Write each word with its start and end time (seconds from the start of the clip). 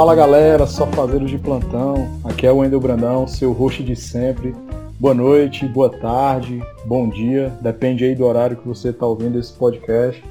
Fala 0.00 0.14
galera, 0.14 0.66
só 0.66 0.86
fazeiros 0.86 1.30
de 1.30 1.36
plantão. 1.36 2.08
Aqui 2.24 2.46
é 2.46 2.50
o 2.50 2.56
Wendel 2.56 2.80
Brandão, 2.80 3.26
seu 3.26 3.52
host 3.52 3.82
de 3.82 3.94
sempre. 3.94 4.56
Boa 4.98 5.12
noite, 5.12 5.66
boa 5.66 5.90
tarde, 5.90 6.64
bom 6.86 7.06
dia, 7.06 7.52
depende 7.60 8.06
aí 8.06 8.14
do 8.14 8.24
horário 8.24 8.56
que 8.56 8.66
você 8.66 8.88
está 8.88 9.04
ouvindo 9.04 9.38
esse 9.38 9.52
podcast. 9.52 10.24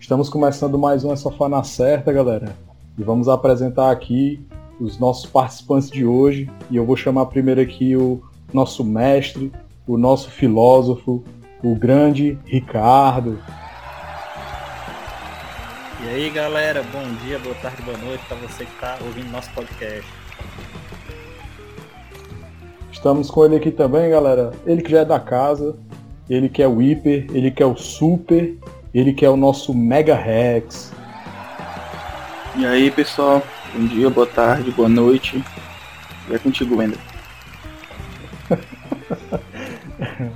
Estamos 0.00 0.30
começando 0.30 0.78
mais 0.78 1.04
um 1.04 1.12
É 1.12 1.16
Sofá 1.16 1.46
na 1.46 1.62
Certa, 1.62 2.10
galera. 2.10 2.56
E 2.98 3.02
vamos 3.02 3.28
apresentar 3.28 3.90
aqui 3.90 4.40
os 4.80 4.98
nossos 4.98 5.26
participantes 5.26 5.90
de 5.90 6.06
hoje. 6.06 6.50
E 6.70 6.76
eu 6.76 6.86
vou 6.86 6.96
chamar 6.96 7.26
primeiro 7.26 7.60
aqui 7.60 7.94
o 7.94 8.22
nosso 8.50 8.82
mestre, 8.82 9.52
o 9.86 9.98
nosso 9.98 10.30
filósofo, 10.30 11.22
o 11.62 11.74
grande 11.74 12.38
Ricardo. 12.46 13.38
E 16.12 16.14
aí 16.14 16.28
galera, 16.28 16.84
bom 16.92 17.02
dia, 17.24 17.38
boa 17.38 17.54
tarde, 17.54 17.80
boa 17.80 17.96
noite 17.96 18.22
para 18.28 18.36
você 18.36 18.66
que 18.66 18.74
está 18.74 18.98
ouvindo 19.02 19.30
nosso 19.30 19.50
podcast. 19.52 20.04
Estamos 22.92 23.30
com 23.30 23.46
ele 23.46 23.56
aqui 23.56 23.70
também, 23.70 24.10
galera. 24.10 24.52
Ele 24.66 24.82
que 24.82 24.90
já 24.90 25.00
é 25.00 25.04
da 25.06 25.18
casa, 25.18 25.74
ele 26.28 26.50
que 26.50 26.62
é 26.62 26.68
o 26.68 26.82
hiper, 26.82 27.28
ele 27.32 27.50
que 27.50 27.62
é 27.62 27.66
o 27.66 27.74
super, 27.78 28.54
ele 28.92 29.14
que 29.14 29.24
é 29.24 29.30
o 29.30 29.38
nosso 29.38 29.72
Mega 29.72 30.14
Rex. 30.14 30.92
E 32.56 32.66
aí 32.66 32.90
pessoal, 32.90 33.42
bom 33.72 33.86
dia, 33.86 34.10
boa 34.10 34.26
tarde, 34.26 34.70
boa 34.70 34.90
noite. 34.90 35.42
E 36.28 36.34
é 36.34 36.38
contigo, 36.38 36.76
Wendel. 36.76 36.98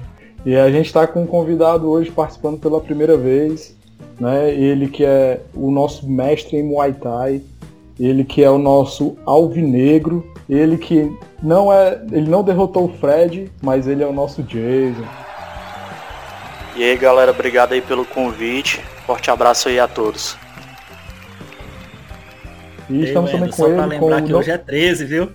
e 0.47 0.57
a 0.57 0.71
gente 0.71 0.87
está 0.87 1.07
com 1.07 1.25
um 1.25 1.27
convidado 1.27 1.87
hoje 1.87 2.11
participando 2.11 2.59
pela 2.59 2.81
primeira 2.81 3.19
vez 3.19 3.76
né? 4.21 4.53
Ele 4.53 4.89
que 4.89 5.05
é 5.05 5.41
o 5.55 5.71
nosso 5.71 6.09
mestre 6.09 6.57
em 6.57 6.63
Muay 6.63 6.93
Thai, 6.95 7.43
ele 7.99 8.25
que 8.25 8.43
é 8.43 8.51
o 8.51 8.59
nosso 8.59 9.17
alvinegro, 9.25 10.27
ele 10.49 10.77
que 10.77 11.11
não 11.43 11.73
é, 11.73 12.01
ele 12.13 12.29
não 12.29 12.43
derrotou 12.43 12.85
o 12.85 12.93
Fred, 12.99 13.51
mas 13.63 13.87
ele 13.87 14.03
é 14.03 14.07
o 14.07 14.13
nosso 14.13 14.43
Jason. 14.43 15.05
E 16.77 16.85
aí, 16.85 16.97
galera, 16.97 17.31
obrigado 17.31 17.73
aí 17.73 17.81
pelo 17.81 18.05
convite. 18.05 18.81
Forte 19.07 19.31
abraço 19.31 19.69
aí 19.69 19.81
a 19.81 19.89
todos. 19.89 20.37
E 22.91 23.05
estamos 23.05 23.31
também 23.31 23.49
com 23.49 23.57
só 23.57 23.67
ele. 23.67 23.77
Só 23.77 23.87
pra 23.87 23.99
lembrar 23.99 24.23
que 24.23 24.35
hoje 24.35 24.51
é 24.51 24.59
13, 24.59 25.05
viu? 25.05 25.33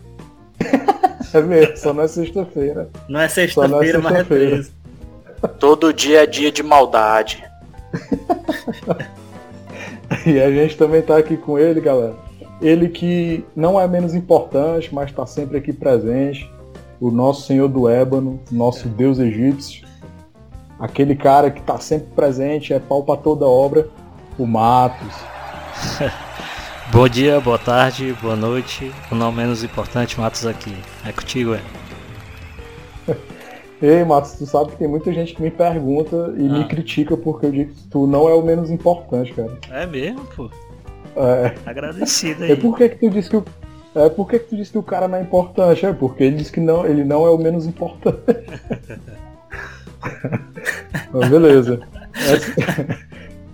é 1.34 1.42
mesmo, 1.42 1.78
só 1.78 1.94
não 1.94 2.04
é 2.04 2.08
sexta-feira. 2.08 2.90
Não 3.10 3.20
é 3.20 3.28
sexta-feira, 3.28 3.98
é 3.98 4.02
sexta 4.02 4.10
mas 4.10 4.20
é 4.20 4.24
13. 4.24 4.72
Todo 5.60 5.92
dia 5.92 6.24
é 6.24 6.26
dia 6.28 6.52
de 6.52 6.62
maldade. 6.62 7.44
E 10.26 10.40
a 10.40 10.52
gente 10.52 10.78
também 10.78 11.02
tá 11.02 11.18
aqui 11.18 11.38
com 11.38 11.58
ele, 11.58 11.82
galera. 11.82 12.16
Ele 12.62 12.90
que 12.90 13.44
não 13.56 13.80
é 13.80 13.88
menos 13.88 14.14
importante, 14.14 14.94
mas 14.94 15.10
está 15.10 15.26
sempre 15.26 15.58
aqui 15.58 15.74
presente. 15.74 16.50
O 17.00 17.10
nosso 17.10 17.48
Senhor 17.48 17.68
do 17.68 17.90
Ébano, 17.90 18.40
nosso 18.52 18.88
Deus 18.88 19.18
egípcio. 19.18 19.88
Aquele 20.80 21.16
cara 21.16 21.50
que 21.50 21.60
está 21.60 21.80
sempre 21.80 22.08
presente, 22.16 22.74
é 22.74 22.80
pau 22.80 23.04
para 23.04 23.20
toda 23.20 23.46
obra, 23.46 23.88
o 24.38 24.46
Matos. 24.46 25.16
Bom 26.92 27.08
dia, 27.08 27.40
boa 27.40 27.58
tarde, 27.58 28.16
boa 28.22 28.36
noite. 28.36 28.92
O 29.12 29.16
não 29.16 29.32
menos 29.32 29.64
importante, 29.64 30.20
Matos 30.20 30.46
aqui. 30.46 30.76
É 31.06 31.12
contigo, 31.12 31.56
é. 31.56 31.62
Ei, 33.82 34.04
Matos, 34.04 34.34
tu 34.34 34.46
sabe 34.46 34.72
que 34.72 34.78
tem 34.78 34.88
muita 34.88 35.12
gente 35.12 35.34
que 35.34 35.42
me 35.42 35.50
pergunta 35.50 36.34
e 36.38 36.48
ah. 36.48 36.54
me 36.54 36.68
critica 36.68 37.18
porque 37.18 37.48
eu 37.48 37.52
digo 37.52 37.74
que 37.74 37.88
tu 37.88 38.06
não 38.06 38.30
é 38.30 38.34
o 38.34 38.44
menos 38.44 38.70
importante, 38.70 39.34
cara. 39.34 39.58
É 39.72 39.88
mesmo, 39.88 40.24
pô? 40.36 40.52
É. 41.16 41.56
Agradecido 41.66 42.44
aí. 42.46 42.52
É 42.52 42.56
por 42.56 42.78
que 42.78 42.90
que 42.90 42.98
tu 42.98 43.10
disse 43.10 43.30
que 43.30 43.38
o... 43.38 43.46
É 43.94 44.08
por 44.08 44.30
que, 44.30 44.40
que 44.40 44.50
tu 44.50 44.56
disse 44.56 44.72
que 44.72 44.78
o 44.78 44.84
cara 44.84 45.06
não 45.08 45.18
é 45.18 45.22
importante? 45.22 45.86
É 45.86 45.92
porque 45.92 46.24
ele 46.24 46.38
disse 46.38 46.52
que 46.52 46.62
não, 46.62 46.86
ele 46.86 47.04
não 47.04 47.26
é 47.26 47.30
o 47.30 47.38
menos 47.38 47.66
importante. 47.66 48.22
Mas 51.12 51.30
beleza. 51.30 51.80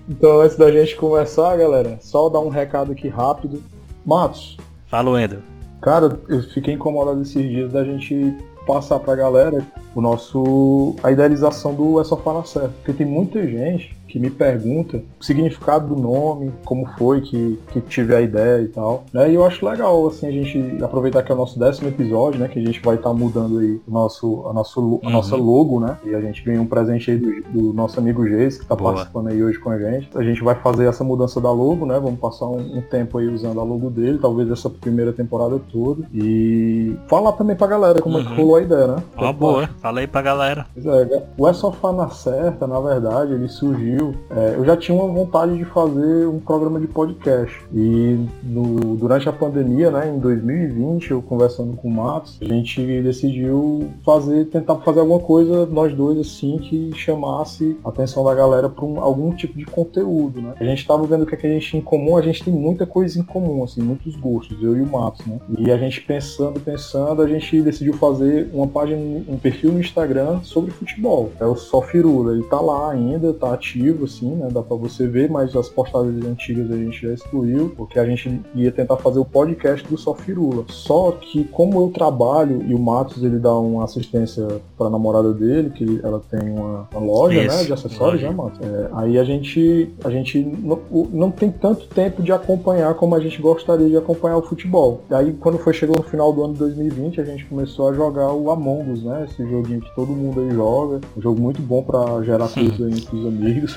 Então 0.09 0.39
antes 0.39 0.55
da 0.55 0.71
gente 0.71 0.95
começar, 0.95 1.57
galera, 1.57 1.97
só 1.99 2.29
dar 2.29 2.39
um 2.39 2.47
recado 2.47 2.93
aqui 2.93 3.09
rápido. 3.09 3.61
Matos. 4.05 4.55
Fala, 4.87 5.11
Wendel. 5.11 5.39
Cara, 5.81 6.17
eu 6.29 6.41
fiquei 6.43 6.75
incomodado 6.75 7.21
esses 7.21 7.43
dias 7.43 7.73
da 7.73 7.83
gente 7.83 8.33
passar 8.67 8.99
pra 8.99 9.15
galera 9.15 9.65
o 9.95 10.01
nosso 10.01 10.95
a 11.01 11.11
idealização 11.11 11.73
do 11.73 11.99
É 11.99 12.03
Só 12.03 12.17
Falar 12.17 12.45
Certo. 12.45 12.73
Porque 12.73 12.93
tem 12.93 13.07
muita 13.07 13.41
gente 13.47 13.96
que 14.07 14.19
me 14.19 14.29
pergunta 14.29 15.01
o 15.19 15.23
significado 15.23 15.93
do 15.93 16.01
nome, 16.01 16.51
como 16.65 16.85
foi 16.97 17.21
que, 17.21 17.59
que 17.71 17.81
tive 17.81 18.15
a 18.15 18.21
ideia 18.21 18.61
e 18.61 18.67
tal. 18.67 19.03
Né? 19.13 19.31
E 19.31 19.35
eu 19.35 19.45
acho 19.45 19.65
legal, 19.65 20.07
assim, 20.07 20.27
a 20.27 20.31
gente 20.31 20.83
aproveitar 20.83 21.23
que 21.23 21.31
é 21.31 21.35
o 21.35 21.37
nosso 21.37 21.59
décimo 21.59 21.89
episódio, 21.89 22.39
né? 22.39 22.47
Que 22.47 22.59
a 22.59 22.65
gente 22.65 22.81
vai 22.81 22.95
estar 22.95 23.09
tá 23.09 23.15
mudando 23.15 23.59
aí 23.59 23.79
o 23.87 23.91
nosso, 23.91 24.45
a, 24.47 24.53
nosso, 24.53 24.99
a 25.03 25.09
nossa 25.09 25.35
uhum. 25.35 25.43
logo, 25.43 25.79
né? 25.79 25.97
E 26.05 26.15
a 26.15 26.21
gente 26.21 26.43
ganhou 26.43 26.63
um 26.63 26.67
presente 26.67 27.11
aí 27.11 27.17
do, 27.17 27.41
do 27.51 27.73
nosso 27.73 27.99
amigo 27.99 28.27
Geis, 28.27 28.57
que 28.57 28.63
está 28.63 28.75
participando 28.75 29.27
aí 29.27 29.43
hoje 29.43 29.59
com 29.59 29.69
a 29.69 29.77
gente. 29.77 30.09
A 30.15 30.23
gente 30.23 30.43
vai 30.43 30.55
fazer 30.55 30.85
essa 30.85 31.03
mudança 31.03 31.41
da 31.41 31.51
logo, 31.51 31.85
né? 31.85 31.99
Vamos 31.99 32.19
passar 32.19 32.45
um, 32.45 32.77
um, 32.77 32.81
tempo 32.81 33.17
aí 33.17 33.27
usando 33.27 33.59
a 33.59 33.63
logo 33.63 33.89
dele, 33.89 34.17
talvez 34.19 34.49
essa 34.49 34.69
primeira 34.69 35.11
temporada 35.11 35.59
toda. 35.71 36.03
E 36.13 36.95
falar 37.07 37.33
também 37.33 37.55
pra 37.55 37.67
galera 37.67 38.01
como 38.01 38.15
uhum. 38.15 38.21
é 38.21 38.25
que 38.25 38.31
uhum. 38.31 38.37
rolou 38.37 38.55
a 38.55 38.61
ideia, 38.61 38.87
né? 38.87 39.03
Ó, 39.17 39.33
boa. 39.33 39.69
Fala 39.81 39.99
aí 39.99 40.07
pra 40.07 40.21
galera. 40.21 40.65
É, 40.77 41.23
o 41.37 41.47
É 41.47 41.53
Sofá 41.53 41.91
na 41.91 42.09
Certa, 42.09 42.67
na 42.67 42.79
verdade, 42.79 43.33
ele 43.33 43.47
surgiu 43.47 43.96
é, 44.29 44.55
eu 44.55 44.65
já 44.65 44.75
tinha 44.75 44.97
uma 44.97 45.11
vontade 45.11 45.57
de 45.57 45.65
fazer 45.65 46.27
um 46.27 46.39
programa 46.39 46.79
de 46.79 46.87
podcast. 46.87 47.55
E 47.73 48.17
no, 48.43 48.95
durante 48.95 49.27
a 49.27 49.33
pandemia, 49.33 49.91
né, 49.91 50.09
em 50.09 50.19
2020, 50.19 51.11
eu 51.11 51.21
conversando 51.21 51.75
com 51.75 51.87
o 51.87 51.91
Matos, 51.91 52.37
a 52.41 52.45
gente 52.45 52.81
decidiu 53.01 53.89
fazer, 54.05 54.45
tentar 54.45 54.75
fazer 54.77 54.99
alguma 54.99 55.19
coisa, 55.19 55.65
nós 55.65 55.93
dois, 55.93 56.19
assim, 56.19 56.57
que 56.57 56.91
chamasse 56.95 57.77
a 57.83 57.89
atenção 57.89 58.23
da 58.23 58.33
galera 58.33 58.69
para 58.69 58.85
um, 58.85 58.99
algum 58.99 59.33
tipo 59.33 59.57
de 59.57 59.65
conteúdo, 59.65 60.41
né? 60.41 60.53
A 60.59 60.63
gente 60.63 60.79
estava 60.79 61.05
vendo 61.05 61.23
o 61.23 61.25
que, 61.25 61.35
é 61.35 61.37
que 61.37 61.47
a 61.47 61.49
gente 61.49 61.67
tinha 61.67 61.81
em 61.81 61.83
comum, 61.83 62.17
a 62.17 62.21
gente 62.21 62.43
tem 62.43 62.53
muita 62.53 62.85
coisa 62.85 63.19
em 63.19 63.23
comum, 63.23 63.63
assim, 63.63 63.81
muitos 63.81 64.15
gostos, 64.15 64.61
eu 64.61 64.77
e 64.77 64.81
o 64.81 64.87
Matos, 64.87 65.25
né? 65.25 65.39
E 65.57 65.71
a 65.71 65.77
gente 65.77 66.01
pensando, 66.01 66.59
pensando, 66.59 67.21
a 67.21 67.27
gente 67.27 67.61
decidiu 67.61 67.93
fazer 67.93 68.49
uma 68.53 68.67
página, 68.67 68.99
um 69.27 69.37
perfil 69.37 69.71
no 69.71 69.79
Instagram 69.79 70.41
sobre 70.43 70.71
futebol. 70.71 71.31
É 71.39 71.45
o 71.45 71.55
Só 71.55 71.81
Firula, 71.81 72.33
ele 72.33 72.43
tá 72.43 72.59
lá 72.59 72.91
ainda, 72.91 73.33
tá 73.33 73.53
ativo 73.53 73.86
ativo, 73.87 74.05
assim, 74.05 74.35
né? 74.35 74.49
Dá 74.51 74.61
para 74.61 74.75
você 74.75 75.07
ver, 75.07 75.29
mas 75.29 75.55
as 75.55 75.69
postagens 75.69 76.23
antigas 76.25 76.71
a 76.71 76.75
gente 76.75 77.01
já 77.01 77.13
excluiu, 77.13 77.73
porque 77.75 77.99
a 77.99 78.05
gente 78.05 78.41
ia 78.55 78.71
tentar 78.71 78.97
fazer 78.97 79.19
o 79.19 79.25
podcast 79.25 79.87
do 79.87 79.97
Só 79.97 80.13
Firula. 80.13 80.65
Só 80.69 81.11
que 81.11 81.43
como 81.45 81.81
eu 81.81 81.89
trabalho 81.89 82.63
e 82.67 82.73
o 82.73 82.79
Matos 82.79 83.23
ele 83.23 83.39
dá 83.39 83.53
uma 83.53 83.83
assistência 83.83 84.45
para 84.77 84.89
namorada 84.89 85.33
dele, 85.33 85.69
que 85.69 85.99
ela 86.03 86.21
tem 86.29 86.49
uma, 86.49 86.87
uma 86.91 87.01
loja, 87.01 87.43
Isso, 87.43 87.57
né, 87.57 87.63
de 87.63 87.73
acessórios, 87.73 88.21
loja. 88.21 88.29
né, 88.29 88.35
Matos? 88.35 88.59
É, 88.61 88.89
aí 88.93 89.17
a 89.17 89.23
gente 89.23 89.89
a 90.03 90.09
gente 90.09 90.39
não, 90.39 90.79
não 91.11 91.31
tem 91.31 91.51
tanto 91.51 91.87
tempo 91.87 92.21
de 92.21 92.31
acompanhar 92.31 92.93
como 92.95 93.15
a 93.15 93.19
gente 93.19 93.41
gostaria 93.41 93.87
de 93.89 93.97
acompanhar 93.97 94.37
o 94.37 94.41
futebol. 94.41 95.01
Aí 95.09 95.33
quando 95.33 95.57
foi 95.57 95.73
chegou 95.73 95.95
no 95.97 96.03
final 96.03 96.33
do 96.33 96.43
ano 96.43 96.53
de 96.53 96.59
2020, 96.59 97.21
a 97.21 97.25
gente 97.25 97.45
começou 97.45 97.89
a 97.89 97.93
jogar 97.93 98.31
o 98.33 98.51
Among 98.51 98.91
Us, 98.91 99.03
né? 99.03 99.27
Esse 99.29 99.47
joguinho 99.49 99.81
que 99.81 99.93
todo 99.95 100.11
mundo 100.11 100.41
aí 100.41 100.51
joga, 100.51 101.01
um 101.15 101.21
jogo 101.21 101.39
muito 101.41 101.61
bom 101.61 101.83
para 101.83 102.23
gerar 102.23 102.49
coisa 102.49 102.89
entre 102.89 103.15
os 103.15 103.25
amigos. 103.25 103.76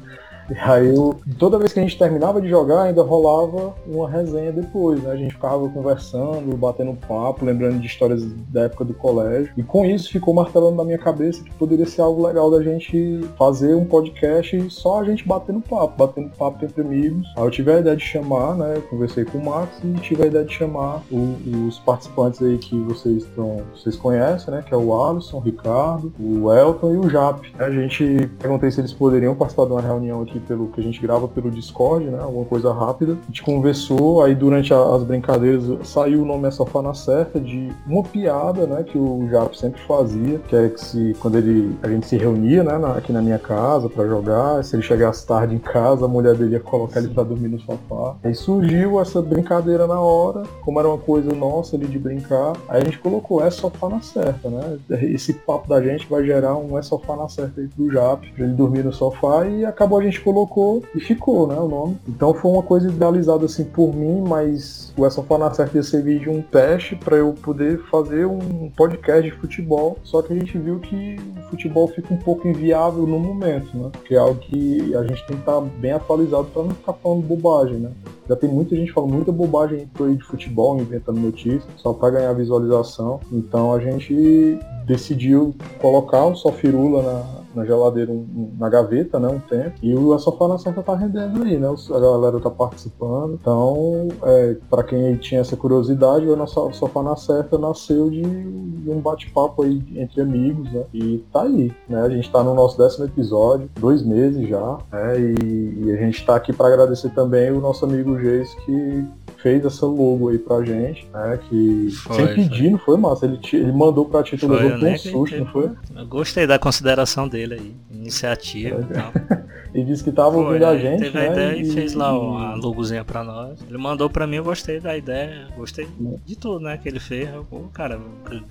aí, 0.59 0.95
eu, 0.95 1.15
toda 1.37 1.57
vez 1.57 1.73
que 1.73 1.79
a 1.79 1.83
gente 1.83 1.97
terminava 1.97 2.41
de 2.41 2.49
jogar, 2.49 2.83
ainda 2.83 3.01
rolava 3.01 3.73
uma 3.87 4.09
resenha 4.09 4.51
depois, 4.51 5.01
né? 5.01 5.11
A 5.11 5.15
gente 5.15 5.33
ficava 5.33 5.67
conversando, 5.69 6.55
batendo 6.57 6.97
papo, 7.07 7.45
lembrando 7.45 7.79
de 7.79 7.87
histórias 7.87 8.23
da 8.49 8.63
época 8.63 8.85
do 8.85 8.93
colégio. 8.93 9.53
E 9.57 9.63
com 9.63 9.85
isso 9.85 10.11
ficou 10.11 10.33
martelando 10.33 10.75
na 10.75 10.83
minha 10.83 10.97
cabeça 10.97 11.43
que 11.43 11.51
poderia 11.51 11.85
ser 11.85 12.01
algo 12.01 12.25
legal 12.25 12.49
da 12.51 12.61
gente 12.61 13.21
fazer 13.37 13.75
um 13.75 13.85
podcast 13.85 14.69
só 14.69 15.01
a 15.01 15.03
gente 15.03 15.27
batendo 15.27 15.61
papo, 15.61 15.95
batendo 15.97 16.29
papo 16.37 16.63
entre 16.65 16.81
amigos. 16.81 17.27
Aí 17.37 17.43
eu 17.43 17.51
tive 17.51 17.71
a 17.71 17.79
ideia 17.79 17.95
de 17.95 18.03
chamar, 18.03 18.55
né? 18.55 18.73
Eu 18.75 18.81
conversei 18.83 19.25
com 19.25 19.37
o 19.37 19.45
Max 19.45 19.79
e 19.83 19.99
tive 19.99 20.23
a 20.23 20.27
ideia 20.27 20.45
de 20.45 20.53
chamar 20.53 21.01
o, 21.11 21.67
os 21.67 21.79
participantes 21.79 22.41
aí 22.41 22.57
que 22.57 22.77
vocês 22.81 23.23
estão, 23.23 23.61
vocês 23.75 23.95
conhecem, 23.95 24.53
né? 24.53 24.63
Que 24.65 24.73
é 24.73 24.77
o 24.77 25.01
Alisson, 25.03 25.37
o 25.37 25.39
Ricardo, 25.39 26.11
o 26.19 26.51
Elton 26.51 26.93
e 26.93 26.97
o 26.97 27.09
Jap. 27.09 27.41
A 27.59 27.69
gente 27.69 28.29
perguntei 28.39 28.71
se 28.71 28.81
eles 28.81 28.93
poderiam 28.93 29.35
participar 29.35 29.65
de 29.65 29.71
uma 29.71 29.81
reunião 29.81 30.21
aqui 30.21 30.40
pelo 30.47 30.67
que 30.67 30.79
a 30.79 30.83
gente 30.83 31.01
grava 31.01 31.27
pelo 31.27 31.49
Discord, 31.49 32.05
né? 32.05 32.19
Alguma 32.21 32.45
coisa 32.45 32.73
rápida. 32.73 33.13
A 33.13 33.27
gente 33.27 33.43
conversou, 33.43 34.23
aí 34.23 34.35
durante 34.35 34.73
a, 34.73 34.95
as 34.95 35.03
brincadeiras 35.03 35.63
saiu 35.87 36.21
o 36.21 36.25
nome 36.25 36.47
É 36.47 36.51
Sofá 36.51 36.81
na 36.81 36.93
Certa 36.93 37.39
de 37.39 37.71
uma 37.87 38.03
piada, 38.03 38.65
né? 38.65 38.83
Que 38.83 38.97
o 38.97 39.27
Jap 39.29 39.57
sempre 39.57 39.81
fazia, 39.81 40.39
que 40.39 40.55
é 40.55 40.69
que 40.69 40.81
se 40.83 41.15
quando 41.19 41.37
ele 41.37 41.75
a 41.81 41.87
gente 41.87 42.07
se 42.07 42.17
reunia, 42.17 42.63
né? 42.63 42.77
Na, 42.77 42.93
aqui 42.93 43.11
na 43.11 43.21
minha 43.21 43.39
casa 43.39 43.89
para 43.89 44.07
jogar, 44.07 44.63
se 44.63 44.75
ele 44.75 44.83
chegasse 44.83 45.25
tarde 45.25 45.55
em 45.55 45.59
casa, 45.59 46.05
a 46.05 46.07
mulher 46.07 46.35
dele 46.35 46.53
ia 46.53 46.59
colocar 46.59 46.99
ele 46.99 47.09
para 47.09 47.23
dormir 47.23 47.49
no 47.49 47.59
sofá. 47.59 48.15
Aí 48.23 48.33
surgiu 48.33 48.99
essa 48.99 49.21
brincadeira 49.21 49.87
na 49.87 49.99
hora, 49.99 50.43
como 50.63 50.79
era 50.79 50.87
uma 50.87 50.97
coisa 50.97 51.33
nossa 51.33 51.75
ali 51.75 51.87
de 51.87 51.99
brincar, 51.99 52.53
aí 52.67 52.81
a 52.81 52.85
gente 52.85 52.99
colocou 52.99 53.43
É 53.43 53.49
Sofá 53.49 53.89
na 53.89 54.01
Certa, 54.01 54.49
né? 54.49 54.77
Esse 54.89 55.33
papo 55.33 55.67
da 55.67 55.81
gente 55.81 56.07
vai 56.07 56.25
gerar 56.25 56.55
um 56.55 56.77
É 56.77 56.81
Sofá 56.81 57.15
na 57.15 57.27
Certa 57.27 57.61
aí 57.61 57.67
pro 57.67 57.91
Jap, 57.91 58.29
pra 58.31 58.45
ele 58.45 58.53
dormir 58.53 58.83
no 58.83 58.93
sofá 58.93 59.45
e 59.45 59.65
acabou 59.65 59.99
a 59.99 60.03
gente 60.03 60.20
colocou 60.23 60.83
e 60.95 60.99
ficou, 60.99 61.47
né, 61.47 61.55
o 61.55 61.67
nome. 61.67 61.97
Então 62.07 62.33
foi 62.33 62.51
uma 62.51 62.63
coisa 62.63 62.89
idealizada 62.89 63.45
assim 63.45 63.63
por 63.63 63.93
mim, 63.93 64.21
mas 64.27 64.93
o 64.97 65.05
Essa 65.05 65.21
Fana 65.23 65.53
Certa 65.53 65.77
ia 65.77 65.83
servir 65.83 66.19
de 66.19 66.29
um 66.29 66.41
teste 66.41 66.95
para 66.95 67.17
eu 67.17 67.33
poder 67.33 67.79
fazer 67.89 68.25
um 68.25 68.69
podcast 68.75 69.23
de 69.23 69.35
futebol. 69.37 69.97
Só 70.03 70.21
que 70.21 70.33
a 70.33 70.35
gente 70.35 70.57
viu 70.57 70.79
que 70.79 71.17
o 71.37 71.49
futebol 71.49 71.87
fica 71.87 72.13
um 72.13 72.17
pouco 72.17 72.47
inviável 72.47 73.05
no 73.05 73.19
momento, 73.19 73.75
né? 73.77 73.91
Que 74.05 74.15
é 74.15 74.17
algo 74.17 74.39
que 74.39 74.95
a 74.95 75.03
gente 75.03 75.25
tem 75.27 75.35
que 75.35 75.41
estar 75.41 75.59
tá 75.59 75.61
bem 75.61 75.91
atualizado 75.91 76.45
para 76.45 76.63
não 76.63 76.71
ficar 76.71 76.93
falando 76.93 77.21
bobagem, 77.21 77.77
né? 77.77 77.91
Já 78.27 78.35
tem 78.35 78.49
muita 78.49 78.75
gente 78.75 78.91
falando 78.91 79.11
muita 79.11 79.31
bobagem 79.31 79.87
por 79.93 80.07
aí 80.07 80.15
de 80.15 80.23
futebol, 80.23 80.77
inventando 80.79 81.19
notícias, 81.19 81.67
só 81.77 81.91
para 81.91 82.11
ganhar 82.11 82.33
visualização. 82.33 83.19
Então 83.31 83.73
a 83.73 83.79
gente 83.79 84.57
decidiu 84.85 85.53
colocar 85.79 86.25
o 86.25 86.35
Só 86.35 86.51
Firula 86.51 87.01
na, 87.01 87.40
na 87.55 87.65
geladeira, 87.65 88.11
um, 88.11 88.51
na 88.57 88.69
gaveta, 88.69 89.19
né, 89.19 89.27
um 89.27 89.39
tempo. 89.39 89.75
E 89.81 89.93
Sofá 90.19 90.47
na 90.47 90.57
Certa 90.57 90.83
tá 90.83 90.95
rendendo 90.95 91.43
aí, 91.43 91.57
né? 91.57 91.67
A 91.67 91.99
galera 91.99 92.39
tá 92.39 92.49
participando. 92.49 93.37
Então, 93.41 94.07
é, 94.23 94.55
para 94.69 94.83
quem 94.83 95.15
tinha 95.15 95.41
essa 95.41 95.57
curiosidade, 95.57 96.27
o 96.27 96.35
nosso 96.35 96.71
Sofá 96.73 97.01
na 97.01 97.15
Certa 97.15 97.57
nasceu 97.57 98.09
de, 98.09 98.21
de 98.21 98.89
um 98.89 98.99
bate-papo 98.99 99.63
aí 99.63 99.83
entre 99.95 100.21
amigos, 100.21 100.71
né? 100.71 100.83
E 100.93 101.17
tá 101.31 101.43
aí, 101.43 101.71
né? 101.87 102.01
A 102.01 102.09
gente 102.09 102.31
tá 102.31 102.43
no 102.43 102.53
nosso 102.53 102.77
décimo 102.77 103.05
episódio, 103.05 103.69
dois 103.79 104.03
meses 104.03 104.47
já, 104.47 104.77
né? 104.91 105.19
E, 105.19 105.83
e 105.85 105.91
a 105.91 105.97
gente 105.97 106.25
tá 106.25 106.35
aqui 106.35 106.53
para 106.53 106.67
agradecer 106.67 107.09
também 107.09 107.51
o 107.51 107.59
nosso 107.59 107.85
amigo 107.85 108.19
Geis 108.19 108.53
que 108.65 109.05
fez 109.41 109.65
essa 109.65 109.85
logo 109.85 110.29
aí 110.29 110.37
pra 110.37 110.63
gente, 110.63 111.07
né? 111.11 111.39
Que 111.49 111.89
foi, 111.91 112.15
sem 112.15 112.27
pedir, 112.35 112.61
foi. 112.61 112.69
não 112.69 112.79
foi 112.79 112.97
massa. 112.97 113.25
Ele, 113.25 113.39
ele 113.53 113.71
mandou 113.71 114.05
pra 114.05 114.23
ti, 114.23 114.37
tu 114.37 114.47
levou 114.47 114.79
com 114.79 114.85
um 114.85 114.97
susto, 114.97 115.37
não 115.37 115.45
foi? 115.47 115.71
Eu 115.95 116.05
gostei 116.05 116.47
da 116.47 116.59
consideração 116.59 117.27
dele 117.27 117.55
aí, 117.55 117.75
iniciativa 117.91 118.77
é. 118.77 118.81
e 118.81 118.93
tal. 118.93 119.11
e 119.73 119.83
disse 119.83 120.03
que 120.03 120.11
tava 120.11 120.37
ouvindo 120.37 120.65
a 120.65 120.77
gente. 120.77 120.99
Teve 120.99 121.17
né? 121.17 121.27
a 121.27 121.31
ideia 121.31 121.57
e, 121.57 121.61
e 121.61 121.73
fez 121.73 121.93
lá 121.93 122.17
uma 122.17 122.55
logozinha 122.55 123.03
pra 123.03 123.23
nós. 123.23 123.59
Ele 123.67 123.77
mandou 123.77 124.09
pra 124.09 124.27
mim, 124.27 124.37
eu 124.37 124.43
gostei 124.43 124.79
da 124.79 124.95
ideia, 124.95 125.47
gostei 125.57 125.87
de 126.25 126.35
tudo, 126.35 126.59
né? 126.59 126.77
Que 126.77 126.87
ele 126.87 126.99
fez. 126.99 127.29
Eu, 127.33 127.45
cara, 127.73 127.99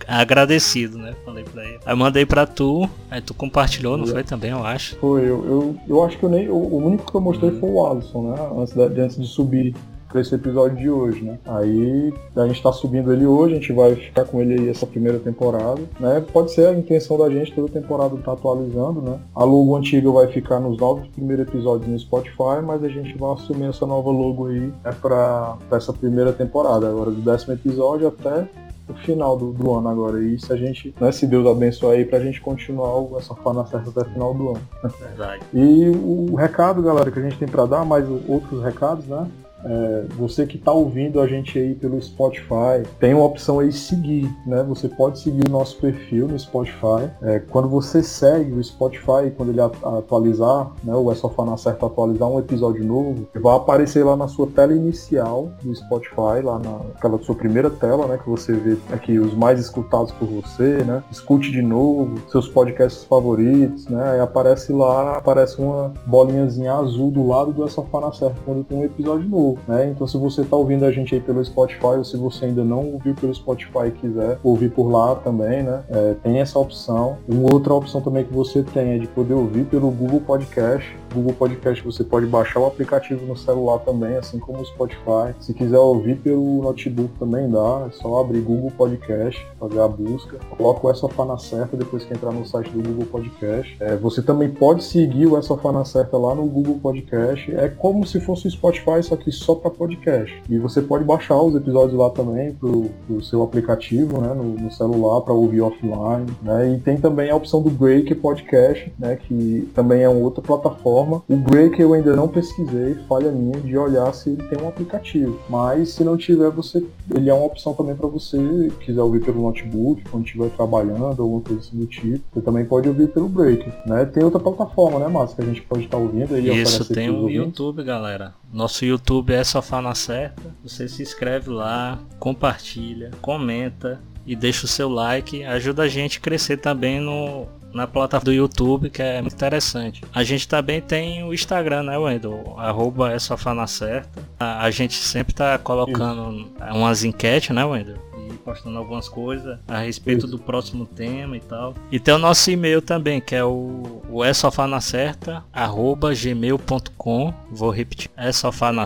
agradecido, 0.06 0.98
né? 0.98 1.14
Falei 1.24 1.44
pra 1.44 1.64
ele. 1.64 1.78
Aí 1.84 1.96
mandei 1.96 2.26
pra 2.26 2.46
tu, 2.46 2.88
aí 3.10 3.20
tu 3.20 3.34
compartilhou, 3.34 3.96
não 3.96 4.06
foi 4.06 4.24
também, 4.24 4.50
eu 4.50 4.64
acho? 4.64 4.96
Foi, 4.96 5.22
eu, 5.22 5.44
eu, 5.44 5.76
eu 5.88 6.04
acho 6.04 6.18
que 6.18 6.24
eu 6.24 6.28
nem. 6.28 6.48
O, 6.48 6.54
o 6.54 6.86
único 6.86 7.10
que 7.10 7.16
eu 7.16 7.20
mostrei 7.20 7.50
hum. 7.50 7.60
foi 7.60 7.70
o 7.70 7.86
Alisson, 7.86 8.30
né? 8.30 8.50
Antes 8.56 8.74
de, 8.74 9.00
antes 9.00 9.16
de 9.16 9.26
subir 9.26 9.74
para 10.10 10.20
esse 10.20 10.34
episódio 10.34 10.76
de 10.76 10.90
hoje, 10.90 11.22
né? 11.22 11.38
Aí 11.46 12.12
a 12.36 12.46
gente 12.46 12.56
está 12.56 12.72
subindo 12.72 13.12
ele 13.12 13.24
hoje, 13.24 13.54
a 13.54 13.58
gente 13.58 13.72
vai 13.72 13.94
ficar 13.94 14.24
com 14.24 14.40
ele 14.40 14.60
aí 14.60 14.68
essa 14.68 14.86
primeira 14.86 15.18
temporada, 15.18 15.80
né? 15.98 16.24
Pode 16.32 16.52
ser 16.52 16.66
a 16.66 16.72
intenção 16.72 17.16
da 17.16 17.30
gente 17.30 17.52
toda 17.52 17.68
temporada 17.68 18.16
tá 18.18 18.32
atualizando, 18.32 19.00
né? 19.00 19.20
A 19.34 19.44
logo 19.44 19.76
antiga 19.76 20.10
vai 20.10 20.26
ficar 20.26 20.58
nos 20.58 20.78
nove 20.78 21.08
primeiros 21.10 21.46
episódios 21.46 21.88
no 21.88 21.98
Spotify, 21.98 22.60
mas 22.64 22.82
a 22.82 22.88
gente 22.88 23.16
vai 23.16 23.32
assumir 23.32 23.68
essa 23.68 23.86
nova 23.86 24.10
logo 24.10 24.48
aí 24.48 24.72
é 24.84 24.92
para 24.92 25.56
essa 25.72 25.92
primeira 25.92 26.32
temporada, 26.32 26.88
agora 26.88 27.10
do 27.10 27.20
décimo 27.20 27.54
episódio 27.54 28.08
até 28.08 28.48
o 28.90 28.94
final 28.94 29.36
do, 29.36 29.52
do, 29.52 29.72
ano 29.72 29.88
agora. 29.88 30.22
E 30.22 30.38
se 30.38 30.52
a 30.52 30.56
gente, 30.56 30.94
né, 31.00 31.12
se 31.12 31.26
Deus 31.26 31.46
abençoar 31.46 31.94
aí 31.94 32.04
pra 32.04 32.18
gente 32.18 32.40
continuar 32.40 33.06
essa 33.16 33.34
fana 33.36 33.64
certa 33.66 33.90
até 33.90 34.00
o 34.00 34.12
final 34.12 34.34
do 34.34 34.48
ano. 34.50 34.60
Verdade. 35.00 35.42
E 35.54 35.88
o 35.88 36.34
recado, 36.34 36.82
galera, 36.82 37.10
que 37.10 37.18
a 37.18 37.22
gente 37.22 37.38
tem 37.38 37.48
para 37.48 37.66
dar, 37.66 37.84
mais 37.84 38.04
outros 38.28 38.62
recados, 38.62 39.06
né? 39.06 39.28
É, 39.64 40.04
você 40.16 40.46
que 40.46 40.56
está 40.56 40.72
ouvindo 40.72 41.20
a 41.20 41.26
gente 41.26 41.58
aí 41.58 41.74
pelo 41.74 42.00
Spotify, 42.00 42.82
tem 42.98 43.14
uma 43.14 43.24
opção 43.24 43.58
aí 43.58 43.72
seguir, 43.72 44.30
né? 44.46 44.62
Você 44.68 44.88
pode 44.88 45.20
seguir 45.20 45.46
o 45.46 45.50
nosso 45.50 45.76
perfil 45.78 46.28
no 46.28 46.38
Spotify. 46.38 47.10
É, 47.22 47.38
quando 47.38 47.68
você 47.68 48.02
segue 48.02 48.52
o 48.52 48.62
Spotify, 48.62 49.30
quando 49.36 49.50
ele 49.50 49.60
atualizar, 49.60 50.72
né? 50.82 50.94
O 50.94 51.10
É 51.10 51.14
Só 51.14 51.28
Falar 51.28 51.56
Certo 51.56 51.84
atualizar 51.84 52.28
um 52.28 52.38
episódio 52.38 52.84
novo, 52.84 53.26
vai 53.34 53.56
aparecer 53.56 54.04
lá 54.04 54.16
na 54.16 54.28
sua 54.28 54.46
tela 54.46 54.72
inicial 54.72 55.50
do 55.62 55.74
Spotify, 55.74 56.42
lá 56.42 56.58
naquela 56.58 57.18
sua 57.18 57.34
primeira 57.34 57.70
tela, 57.70 58.06
né? 58.06 58.18
Que 58.18 58.28
você 58.28 58.52
vê 58.52 58.76
aqui 58.92 59.18
os 59.18 59.34
mais 59.34 59.60
escutados 59.60 60.12
por 60.12 60.26
você, 60.26 60.84
né? 60.84 61.02
Escute 61.10 61.50
de 61.50 61.62
novo, 61.62 62.20
seus 62.30 62.48
podcasts 62.48 63.04
favoritos, 63.04 63.86
né? 63.88 64.12
Aí 64.12 64.20
aparece 64.20 64.72
lá, 64.72 65.16
aparece 65.16 65.60
uma 65.60 65.92
bolinhazinha 66.06 66.72
azul 66.72 67.10
do 67.10 67.26
lado 67.26 67.52
do 67.52 67.64
É 67.64 67.68
Só 67.68 67.82
Falar 67.82 68.12
Certo 68.12 68.40
quando 68.44 68.64
tem 68.64 68.78
um 68.78 68.84
episódio 68.84 69.28
novo 69.28 69.49
né? 69.66 69.90
Então 69.90 70.06
se 70.06 70.16
você 70.16 70.42
está 70.42 70.56
ouvindo 70.56 70.84
a 70.84 70.90
gente 70.90 71.14
aí 71.14 71.20
pelo 71.20 71.44
Spotify, 71.44 71.96
ou 71.98 72.04
se 72.04 72.16
você 72.16 72.46
ainda 72.46 72.64
não 72.64 72.92
ouviu 72.92 73.14
pelo 73.14 73.34
Spotify 73.34 73.86
e 73.88 73.90
quiser 73.90 74.38
ouvir 74.42 74.70
por 74.70 74.90
lá 74.90 75.14
também, 75.16 75.62
né? 75.62 75.82
É, 75.88 76.14
tem 76.22 76.40
essa 76.40 76.58
opção. 76.58 77.18
Uma 77.28 77.52
outra 77.52 77.74
opção 77.74 78.00
também 78.00 78.24
que 78.24 78.32
você 78.32 78.62
tem 78.62 78.94
é 78.94 78.98
de 78.98 79.06
poder 79.08 79.34
ouvir 79.34 79.64
pelo 79.64 79.90
Google 79.90 80.20
Podcast. 80.20 80.96
Google 81.12 81.34
Podcast 81.34 81.84
você 81.84 82.04
pode 82.04 82.26
baixar 82.26 82.60
o 82.60 82.66
aplicativo 82.66 83.26
no 83.26 83.36
celular 83.36 83.78
também, 83.80 84.16
assim 84.16 84.38
como 84.38 84.60
o 84.60 84.64
Spotify. 84.64 85.34
Se 85.38 85.52
quiser 85.52 85.78
ouvir 85.78 86.16
pelo 86.16 86.62
notebook 86.62 87.10
também 87.18 87.50
dá, 87.50 87.86
é 87.88 87.90
só 87.92 88.20
abrir 88.20 88.40
Google 88.40 88.70
Podcast, 88.70 89.46
fazer 89.58 89.80
a 89.80 89.88
busca, 89.88 90.38
coloca 90.50 90.86
o 90.86 90.90
Essa 90.90 91.24
na 91.24 91.38
Certa 91.38 91.76
depois 91.76 92.04
que 92.04 92.14
entrar 92.14 92.32
no 92.32 92.46
site 92.46 92.70
do 92.70 92.82
Google 92.82 93.06
Podcast. 93.06 93.76
É, 93.80 93.96
você 93.96 94.22
também 94.22 94.48
pode 94.48 94.84
seguir 94.84 95.26
o 95.26 95.36
Essa 95.36 95.56
na 95.72 95.84
Certa 95.84 96.16
lá 96.16 96.34
no 96.34 96.46
Google 96.46 96.78
Podcast. 96.80 97.54
É 97.54 97.68
como 97.68 98.06
se 98.06 98.20
fosse 98.20 98.46
o 98.46 98.50
Spotify, 98.50 99.02
só 99.02 99.16
que 99.16 99.30
só 99.30 99.54
para 99.54 99.70
podcast. 99.70 100.42
E 100.48 100.58
você 100.58 100.80
pode 100.80 101.04
baixar 101.04 101.40
os 101.40 101.54
episódios 101.54 101.98
lá 101.98 102.10
também 102.10 102.52
pro, 102.54 102.90
pro 103.06 103.22
seu 103.22 103.42
aplicativo, 103.42 104.20
né, 104.20 104.32
no, 104.34 104.54
no 104.54 104.70
celular 104.70 105.20
para 105.20 105.34
ouvir 105.34 105.60
offline, 105.60 106.26
né? 106.42 106.74
E 106.74 106.78
tem 106.78 106.96
também 106.96 107.30
a 107.30 107.36
opção 107.36 107.62
do 107.62 107.70
Break 107.70 108.14
Podcast, 108.16 108.92
né, 108.98 109.16
que 109.16 109.70
também 109.74 110.02
é 110.02 110.08
outra 110.08 110.42
plataforma. 110.42 110.99
O 111.28 111.36
Break 111.36 111.80
eu 111.80 111.94
ainda 111.94 112.14
não 112.14 112.28
pesquisei, 112.28 112.94
falha 113.08 113.30
minha 113.30 113.60
de 113.60 113.76
olhar 113.76 114.12
se 114.12 114.30
ele 114.30 114.42
tem 114.44 114.60
um 114.62 114.68
aplicativo. 114.68 115.38
Mas 115.48 115.90
se 115.90 116.04
não 116.04 116.16
tiver, 116.16 116.50
você 116.50 116.84
ele 117.14 117.30
é 117.30 117.34
uma 117.34 117.46
opção 117.46 117.74
também 117.74 117.94
para 117.94 118.08
você 118.08 118.38
quiser 118.80 119.02
ouvir 119.02 119.20
pelo 119.20 119.42
notebook, 119.42 120.02
quando 120.10 120.24
estiver 120.24 120.50
trabalhando, 120.50 121.22
alguma 121.22 121.40
coisa 121.40 121.60
assim 121.60 121.78
do 121.78 121.86
tipo. 121.86 122.24
Você 122.32 122.40
também 122.40 122.64
pode 122.64 122.88
ouvir 122.88 123.08
pelo 123.08 123.28
Break, 123.28 123.70
né? 123.86 124.04
Tem 124.04 124.22
outra 124.22 124.40
plataforma, 124.40 124.98
né, 124.98 125.08
Márcio, 125.08 125.36
que 125.36 125.42
a 125.42 125.46
gente 125.46 125.62
pode 125.62 125.84
estar 125.84 125.96
tá 125.96 126.02
ouvindo 126.02 126.34
aí. 126.34 126.60
Isso, 126.60 126.84
tem 126.92 127.10
o 127.10 127.28
YouTube, 127.28 127.82
galera. 127.82 128.34
Nosso 128.52 128.84
YouTube 128.84 129.32
é 129.32 129.44
Sofá 129.44 129.80
na 129.80 129.94
Certa. 129.94 130.54
Você 130.62 130.88
se 130.88 131.02
inscreve 131.02 131.50
lá, 131.50 131.98
compartilha, 132.18 133.10
comenta 133.20 134.00
e 134.26 134.34
deixa 134.36 134.64
o 134.64 134.68
seu 134.68 134.88
like. 134.88 135.44
Ajuda 135.44 135.82
a 135.82 135.88
gente 135.88 136.18
a 136.18 136.20
crescer 136.20 136.56
também 136.56 137.00
no, 137.00 137.46
na 137.72 137.86
plataforma 137.86 138.24
do 138.24 138.32
YouTube, 138.32 138.90
que 138.90 139.02
é 139.02 139.20
muito 139.20 139.34
interessante. 139.34 140.02
A 140.14 140.22
gente 140.22 140.46
também 140.46 140.80
tem 140.80 141.24
o 141.24 141.32
Instagram, 141.32 141.84
né, 141.84 141.98
Wendel? 141.98 142.54
Arroba 142.58 143.12
é 143.12 143.18
sofá 143.18 143.54
na 143.54 143.66
certa. 143.66 144.22
A, 144.38 144.64
a 144.64 144.70
gente 144.70 144.94
sempre 144.94 145.34
tá 145.34 145.58
colocando 145.58 146.40
Isso. 146.40 146.76
umas 146.76 147.04
enquetes, 147.04 147.54
né, 147.54 147.64
Wendel? 147.64 148.10
postando 148.50 148.78
algumas 148.78 149.08
coisas 149.08 149.58
a 149.68 149.78
respeito 149.78 150.26
Isso. 150.26 150.36
do 150.36 150.38
próximo 150.38 150.86
tema 150.86 151.36
e 151.36 151.40
tal. 151.40 151.74
E 151.90 151.98
tem 152.00 152.14
o 152.14 152.18
nosso 152.18 152.50
e-mail 152.50 152.82
também, 152.82 153.20
que 153.20 153.34
é 153.34 153.44
o, 153.44 154.02
o 154.08 154.24
é 154.24 154.32
certa, 154.80 155.44
arroba 155.52 156.12
gmail.com. 156.14 157.34
Vou 157.50 157.70
repetir, 157.70 158.10
é 158.16 158.30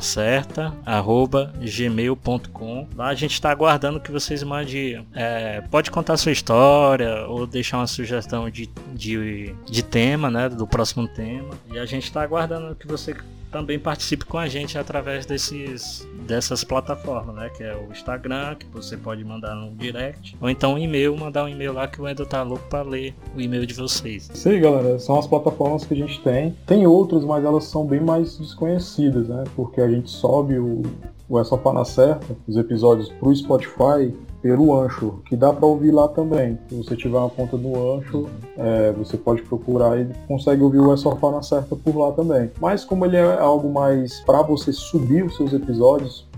certa, 0.01 0.73
arroba 0.85 1.53
gmail.com. 1.59 2.89
Lá 2.97 3.09
a 3.09 3.15
gente 3.15 3.33
está 3.33 3.51
aguardando 3.51 4.01
que 4.01 4.11
vocês 4.11 4.43
mandem. 4.43 5.07
É, 5.15 5.63
pode 5.71 5.91
contar 5.91 6.17
sua 6.17 6.33
história 6.33 7.27
ou 7.27 7.47
deixar 7.47 7.79
uma 7.79 7.87
sugestão 7.87 8.51
de, 8.51 8.67
de, 8.93 9.55
de 9.67 9.83
tema, 9.83 10.31
né? 10.31 10.49
Do 10.49 10.67
próximo 10.67 11.07
tema. 11.09 11.51
E 11.73 11.79
a 11.79 11.87
gente 11.87 12.05
está 12.05 12.23
aguardando 12.23 12.75
que 12.75 12.87
você 12.87 13.15
também 13.55 13.79
participe 13.79 14.25
com 14.25 14.37
a 14.37 14.49
gente 14.49 14.77
através 14.77 15.25
desses, 15.27 16.09
dessas 16.27 16.65
plataformas, 16.65 17.37
né? 17.37 17.49
Que 17.57 17.63
é 17.63 17.77
o 17.77 17.93
Instagram, 17.93 18.57
que 18.57 18.67
você 18.67 18.97
pode 18.97 19.25
mandar 19.25 19.55
no 19.55 19.71
direct, 19.77 20.37
ou 20.41 20.51
então 20.51 20.75
um 20.75 20.79
e-mail, 20.79 21.17
mandar 21.17 21.45
um 21.45 21.49
e-mail 21.49 21.73
lá 21.73 21.87
que 21.87 22.03
o 22.03 22.09
Endo 22.09 22.27
tá 22.27 22.43
louco 22.43 22.67
para 22.69 22.83
ler 22.83 23.15
o 23.37 23.41
e-mail 23.41 23.65
de 23.65 23.75
vocês. 23.75 24.29
Aí, 24.45 24.59
galera. 24.59 24.99
São 24.99 25.17
as 25.17 25.27
plataformas 25.29 25.85
que 25.85 25.95
a 25.95 25.97
gente 25.97 26.21
tem. 26.21 26.57
Tem 26.67 26.85
outras, 26.85 27.25
mas 27.25 27.45
elas 27.45 27.65
são 27.65 27.87
bem 27.87 28.01
mais 28.01 28.37
desconhecidas, 28.39 29.29
né? 29.29 29.45
Porque 29.55 29.81
a 29.81 29.89
gente 29.89 30.11
sobe 30.11 30.59
o, 30.59 30.83
o 31.29 31.39
É 31.39 31.45
Só 31.45 31.85
Certa, 31.85 32.37
os 32.49 32.57
episódios 32.57 33.09
pro 33.09 33.35
Spotify 33.35 34.13
pelo 34.45 34.79
Ancho, 34.79 35.23
que 35.25 35.35
dá 35.35 35.55
para 35.55 35.65
ouvir 35.65 35.91
lá 35.91 36.07
também. 36.07 36.59
Se 36.69 36.75
você 36.75 36.95
tiver 36.95 37.17
uma 37.17 37.31
conta 37.31 37.57
do 37.57 37.95
Ancho, 37.95 38.27
é, 38.59 38.93
você 38.93 39.17
pode 39.17 39.41
procurar 39.41 39.99
e 39.99 40.07
consegue 40.29 40.63
ouvir 40.63 40.81
o 40.81 40.95
Sofá 40.99 41.31
na 41.31 41.41
Certa 41.41 41.75
por 41.75 41.97
lá 41.97 42.13
também. 42.13 42.51
Mas 42.61 42.85
como 42.85 43.07
ele 43.07 43.17
é 43.17 43.39
algo 43.39 43.73
mais 43.73 44.21
para 44.21 44.43
você 44.43 44.71
subir 44.71 45.25
os 45.25 45.35
seus 45.35 45.55
episódios 45.55 46.29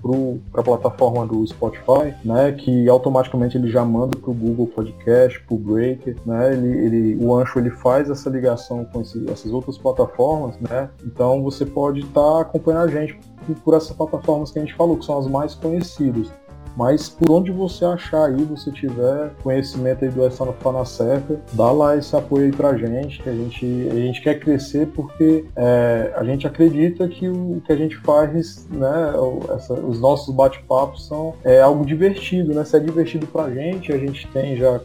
para 0.53 0.61
a 0.61 0.63
plataforma 0.63 1.27
do 1.27 1.45
Spotify, 1.49 2.15
né, 2.25 2.53
que 2.53 2.89
automaticamente 2.89 3.59
ele 3.59 3.69
já 3.73 3.85
manda 3.85 4.17
para 4.17 4.31
o 4.31 4.35
Google 4.35 4.69
Podcast, 4.69 5.41
para 5.41 5.57
o 5.57 5.59
Breaker, 5.59 6.17
né, 6.25 6.53
ele, 6.53 6.69
ele, 6.69 7.25
o 7.25 7.35
Ancho 7.35 7.59
ele 7.59 7.71
faz 7.71 8.09
essa 8.09 8.31
ligação 8.31 8.85
com 8.85 9.01
esse, 9.01 9.29
essas 9.29 9.51
outras 9.51 9.77
plataformas, 9.77 10.55
né, 10.61 10.89
então 11.05 11.43
você 11.43 11.67
pode 11.67 12.03
estar 12.03 12.23
tá 12.23 12.41
acompanhando 12.43 12.85
a 12.85 12.93
gente 12.93 13.19
por 13.65 13.75
essas 13.75 13.97
plataformas 13.97 14.53
que 14.53 14.61
a 14.61 14.63
gente 14.63 14.75
falou, 14.75 14.97
que 14.97 15.05
são 15.05 15.19
as 15.19 15.27
mais 15.27 15.57
conhecidas. 15.57 16.31
Mas 16.77 17.09
por 17.09 17.31
onde 17.31 17.51
você 17.51 17.85
achar 17.85 18.27
aí, 18.27 18.43
você 18.45 18.71
tiver 18.71 19.33
conhecimento 19.43 20.05
aí 20.05 20.11
do 20.11 20.25
Essa 20.25 20.45
na 20.45 20.85
Certa, 20.85 21.41
dá 21.53 21.71
lá 21.71 21.97
esse 21.97 22.15
apoio 22.15 22.47
aí 22.47 22.53
pra 22.53 22.77
gente, 22.77 23.23
que 23.23 23.29
a 23.29 23.33
gente, 23.33 23.89
a 23.91 23.95
gente 23.95 24.21
quer 24.21 24.39
crescer 24.39 24.87
porque 24.89 25.45
é, 25.57 26.13
a 26.17 26.25
gente 26.25 26.47
acredita 26.47 27.09
que 27.09 27.29
o 27.29 27.63
que 27.65 27.73
a 27.73 27.77
gente 27.77 27.97
faz, 27.97 28.67
né, 28.71 29.15
essa, 29.55 29.75
os 29.75 30.01
nossos 30.01 30.35
bate-papos 30.35 31.07
são 31.07 31.35
é 31.43 31.61
algo 31.61 31.85
divertido, 31.85 32.53
né? 32.53 32.65
Se 32.65 32.77
é 32.77 32.81
divertido 32.81 33.27
pra 33.27 33.51
gente, 33.51 33.93
a 33.93 33.99
gente 33.99 34.27
tem 34.29 34.57
já 34.57 34.81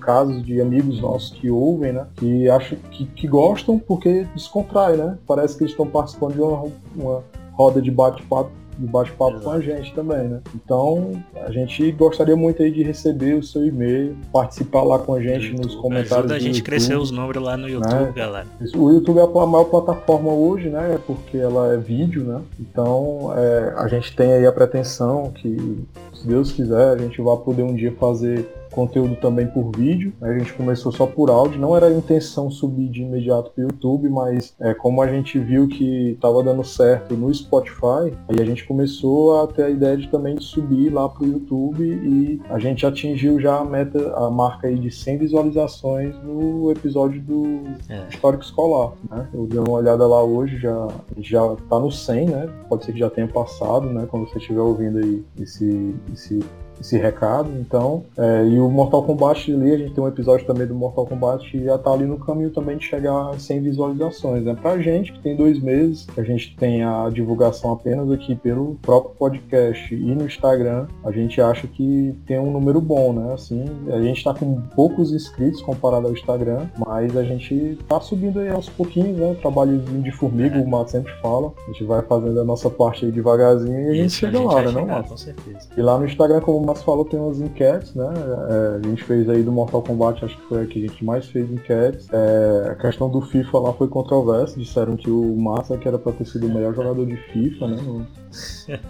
casos 0.00 0.42
de 0.42 0.60
amigos 0.60 1.00
nossos 1.00 1.30
que 1.38 1.50
ouvem, 1.50 1.92
né? 1.92 2.06
Que 2.16 2.48
acham 2.48 2.76
que, 2.90 3.06
que 3.06 3.28
gostam 3.28 3.78
porque 3.78 4.26
descontrai, 4.34 4.96
né? 4.96 5.18
Parece 5.26 5.56
que 5.56 5.62
eles 5.62 5.72
estão 5.72 5.86
participando 5.86 6.34
de 6.34 6.40
uma, 6.40 6.64
uma 6.96 7.24
roda 7.52 7.80
de 7.80 7.90
bate-papo 7.90 8.50
de 8.78 8.86
bate-papo 8.86 9.40
com 9.40 9.50
a 9.50 9.60
gente 9.60 9.92
também, 9.94 10.28
né? 10.28 10.40
Então, 10.54 11.22
a 11.44 11.50
gente 11.50 11.90
gostaria 11.92 12.36
muito 12.36 12.62
aí 12.62 12.70
de 12.70 12.82
receber 12.82 13.34
o 13.34 13.42
seu 13.42 13.64
e-mail, 13.66 14.16
participar 14.32 14.82
lá 14.82 14.98
com 14.98 15.14
a 15.14 15.20
gente 15.20 15.46
YouTube. 15.46 15.64
nos 15.64 15.74
comentários. 15.74 16.12
Ajuda 16.12 16.34
a 16.34 16.38
gente 16.38 16.62
crescer 16.62 16.96
os 16.96 17.10
números 17.10 17.42
lá 17.42 17.56
no 17.56 17.66
né? 17.66 17.72
YouTube, 17.72 17.94
né? 17.94 18.12
galera. 18.14 18.46
O 18.74 18.90
YouTube 18.90 19.18
é 19.18 19.22
a 19.22 19.46
maior 19.46 19.64
plataforma 19.64 20.32
hoje, 20.32 20.68
né? 20.68 20.98
Porque 21.06 21.36
ela 21.36 21.74
é 21.74 21.76
vídeo, 21.76 22.24
né? 22.24 22.40
Então, 22.58 23.32
é, 23.36 23.74
a 23.76 23.88
gente 23.88 24.14
tem 24.16 24.32
aí 24.32 24.46
a 24.46 24.52
pretensão 24.52 25.30
que, 25.30 25.86
se 26.14 26.26
Deus 26.26 26.52
quiser, 26.52 26.92
a 26.92 26.96
gente 26.96 27.20
vai 27.20 27.36
poder 27.36 27.62
um 27.62 27.74
dia 27.74 27.92
fazer 27.98 28.48
conteúdo 28.72 29.16
também 29.16 29.46
por 29.46 29.70
vídeo. 29.76 30.12
A 30.20 30.32
gente 30.32 30.52
começou 30.52 30.90
só 30.90 31.06
por 31.06 31.30
áudio, 31.30 31.60
não 31.60 31.76
era 31.76 31.86
a 31.86 31.92
intenção 31.92 32.50
subir 32.50 32.88
de 32.88 33.02
imediato 33.02 33.50
para 33.50 33.64
o 33.64 33.68
YouTube, 33.68 34.08
mas 34.08 34.54
é, 34.60 34.74
como 34.74 35.00
a 35.00 35.06
gente 35.06 35.38
viu 35.38 35.68
que 35.68 36.10
estava 36.10 36.42
dando 36.42 36.64
certo 36.64 37.14
no 37.14 37.32
Spotify, 37.32 38.12
aí 38.28 38.40
a 38.40 38.44
gente 38.44 38.64
começou 38.66 39.42
a 39.42 39.46
ter 39.46 39.64
a 39.64 39.70
ideia 39.70 39.96
de 39.96 40.08
também 40.08 40.34
de 40.34 40.44
subir 40.44 40.90
lá 40.90 41.08
para 41.08 41.24
o 41.24 41.26
YouTube 41.26 41.84
e 41.84 42.40
a 42.48 42.58
gente 42.58 42.84
atingiu 42.84 43.40
já 43.40 43.58
a 43.58 43.64
meta, 43.64 44.12
a 44.16 44.30
marca 44.30 44.66
aí 44.66 44.78
de 44.78 44.90
100 44.90 45.18
visualizações 45.18 46.14
no 46.22 46.70
episódio 46.70 47.20
do 47.22 47.62
é. 47.88 48.08
Histórico 48.08 48.42
Escolar. 48.42 48.92
Né? 49.10 49.28
Eu 49.32 49.46
dei 49.46 49.58
uma 49.58 49.72
olhada 49.72 50.06
lá 50.06 50.22
hoje, 50.22 50.58
já 50.58 50.88
já 51.18 51.52
está 51.54 51.78
no 51.78 51.90
100, 51.90 52.26
né? 52.26 52.48
Pode 52.68 52.84
ser 52.84 52.92
que 52.92 52.98
já 52.98 53.10
tenha 53.10 53.28
passado, 53.28 53.88
né? 53.88 54.06
Quando 54.10 54.28
você 54.28 54.38
estiver 54.38 54.60
ouvindo 54.60 54.98
aí 54.98 55.24
esse, 55.38 55.94
esse 56.12 56.40
esse 56.82 56.98
recado. 56.98 57.50
Então, 57.58 58.04
é, 58.18 58.44
e 58.44 58.58
o 58.58 58.68
Mortal 58.68 59.02
Kombat 59.04 59.52
ali, 59.52 59.72
a 59.72 59.78
gente 59.78 59.94
tem 59.94 60.04
um 60.04 60.08
episódio 60.08 60.46
também 60.46 60.66
do 60.66 60.74
Mortal 60.74 61.06
Kombat 61.06 61.50
que 61.50 61.64
já 61.64 61.78
tá 61.78 61.90
ali 61.90 62.04
no 62.04 62.18
caminho 62.18 62.50
também 62.50 62.76
de 62.76 62.84
chegar 62.84 63.30
a 63.30 63.38
100 63.38 63.62
visualizações. 63.62 64.44
Né? 64.44 64.56
Pra 64.60 64.78
gente, 64.78 65.12
que 65.12 65.20
tem 65.20 65.36
dois 65.36 65.58
meses, 65.60 66.06
a 66.16 66.22
gente 66.22 66.54
tem 66.56 66.84
a 66.84 67.08
divulgação 67.08 67.72
apenas 67.72 68.10
aqui 68.10 68.34
pelo 68.34 68.76
próprio 68.82 69.14
podcast 69.14 69.94
e 69.94 70.14
no 70.14 70.26
Instagram, 70.26 70.86
a 71.04 71.12
gente 71.12 71.40
acha 71.40 71.66
que 71.66 72.14
tem 72.26 72.38
um 72.38 72.50
número 72.50 72.80
bom, 72.80 73.12
né? 73.12 73.34
Assim, 73.34 73.64
a 73.88 74.00
gente 74.00 74.24
tá 74.24 74.34
com 74.34 74.60
poucos 74.74 75.12
inscritos 75.12 75.62
comparado 75.62 76.08
ao 76.08 76.12
Instagram, 76.12 76.66
mas 76.76 77.16
a 77.16 77.22
gente 77.22 77.78
tá 77.88 78.00
subindo 78.00 78.40
aí 78.40 78.48
aos 78.48 78.68
pouquinhos, 78.68 79.16
né? 79.16 79.36
Trabalho 79.40 79.78
de 79.78 80.10
formiga, 80.10 80.58
o 80.58 80.68
Mato 80.68 80.90
sempre 80.90 81.12
fala. 81.20 81.52
A 81.68 81.72
gente 81.72 81.84
vai 81.84 82.02
fazendo 82.02 82.40
a 82.40 82.44
nossa 82.44 82.68
parte 82.68 83.04
aí 83.04 83.12
devagarzinho 83.12 83.80
e 83.80 83.90
a 83.90 83.94
gente 83.94 84.06
Isso, 84.06 84.16
chega 84.16 84.38
a 84.38 84.42
gente 84.42 84.54
lá, 84.54 84.62
né, 84.62 84.72
não, 84.72 84.86
Mato? 84.86 85.08
Com 85.10 85.16
certeza. 85.16 85.68
E 85.76 85.80
lá 85.80 85.98
no 85.98 86.06
Instagram, 86.06 86.40
como 86.40 86.71
o 86.72 86.74
Márcio 86.74 86.84
falou, 86.84 87.04
tem 87.04 87.20
umas 87.20 87.40
enquetes, 87.40 87.94
né? 87.94 88.06
É, 88.48 88.76
a 88.76 88.88
gente 88.88 89.04
fez 89.04 89.28
aí 89.28 89.42
do 89.42 89.52
Mortal 89.52 89.82
Kombat, 89.82 90.24
acho 90.24 90.36
que 90.36 90.48
foi 90.48 90.62
a 90.62 90.66
que 90.66 90.84
a 90.84 90.88
gente 90.88 91.04
mais 91.04 91.26
fez 91.26 91.50
enquetes. 91.50 92.08
É, 92.12 92.70
a 92.70 92.74
questão 92.74 93.10
do 93.10 93.20
FIFA 93.20 93.58
lá 93.58 93.72
foi 93.74 93.88
controversa, 93.88 94.58
disseram 94.58 94.96
que 94.96 95.10
o 95.10 95.36
Massa 95.36 95.76
que 95.76 95.86
era 95.86 95.98
pra 95.98 96.12
ter 96.12 96.24
sido 96.24 96.46
o 96.46 96.52
melhor 96.52 96.74
jogador 96.74 97.04
de 97.06 97.16
FIFA, 97.16 97.68
né? 97.68 98.06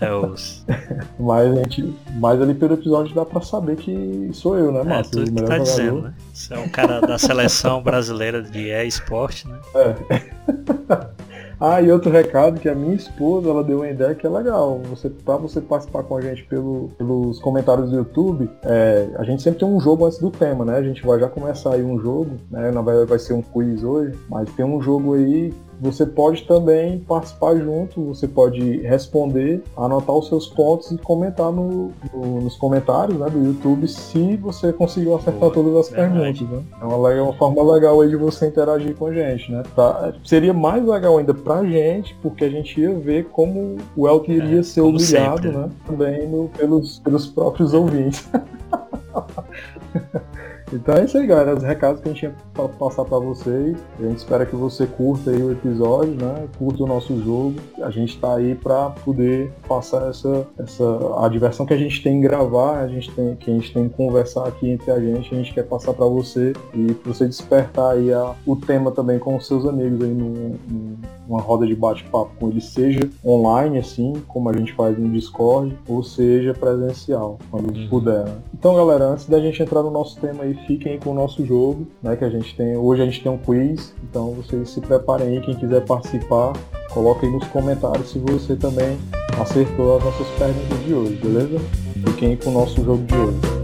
é 0.00 0.14
os... 0.14 0.64
mas, 1.20 1.52
a 1.52 1.62
gente, 1.62 1.94
mas 2.18 2.40
ali 2.40 2.54
pelo 2.54 2.74
episódio 2.74 3.14
dá 3.14 3.24
pra 3.24 3.42
saber 3.42 3.76
que 3.76 4.30
sou 4.32 4.56
eu, 4.56 4.72
né, 4.72 4.82
Márcio? 4.82 5.22
É, 5.22 5.24
tu 5.24 5.30
o 5.30 5.34
melhor 5.34 5.48
tá 5.48 5.58
jogador. 5.58 5.64
dizendo, 5.64 6.02
né? 6.02 6.14
Você 6.32 6.54
é 6.54 6.58
um 6.58 6.68
cara 6.68 7.00
da 7.00 7.18
seleção 7.18 7.82
brasileira 7.82 8.42
de 8.42 8.70
e-sport, 8.70 9.44
né? 9.44 9.58
É. 9.74 11.20
Ah, 11.60 11.82
e 11.82 11.92
outro 11.92 12.10
recado 12.10 12.58
que 12.58 12.70
a 12.70 12.74
minha 12.74 12.94
esposa 12.94 13.50
ela 13.50 13.62
deu 13.62 13.78
uma 13.78 13.88
ideia 13.88 14.14
que 14.14 14.26
é 14.26 14.30
legal. 14.30 14.80
Você 14.88 15.10
para 15.10 15.36
você 15.36 15.60
participar 15.60 16.02
com 16.04 16.16
a 16.16 16.20
gente 16.22 16.42
pelo, 16.44 16.88
pelos 16.96 17.38
comentários 17.38 17.90
do 17.90 17.96
YouTube, 17.96 18.48
é, 18.62 19.10
a 19.16 19.24
gente 19.24 19.42
sempre 19.42 19.60
tem 19.60 19.68
um 19.68 19.78
jogo 19.78 20.06
antes 20.06 20.18
do 20.18 20.30
tema, 20.30 20.64
né? 20.64 20.76
A 20.76 20.82
gente 20.82 21.04
vai 21.04 21.20
já 21.20 21.28
começar 21.28 21.74
aí 21.74 21.82
um 21.82 22.00
jogo, 22.00 22.30
né? 22.50 22.70
Na 22.70 22.80
verdade 22.80 23.10
vai 23.10 23.18
ser 23.18 23.34
um 23.34 23.42
quiz 23.42 23.84
hoje, 23.84 24.18
mas 24.30 24.50
tem 24.54 24.64
um 24.64 24.80
jogo 24.80 25.14
aí 25.14 25.52
você 25.80 26.04
pode 26.04 26.42
também 26.42 26.98
participar 26.98 27.56
junto, 27.56 28.04
você 28.04 28.28
pode 28.28 28.82
responder, 28.82 29.62
anotar 29.76 30.14
os 30.14 30.28
seus 30.28 30.46
pontos 30.46 30.90
e 30.90 30.98
comentar 30.98 31.50
no, 31.50 31.90
no, 32.12 32.40
nos 32.42 32.56
comentários 32.56 33.18
né, 33.18 33.28
do 33.30 33.44
YouTube 33.44 33.88
se 33.88 34.36
você 34.36 34.72
conseguiu 34.72 35.14
acertar 35.14 35.40
Boa, 35.40 35.52
todas 35.52 35.76
as 35.76 35.88
perguntas. 35.88 36.40
Né? 36.42 36.62
É 36.80 36.84
uma, 36.84 36.96
uma, 36.96 37.32
forma 37.32 37.72
legal 37.72 38.00
aí 38.00 38.10
de 38.10 38.16
você 38.16 38.46
interagir 38.46 38.94
com 38.94 39.06
a 39.06 39.12
gente. 39.12 39.50
Né? 39.50 39.62
Tá? 39.74 40.12
Seria 40.24 40.52
mais 40.52 40.86
legal 40.86 41.16
ainda 41.16 41.32
pra 41.32 41.64
gente, 41.64 42.14
porque 42.22 42.44
a 42.44 42.50
gente 42.50 42.78
ia 42.78 42.94
ver 42.94 43.24
como 43.26 43.78
o 43.96 44.06
Elton 44.06 44.32
iria 44.32 44.60
é, 44.60 44.62
ser 44.62 44.82
humilhado 44.82 45.42
sempre, 45.42 45.52
né? 45.52 45.68
também 45.86 46.28
no, 46.28 46.48
pelos, 46.48 46.98
pelos 46.98 47.26
próprios 47.26 47.72
ouvintes. 47.72 48.28
Então 50.72 50.94
é 50.94 51.04
isso 51.04 51.18
aí, 51.18 51.26
galera. 51.26 51.56
Os 51.56 51.62
recados 51.62 52.00
que 52.00 52.08
a 52.08 52.12
gente 52.12 52.20
tinha 52.20 52.34
pra 52.54 52.68
passar 52.68 53.04
para 53.04 53.18
vocês. 53.18 53.76
A 53.98 54.02
gente 54.02 54.18
espera 54.18 54.46
que 54.46 54.54
você 54.54 54.86
curta 54.86 55.30
aí 55.30 55.42
o 55.42 55.52
episódio, 55.52 56.14
né? 56.14 56.46
Curta 56.58 56.84
o 56.84 56.86
nosso 56.86 57.20
jogo. 57.22 57.56
A 57.82 57.90
gente 57.90 58.14
está 58.14 58.36
aí 58.36 58.54
para 58.54 58.90
poder 58.90 59.52
passar 59.68 60.08
essa, 60.08 60.46
essa 60.58 61.24
a 61.24 61.28
diversão 61.28 61.66
que 61.66 61.74
a 61.74 61.76
gente 61.76 62.02
tem 62.02 62.18
em 62.18 62.20
gravar, 62.20 62.80
a 62.80 62.88
gente 62.88 63.10
tem 63.10 63.36
que 63.36 63.50
a 63.50 63.54
gente 63.54 63.72
tem 63.72 63.84
em 63.84 63.88
conversar 63.88 64.46
aqui 64.46 64.70
entre 64.70 64.90
a 64.90 65.00
gente. 65.00 65.34
A 65.34 65.38
gente 65.38 65.52
quer 65.52 65.64
passar 65.64 65.92
para 65.92 66.06
você 66.06 66.52
e 66.74 66.94
para 66.94 67.12
você 67.12 67.26
despertar 67.26 67.92
aí 67.92 68.12
a, 68.12 68.34
o 68.46 68.54
tema 68.54 68.92
também 68.92 69.18
com 69.18 69.36
os 69.36 69.46
seus 69.46 69.66
amigos 69.66 70.02
aí 70.02 70.12
no, 70.12 70.30
no 70.30 70.98
uma 71.30 71.40
roda 71.40 71.64
de 71.64 71.76
bate-papo 71.76 72.32
com 72.38 72.48
eles, 72.48 72.64
seja 72.64 73.08
online, 73.24 73.78
assim, 73.78 74.14
como 74.26 74.48
a 74.48 74.52
gente 74.52 74.72
faz 74.72 74.98
no 74.98 75.08
Discord, 75.08 75.78
ou 75.88 76.02
seja 76.02 76.52
presencial, 76.52 77.38
quando 77.50 77.72
uhum. 77.72 77.88
puder. 77.88 78.24
Né? 78.24 78.34
Então, 78.52 78.74
galera, 78.74 79.04
antes 79.06 79.26
da 79.26 79.40
gente 79.40 79.62
entrar 79.62 79.82
no 79.82 79.90
nosso 79.90 80.20
tema 80.20 80.42
aí, 80.42 80.54
fiquem 80.66 80.98
com 80.98 81.10
o 81.10 81.14
nosso 81.14 81.46
jogo, 81.46 81.86
né? 82.02 82.16
Que 82.16 82.24
a 82.24 82.30
gente 82.30 82.56
tem. 82.56 82.76
Hoje 82.76 83.02
a 83.02 83.04
gente 83.04 83.22
tem 83.22 83.30
um 83.30 83.38
quiz, 83.38 83.94
então 84.02 84.32
vocês 84.32 84.70
se 84.70 84.80
preparem 84.80 85.28
aí, 85.28 85.40
quem 85.40 85.54
quiser 85.54 85.84
participar, 85.84 86.52
coloque 86.92 87.24
aí 87.24 87.32
nos 87.32 87.46
comentários 87.48 88.10
se 88.10 88.18
você 88.18 88.56
também 88.56 88.98
acertou 89.40 89.96
as 89.96 90.04
nossas 90.04 90.26
perguntas 90.30 90.84
de 90.84 90.94
hoje, 90.94 91.14
beleza? 91.16 91.58
Fiquem 92.06 92.36
com 92.36 92.50
o 92.50 92.54
nosso 92.54 92.82
jogo 92.84 93.04
de 93.04 93.14
hoje. 93.14 93.59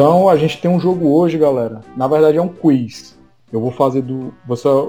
Então 0.00 0.30
a 0.30 0.36
gente 0.36 0.58
tem 0.58 0.70
um 0.70 0.80
jogo 0.80 1.14
hoje, 1.14 1.36
galera. 1.36 1.82
Na 1.94 2.08
verdade 2.08 2.38
é 2.38 2.40
um 2.40 2.48
quiz. 2.48 3.18
Eu 3.52 3.60
vou 3.60 3.70
fazer 3.70 4.00
do, 4.00 4.32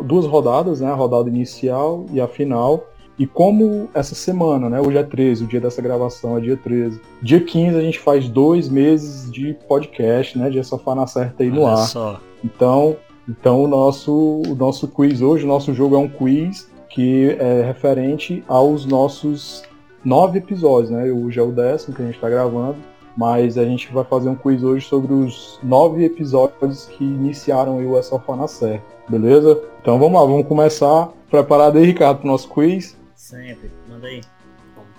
duas 0.06 0.26
rodadas, 0.26 0.80
né? 0.80 0.90
A 0.90 0.96
rodada 0.96 1.28
inicial 1.28 2.06
e 2.14 2.22
a 2.22 2.30
final. 2.30 2.88
E 3.20 3.28
como 3.28 3.90
essa 3.94 4.16
semana, 4.16 4.70
né? 4.70 4.80
Hoje 4.80 4.98
é 4.98 5.04
13, 5.04 5.44
o 5.44 5.48
dia 5.48 5.60
dessa 5.60 5.82
gravação 5.82 6.38
é 6.38 6.40
dia 6.40 6.56
13. 6.56 7.02
Dia 7.22 7.42
15 7.42 7.76
a 7.76 7.82
gente 7.82 8.00
faz 8.00 8.30
dois 8.30 8.70
meses 8.70 9.30
de 9.30 9.54
podcast, 9.68 10.40
né? 10.40 10.50
De 10.50 10.64
Sofá 10.64 10.96
na 10.96 11.06
Certa 11.06 11.44
aí 11.44 11.50
no 11.50 11.64
Olha 11.64 11.74
ar. 11.74 11.88
Só. 11.88 12.18
Então, 12.42 12.96
então 13.28 13.66
o 13.66 13.68
nosso, 13.68 14.42
o 14.48 14.56
nosso 14.56 14.88
quiz 14.88 15.22
hoje, 15.22 15.44
o 15.44 15.48
nosso 15.48 15.74
jogo 15.74 15.94
é 15.94 16.00
um 16.00 16.08
quiz 16.08 16.72
que 16.90 17.36
é 17.38 17.64
referente 17.64 18.46
aos 18.48 18.86
nossos 18.86 19.62
nove 20.06 20.38
episódios, 20.38 20.90
né? 20.90 21.12
Hoje 21.12 21.38
é 21.38 21.44
o 21.44 21.52
décimo 21.52 21.94
que 21.94 22.02
a 22.02 22.06
gente 22.06 22.16
está 22.16 22.30
gravando 22.30 22.78
mas 23.16 23.58
a 23.58 23.66
gente 23.66 23.92
vai 23.92 24.04
fazer 24.04 24.30
um 24.30 24.36
quiz 24.36 24.64
hoje 24.64 24.86
sobre 24.86 25.14
os 25.14 25.60
nove 25.64 26.06
episódios 26.06 26.86
que 26.86 27.04
iniciaram 27.04 27.78
o 27.78 28.48
Série, 28.48 28.82
beleza? 29.08 29.62
Então 29.82 30.00
vamos 30.00 30.20
lá, 30.20 30.26
vamos 30.26 30.48
começar. 30.48 31.10
Preparado 31.30 31.78
aí, 31.78 31.86
Ricardo, 31.86 32.20
para 32.20 32.28
o 32.28 32.32
nosso 32.32 32.50
quiz? 32.50 32.98
Sempre, 33.16 33.72
manda 33.90 34.08
aí. 34.08 34.22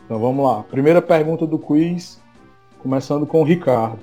Então 0.04 0.18
vamos 0.18 0.44
lá. 0.44 0.62
Primeira 0.64 1.00
pergunta 1.00 1.46
do 1.46 1.58
quiz, 1.58 2.20
começando 2.78 3.26
com 3.26 3.40
o 3.40 3.44
Ricardo. 3.44 3.98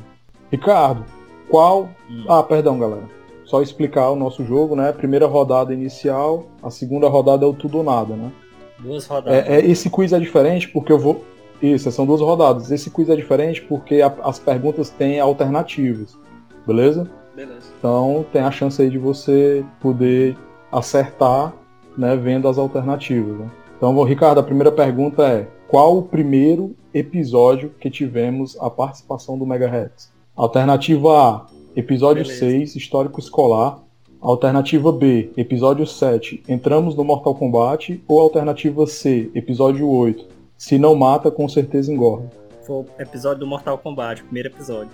Ricardo, 0.52 1.06
qual. 1.50 1.90
Hum. 2.10 2.26
Ah, 2.28 2.44
perdão, 2.44 2.80
galera. 2.80 3.20
Só 3.46 3.62
explicar 3.62 4.10
o 4.12 4.16
nosso 4.16 4.46
jogo, 4.46 4.76
né? 4.76 4.92
Primeira 4.92 5.26
rodada 5.26 5.74
inicial, 5.74 6.46
a 6.62 6.70
segunda 6.70 7.08
rodada 7.08 7.46
é 7.46 7.48
o 7.48 7.54
tudo 7.54 7.80
ou 7.80 7.84
nada, 7.84 8.16
né? 8.16 8.32
Duas 8.78 9.08
rodadas. 9.08 9.48
É, 9.48 9.56
é, 9.56 9.66
esse 9.66 9.90
quiz 9.90 10.14
é 10.14 10.20
diferente 10.20 10.68
porque 10.70 10.92
eu 10.92 11.00
vou. 11.00 11.24
Isso, 11.62 11.92
são 11.92 12.06
duas 12.06 12.22
rodadas. 12.22 12.72
Esse 12.72 12.90
quiz 12.90 13.10
é 13.10 13.16
diferente 13.16 13.62
porque 13.62 14.02
a, 14.02 14.14
as 14.24 14.40
perguntas 14.40 14.90
têm 14.90 15.20
alternativas. 15.20 16.18
Beleza? 16.66 17.10
Beleza. 17.36 17.72
Então 17.78 18.26
tem 18.32 18.42
a 18.42 18.52
chance 18.52 18.82
aí 18.82 18.90
de 18.90 18.98
você 18.98 19.64
poder 19.82 20.38
acertar 20.72 21.54
né, 21.98 22.16
vendo 22.16 22.48
as 22.48 22.58
alternativas. 22.58 23.40
Né? 23.40 23.50
Então, 23.78 24.04
Ricardo, 24.04 24.40
a 24.40 24.44
primeira 24.44 24.72
pergunta 24.72 25.24
é: 25.24 25.48
qual 25.68 25.98
o 25.98 26.04
primeiro 26.04 26.76
episódio 26.94 27.72
que 27.80 27.90
tivemos 27.90 28.58
a 28.60 28.70
participação 28.70 29.38
do 29.38 29.46
Megahertz? 29.46 30.12
Alternativa 30.36 31.18
A, 31.18 31.46
episódio 31.76 32.24
Beleza. 32.24 32.46
6, 32.46 32.76
histórico 32.76 33.20
escolar. 33.20 33.80
Alternativa 34.22 34.92
B, 34.92 35.32
episódio 35.38 35.88
7, 35.88 36.44
entramos 36.50 36.94
no 36.94 37.06
Mortal 37.06 37.34
Kombat. 37.36 38.04
Ou 38.06 38.20
alternativa 38.20 38.86
C, 38.86 39.32
episódio 39.34 39.88
8, 39.88 40.26
se 40.60 40.78
não 40.78 40.94
mata, 40.94 41.32
com 41.32 41.48
certeza 41.48 41.92
engorda. 41.92 42.30
Foi 42.64 42.76
o 42.76 42.86
episódio 43.00 43.40
do 43.40 43.48
Mortal 43.48 43.78
Kombat, 43.78 44.22
o 44.22 44.26
primeiro 44.26 44.50
episódio 44.50 44.92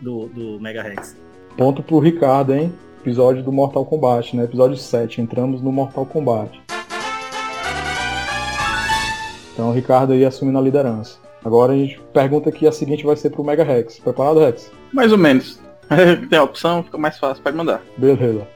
do, 0.00 0.26
do 0.28 0.60
Mega 0.60 0.80
Rex. 0.80 1.16
Ponto 1.56 1.82
pro 1.82 1.98
Ricardo, 1.98 2.54
hein? 2.54 2.72
Episódio 3.00 3.42
do 3.42 3.50
Mortal 3.50 3.84
Kombat, 3.84 4.36
né? 4.36 4.44
Episódio 4.44 4.76
7, 4.76 5.20
entramos 5.20 5.60
no 5.60 5.72
Mortal 5.72 6.06
Kombat. 6.06 6.62
Então 9.52 9.70
o 9.70 9.72
Ricardo 9.72 10.12
aí 10.12 10.24
assumindo 10.24 10.56
a 10.56 10.62
liderança. 10.62 11.18
Agora 11.44 11.72
a 11.72 11.76
gente 11.76 12.00
pergunta 12.12 12.52
que 12.52 12.64
a 12.64 12.72
seguinte 12.72 13.04
vai 13.04 13.16
ser 13.16 13.30
pro 13.30 13.42
Mega 13.42 13.64
Rex. 13.64 13.98
Preparado, 13.98 14.38
Rex? 14.38 14.70
Mais 14.92 15.10
ou 15.10 15.18
menos. 15.18 15.60
Tem 16.30 16.38
a 16.38 16.44
opção, 16.44 16.84
fica 16.84 16.96
mais 16.96 17.18
fácil, 17.18 17.42
pode 17.42 17.56
mandar. 17.56 17.82
Beleza. 17.96 18.46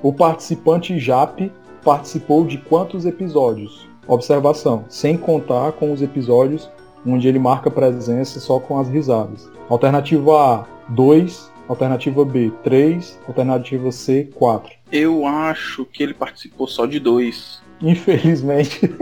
O 0.00 0.12
participante 0.12 1.00
Jap 1.00 1.50
participou 1.84 2.46
de 2.46 2.58
quantos 2.58 3.06
episódios? 3.06 3.91
Observação, 4.06 4.84
sem 4.88 5.16
contar 5.16 5.72
com 5.72 5.92
os 5.92 6.02
episódios 6.02 6.68
onde 7.06 7.28
ele 7.28 7.38
marca 7.38 7.70
presença 7.70 8.40
só 8.40 8.58
com 8.58 8.78
as 8.78 8.88
risadas. 8.88 9.50
Alternativa 9.68 10.60
A, 10.60 10.66
2. 10.88 11.50
Alternativa 11.68 12.24
B, 12.24 12.52
3. 12.62 13.18
Alternativa 13.26 13.90
C, 13.90 14.28
4. 14.34 14.72
Eu 14.90 15.26
acho 15.26 15.84
que 15.86 16.02
ele 16.02 16.14
participou 16.14 16.66
só 16.66 16.86
de 16.86 17.00
dois. 17.00 17.62
Infelizmente, 17.80 18.94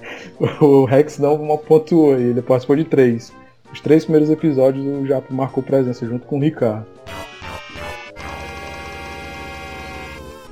o 0.60 0.84
Rex 0.84 1.18
não 1.18 1.56
pontuou, 1.58 2.18
ele 2.18 2.40
participou 2.42 2.76
de 2.76 2.84
três. 2.84 3.32
Os 3.72 3.80
três 3.80 4.04
primeiros 4.04 4.30
episódios 4.30 4.84
o 4.86 5.06
Jap 5.06 5.32
marcou 5.32 5.62
presença 5.62 6.06
junto 6.06 6.26
com 6.26 6.38
o 6.38 6.40
Ricardo. 6.40 6.86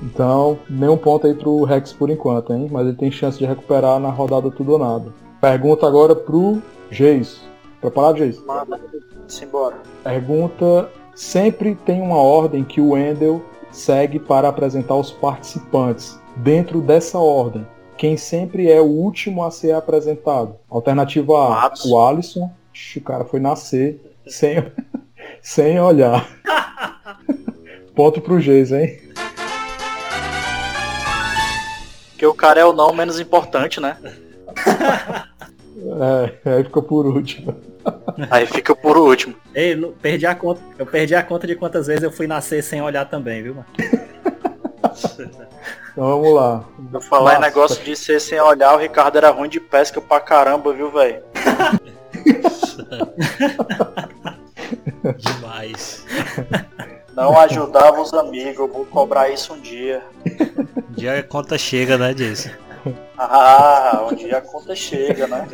Então, 0.03 0.59
nenhum 0.69 0.97
ponto 0.97 1.27
aí 1.27 1.35
pro 1.35 1.63
Rex 1.65 1.93
por 1.93 2.11
enquanto, 2.11 2.53
hein? 2.53 2.69
Mas 2.71 2.87
ele 2.87 2.97
tem 2.97 3.11
chance 3.11 3.39
de 3.39 3.47
recuperar 3.47 4.01
na 4.01 4.11
rodada 4.11 4.51
tudo 4.51 4.73
ou 4.73 4.79
nada. 4.79 5.13
Pergunta 5.41 5.87
agora 5.87 6.15
pro 6.15 6.61
Geis. 6.91 7.41
Preparado, 7.81 8.19
Geis? 8.19 8.45
Manda. 8.45 8.81
Simbora. 9.29 9.77
Pergunta: 10.03 10.91
sempre 11.15 11.75
tem 11.75 12.03
uma 12.03 12.17
ordem 12.17 12.65
que 12.65 12.81
o 12.81 12.91
Wendel 12.91 13.43
segue 13.71 14.19
para 14.19 14.49
apresentar 14.49 14.97
os 14.97 15.11
participantes. 15.11 16.21
Dentro 16.37 16.81
dessa 16.81 17.19
ordem, 17.19 17.67
quem 17.97 18.17
sempre 18.17 18.71
é 18.71 18.81
o 18.81 18.87
último 18.87 19.45
a 19.45 19.51
ser 19.51 19.73
apresentado? 19.73 20.57
Alternativa 20.69 21.35
A, 21.35 21.73
o 21.87 22.01
Alisson. 22.01 22.51
O 22.97 23.01
cara 23.03 23.25
foi 23.25 23.39
nascer 23.39 24.01
sem, 24.27 24.57
sem 25.41 25.79
olhar. 25.81 26.27
Ponto 27.95 28.21
pro 28.21 28.41
Geis, 28.41 28.73
hein? 28.73 28.99
Porque 32.23 32.31
o 32.31 32.35
cara 32.35 32.61
é 32.61 32.65
o 32.65 32.73
não 32.73 32.95
menos 32.95 33.19
importante, 33.19 33.81
né? 33.81 33.97
É, 36.45 36.53
aí 36.55 36.63
ficou 36.63 36.85
por 36.85 37.05
último. 37.05 37.57
Aí 38.31 38.47
fica 38.47 38.77
por 38.77 38.97
último. 38.97 39.35
Ei, 39.53 39.75
não- 39.75 39.91
perdi 39.91 40.25
a 40.25 40.33
conta. 40.33 40.61
Eu 40.79 40.87
perdi 40.87 41.17
a 41.17 41.23
conta 41.25 41.49
de 41.49 41.57
quantas 41.57 41.89
vezes 41.89 42.05
eu 42.05 42.13
fui 42.13 42.29
nascer 42.29 42.63
sem 42.63 42.81
olhar 42.81 43.07
também, 43.07 43.43
viu, 43.43 43.57
mano? 43.57 43.67
Então 45.93 46.05
vamos 46.09 46.33
lá. 46.33 46.65
Eu 46.93 47.01
falar 47.03 47.37
em 47.37 47.41
negócio 47.41 47.83
de 47.85 47.95
ser 47.97 48.19
sem 48.21 48.41
olhar, 48.41 48.75
o 48.75 48.79
Ricardo 48.79 49.17
era 49.19 49.31
ruim 49.31 49.49
de 49.49 49.61
pesca 49.61 50.01
pra 50.01 50.19
caramba, 50.21 50.73
viu, 50.73 50.91
velho? 50.91 51.23
Demais. 55.19 56.05
Não 57.15 57.39
ajudava 57.41 58.01
os 58.01 58.13
amigos, 58.15 58.59
eu 58.59 58.69
vou 58.69 58.85
cobrar 58.87 59.29
isso 59.29 59.53
um 59.55 59.61
dia. 59.61 60.03
Um 60.91 60.93
dia 60.95 61.19
a 61.19 61.23
conta 61.23 61.59
chega, 61.59 61.99
né, 61.99 62.15
Jason? 62.15 62.51
Ah, 63.19 64.07
um 64.11 64.15
dia 64.15 64.39
a 64.39 64.41
conta 64.41 64.75
chega, 64.75 65.27
né? 65.27 65.47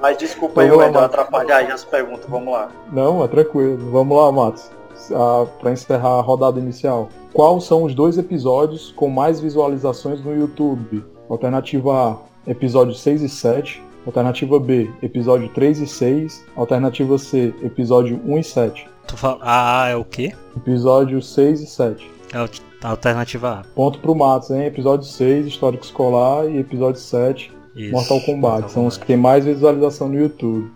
Mas 0.00 0.18
desculpa 0.18 0.62
aí, 0.62 0.70
Wendel, 0.70 0.92
Matos. 1.00 1.02
atrapalhar 1.18 1.56
aí 1.58 1.70
as 1.70 1.84
perguntas, 1.84 2.26
vamos 2.28 2.52
lá. 2.52 2.70
Não, 2.92 3.24
é 3.24 3.28
tranquilo. 3.28 3.90
Vamos 3.90 4.16
lá, 4.16 4.32
Matos. 4.32 4.70
Ah, 5.12 5.46
Para 5.60 5.72
encerrar 5.72 6.18
a 6.18 6.20
rodada 6.20 6.58
inicial. 6.58 7.08
Quais 7.32 7.64
são 7.64 7.82
os 7.84 7.94
dois 7.94 8.16
episódios 8.18 8.92
com 8.92 9.08
mais 9.08 9.40
visualizações 9.40 10.22
no 10.24 10.34
YouTube? 10.34 11.04
Alternativa 11.28 12.12
A, 12.46 12.50
episódio 12.50 12.94
6 12.94 13.22
e 13.22 13.28
7. 13.28 13.82
Alternativa 14.06 14.60
B, 14.60 14.88
episódio 15.02 15.48
3 15.48 15.80
e 15.80 15.86
6. 15.86 16.44
Alternativa 16.54 17.18
C, 17.18 17.52
episódio 17.60 18.20
1 18.24 18.38
e 18.38 18.44
7. 18.44 18.88
Tu 19.08 19.16
fala, 19.16 19.38
ah, 19.42 19.88
é 19.88 19.96
o 19.96 20.04
quê? 20.04 20.32
Episódio 20.56 21.20
6 21.20 21.60
e 21.60 21.66
7. 21.66 22.10
É 22.32 22.38
a 22.84 22.90
alternativa 22.90 23.60
A. 23.60 23.64
Ponto 23.74 23.98
pro 23.98 24.14
Matos, 24.14 24.50
hein? 24.50 24.64
Episódio 24.66 25.06
6, 25.06 25.46
Histórico 25.46 25.84
Escolar, 25.84 26.46
e 26.46 26.58
episódio 26.58 27.00
7, 27.00 27.52
Isso. 27.74 27.92
Mortal 27.92 28.20
Kombat. 28.20 28.52
Mortal 28.52 28.68
São 28.68 28.86
os 28.86 28.94
que 28.96 29.00
Kombat. 29.00 29.06
têm 29.08 29.16
mais 29.16 29.44
visualização 29.44 30.08
no 30.08 30.18
YouTube. 30.18 30.70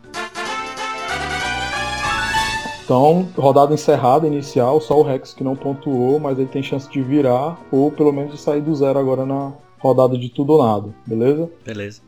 Então, 2.85 3.29
rodada 3.37 3.73
encerrada 3.73 4.27
inicial, 4.27 4.81
só 4.81 4.99
o 4.99 5.03
Rex 5.05 5.33
que 5.33 5.45
não 5.45 5.55
pontuou, 5.55 6.19
mas 6.19 6.37
ele 6.37 6.49
tem 6.49 6.61
chance 6.61 6.91
de 6.91 7.01
virar 7.01 7.57
ou 7.71 7.93
pelo 7.93 8.13
menos 8.13 8.33
de 8.33 8.41
sair 8.41 8.61
do 8.61 8.75
zero 8.75 8.99
agora 8.99 9.25
na 9.25 9.53
rodada 9.81 10.17
de 10.17 10.29
tudo 10.29 10.53
ou 10.53 10.63
nada, 10.63 10.89
beleza? 11.07 11.51
Beleza. 11.65 12.01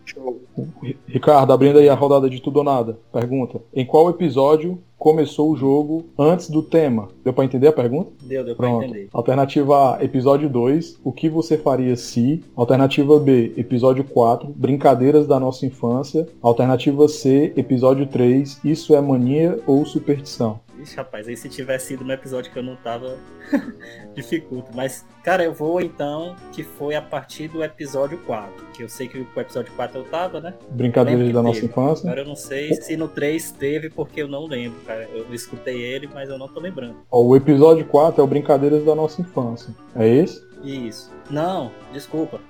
Ri- 0.82 0.96
Ricardo, 1.06 1.52
abrindo 1.52 1.78
aí 1.78 1.88
a 1.88 1.94
rodada 1.94 2.28
de 2.28 2.40
tudo 2.40 2.58
ou 2.58 2.64
nada. 2.64 2.98
Pergunta: 3.12 3.60
Em 3.74 3.84
qual 3.84 4.08
episódio 4.10 4.78
começou 4.98 5.50
o 5.50 5.56
jogo 5.56 6.04
antes 6.18 6.48
do 6.48 6.62
tema? 6.62 7.08
Deu 7.24 7.32
pra 7.32 7.44
entender 7.44 7.66
a 7.68 7.72
pergunta? 7.72 8.10
Deu, 8.22 8.44
deu 8.44 8.54
pra 8.54 8.68
Pronto. 8.68 8.84
entender. 8.84 9.08
Alternativa 9.12 9.96
A, 9.96 10.04
episódio 10.04 10.48
2, 10.48 11.00
o 11.02 11.10
que 11.10 11.28
você 11.28 11.56
faria 11.58 11.96
se? 11.96 12.44
Alternativa 12.54 13.18
B, 13.18 13.52
episódio 13.56 14.04
4, 14.04 14.48
brincadeiras 14.54 15.26
da 15.26 15.40
nossa 15.40 15.66
infância. 15.66 16.28
Alternativa 16.40 17.08
C, 17.08 17.52
episódio 17.56 18.06
3, 18.06 18.60
isso 18.64 18.94
é 18.94 19.00
mania 19.00 19.58
ou 19.66 19.84
superstição? 19.84 20.60
Ixi, 20.82 20.96
rapaz, 20.96 21.28
aí 21.28 21.36
se 21.36 21.48
tivesse 21.48 21.88
sido 21.88 22.04
no 22.04 22.12
episódio 22.12 22.50
que 22.52 22.58
eu 22.58 22.62
não 22.62 22.76
tava, 22.76 23.16
dificulta. 24.14 24.70
Mas, 24.74 25.04
cara, 25.24 25.44
eu 25.44 25.52
vou 25.52 25.80
então, 25.80 26.34
que 26.52 26.62
foi 26.62 26.94
a 26.94 27.02
partir 27.02 27.48
do 27.48 27.62
episódio 27.62 28.18
4. 28.26 28.52
Que 28.74 28.82
eu 28.82 28.88
sei 28.88 29.08
que 29.08 29.18
o 29.18 29.40
episódio 29.40 29.72
4 29.74 29.98
eu 30.00 30.04
tava, 30.04 30.40
né? 30.40 30.54
Brincadeiras 30.70 31.32
da 31.32 31.42
nossa 31.42 31.60
teve. 31.60 31.66
infância. 31.72 32.06
Agora 32.06 32.20
eu 32.22 32.26
não 32.26 32.36
sei 32.36 32.74
se 32.74 32.96
no 32.96 33.08
3 33.08 33.52
teve, 33.52 33.90
porque 33.90 34.22
eu 34.22 34.28
não 34.28 34.46
lembro, 34.46 34.80
cara. 34.80 35.08
Eu 35.12 35.32
escutei 35.32 35.80
ele, 35.80 36.08
mas 36.12 36.28
eu 36.28 36.38
não 36.38 36.48
tô 36.48 36.60
lembrando. 36.60 36.96
Ó, 37.10 37.22
o 37.22 37.36
episódio 37.36 37.84
4 37.86 38.20
é 38.20 38.24
o 38.24 38.26
Brincadeiras 38.26 38.84
da 38.84 38.94
nossa 38.94 39.20
infância. 39.20 39.74
É 39.96 40.08
esse? 40.08 40.42
Isso. 40.62 41.12
Não, 41.30 41.70
desculpa. 41.92 42.40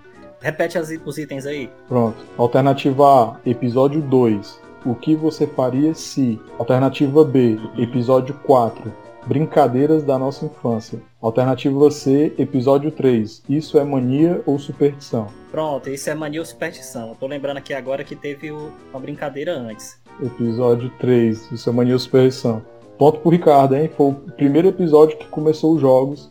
Repete 0.41 0.77
as- 0.77 0.91
os 1.05 1.19
itens 1.19 1.47
aí. 1.47 1.71
Pronto. 1.87 2.17
Alternativa 2.37 3.05
A, 3.07 3.37
episódio 3.49 4.01
2, 4.03 4.61
o 4.85 4.95
que 4.95 5.15
você 5.15 5.47
faria 5.47 5.95
se? 5.95 6.41
Alternativa 6.59 7.25
B, 7.25 7.59
episódio 7.79 8.35
4, 8.45 8.93
brincadeiras 9.27 10.03
da 10.03 10.19
nossa 10.19 10.47
infância. 10.47 11.01
Alternativa 11.21 11.91
C, 11.91 12.35
episódio 12.37 12.91
3, 12.91 13.45
isso 13.49 13.79
é 13.79 13.85
mania 13.85 14.43
ou 14.45 14.59
superstição? 14.59 15.29
Pronto, 15.51 15.89
isso 15.89 16.11
é 16.11 16.15
mania 16.15 16.41
ou 16.41 16.47
superstição. 16.47 17.11
Eu 17.11 17.15
tô 17.15 17.27
lembrando 17.27 17.59
aqui 17.59 17.73
agora 17.73 18.03
que 18.03 18.17
teve 18.17 18.51
uma 18.51 19.01
brincadeira 19.01 19.57
antes. 19.57 20.01
Episódio 20.21 20.91
3, 20.99 21.53
isso 21.53 21.71
é 21.71 21.73
mania 21.73 21.93
ou 21.93 21.99
superstição. 21.99 22.63
Ponto 22.99 23.21
pro 23.21 23.31
Ricardo, 23.31 23.77
hein? 23.77 23.91
Foi 23.97 24.09
o 24.09 24.15
primeiro 24.15 24.69
episódio 24.69 25.17
que 25.17 25.27
começou 25.27 25.75
os 25.75 25.81
jogos. 25.81 26.29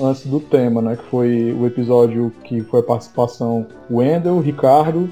Antes 0.00 0.24
do 0.24 0.40
tema, 0.40 0.80
né? 0.80 0.96
Que 0.96 1.04
foi 1.04 1.52
o 1.52 1.66
episódio 1.66 2.32
que 2.44 2.62
foi 2.62 2.80
a 2.80 2.82
participação 2.82 3.66
Wendel, 3.90 4.40
Ricardo, 4.40 5.10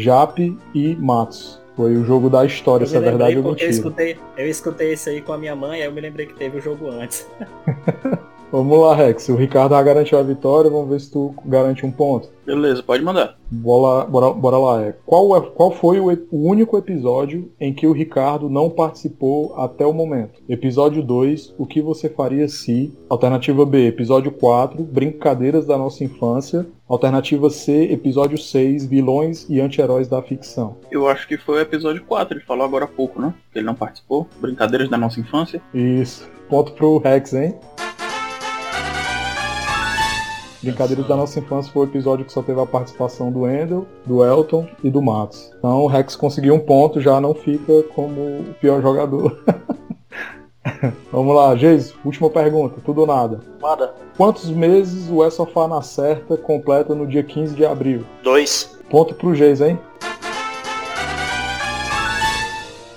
Jape 0.00 0.56
e 0.74 0.96
Matos. 0.96 1.60
Foi 1.76 1.96
o 1.96 2.04
jogo 2.04 2.28
da 2.28 2.44
história, 2.44 2.84
Eu 2.84 2.88
se 2.88 2.96
é 2.96 3.00
verdade 3.00 3.36
ou 3.36 3.42
porque 3.42 3.64
eu 3.64 3.70
escutei, 3.70 4.18
eu 4.36 4.46
escutei 4.48 4.92
isso 4.92 5.08
aí 5.08 5.20
com 5.20 5.32
a 5.32 5.38
minha 5.38 5.54
mãe, 5.54 5.80
aí 5.80 5.86
eu 5.86 5.92
me 5.92 6.00
lembrei 6.00 6.26
que 6.26 6.34
teve 6.34 6.58
o 6.58 6.60
jogo 6.60 6.90
antes. 6.90 7.26
Vamos 8.52 8.80
lá, 8.80 8.94
Rex. 8.96 9.28
O 9.28 9.36
Ricardo 9.36 9.74
já 9.76 9.82
garantiu 9.82 10.18
a 10.18 10.22
vitória, 10.24 10.68
vamos 10.70 10.88
ver 10.90 11.00
se 11.00 11.10
tu 11.12 11.32
garante 11.44 11.86
um 11.86 11.90
ponto. 11.92 12.28
Beleza, 12.44 12.82
pode 12.82 13.00
mandar. 13.04 13.36
Bora, 13.48 14.04
bora, 14.06 14.32
bora 14.32 14.58
lá. 14.58 14.82
É. 14.82 14.94
Qual, 15.06 15.36
é- 15.36 15.40
qual 15.54 15.70
foi 15.70 16.00
o, 16.00 16.06
o 16.32 16.48
único 16.48 16.76
episódio 16.76 17.48
em 17.60 17.72
que 17.72 17.86
o 17.86 17.92
Ricardo 17.92 18.50
não 18.50 18.68
participou 18.68 19.54
até 19.56 19.86
o 19.86 19.92
momento? 19.92 20.40
Episódio 20.48 21.00
2, 21.00 21.54
O 21.58 21.64
que 21.64 21.80
você 21.80 22.08
faria 22.08 22.48
se? 22.48 22.92
Alternativa 23.08 23.64
B, 23.64 23.86
episódio 23.86 24.32
4, 24.32 24.82
Brincadeiras 24.82 25.64
da 25.64 25.78
nossa 25.78 26.02
infância. 26.02 26.66
Alternativa 26.88 27.48
C, 27.50 27.92
episódio 27.92 28.36
6, 28.36 28.84
Vilões 28.86 29.46
e 29.48 29.60
anti-heróis 29.60 30.08
da 30.08 30.20
ficção. 30.22 30.76
Eu 30.90 31.06
acho 31.06 31.28
que 31.28 31.38
foi 31.38 31.58
o 31.58 31.60
episódio 31.60 32.02
4, 32.04 32.36
ele 32.36 32.44
falou 32.44 32.64
agora 32.64 32.84
há 32.84 32.88
pouco, 32.88 33.20
né? 33.22 33.32
Que 33.52 33.60
ele 33.60 33.66
não 33.66 33.76
participou. 33.76 34.26
Brincadeiras 34.40 34.88
da 34.88 34.98
nossa 34.98 35.20
infância. 35.20 35.62
Isso. 35.72 36.28
Ponto 36.48 36.72
pro 36.72 36.98
Rex, 36.98 37.32
hein? 37.32 37.54
Brincadeiras 40.62 41.06
da 41.06 41.16
Nossa 41.16 41.38
Infância 41.38 41.72
foi 41.72 41.86
o 41.86 41.88
episódio 41.88 42.24
que 42.24 42.32
só 42.32 42.42
teve 42.42 42.60
a 42.60 42.66
participação 42.66 43.32
do 43.32 43.48
Endel, 43.48 43.86
do 44.04 44.24
Elton 44.24 44.66
e 44.84 44.90
do 44.90 45.00
Matos. 45.00 45.50
Então 45.58 45.82
o 45.82 45.86
Rex 45.86 46.14
conseguiu 46.14 46.54
um 46.54 46.60
ponto, 46.60 47.00
já 47.00 47.20
não 47.20 47.34
fica 47.34 47.82
como 47.94 48.20
o 48.20 48.54
pior 48.60 48.82
jogador. 48.82 49.42
Vamos 51.10 51.34
lá, 51.34 51.56
Geis, 51.56 51.94
última 52.04 52.28
pergunta, 52.28 52.80
tudo 52.84 53.00
ou 53.00 53.06
nada. 53.06 53.40
Manda. 53.60 53.94
Quantos 54.16 54.50
meses 54.50 55.08
o 55.10 55.28
Sofá 55.30 55.66
na 55.66 55.80
Certa 55.80 56.36
completa 56.36 56.94
no 56.94 57.06
dia 57.06 57.22
15 57.22 57.54
de 57.54 57.64
abril? 57.64 58.04
Dois. 58.22 58.78
Ponto 58.90 59.14
pro 59.14 59.34
Geis, 59.34 59.62
hein? 59.62 59.78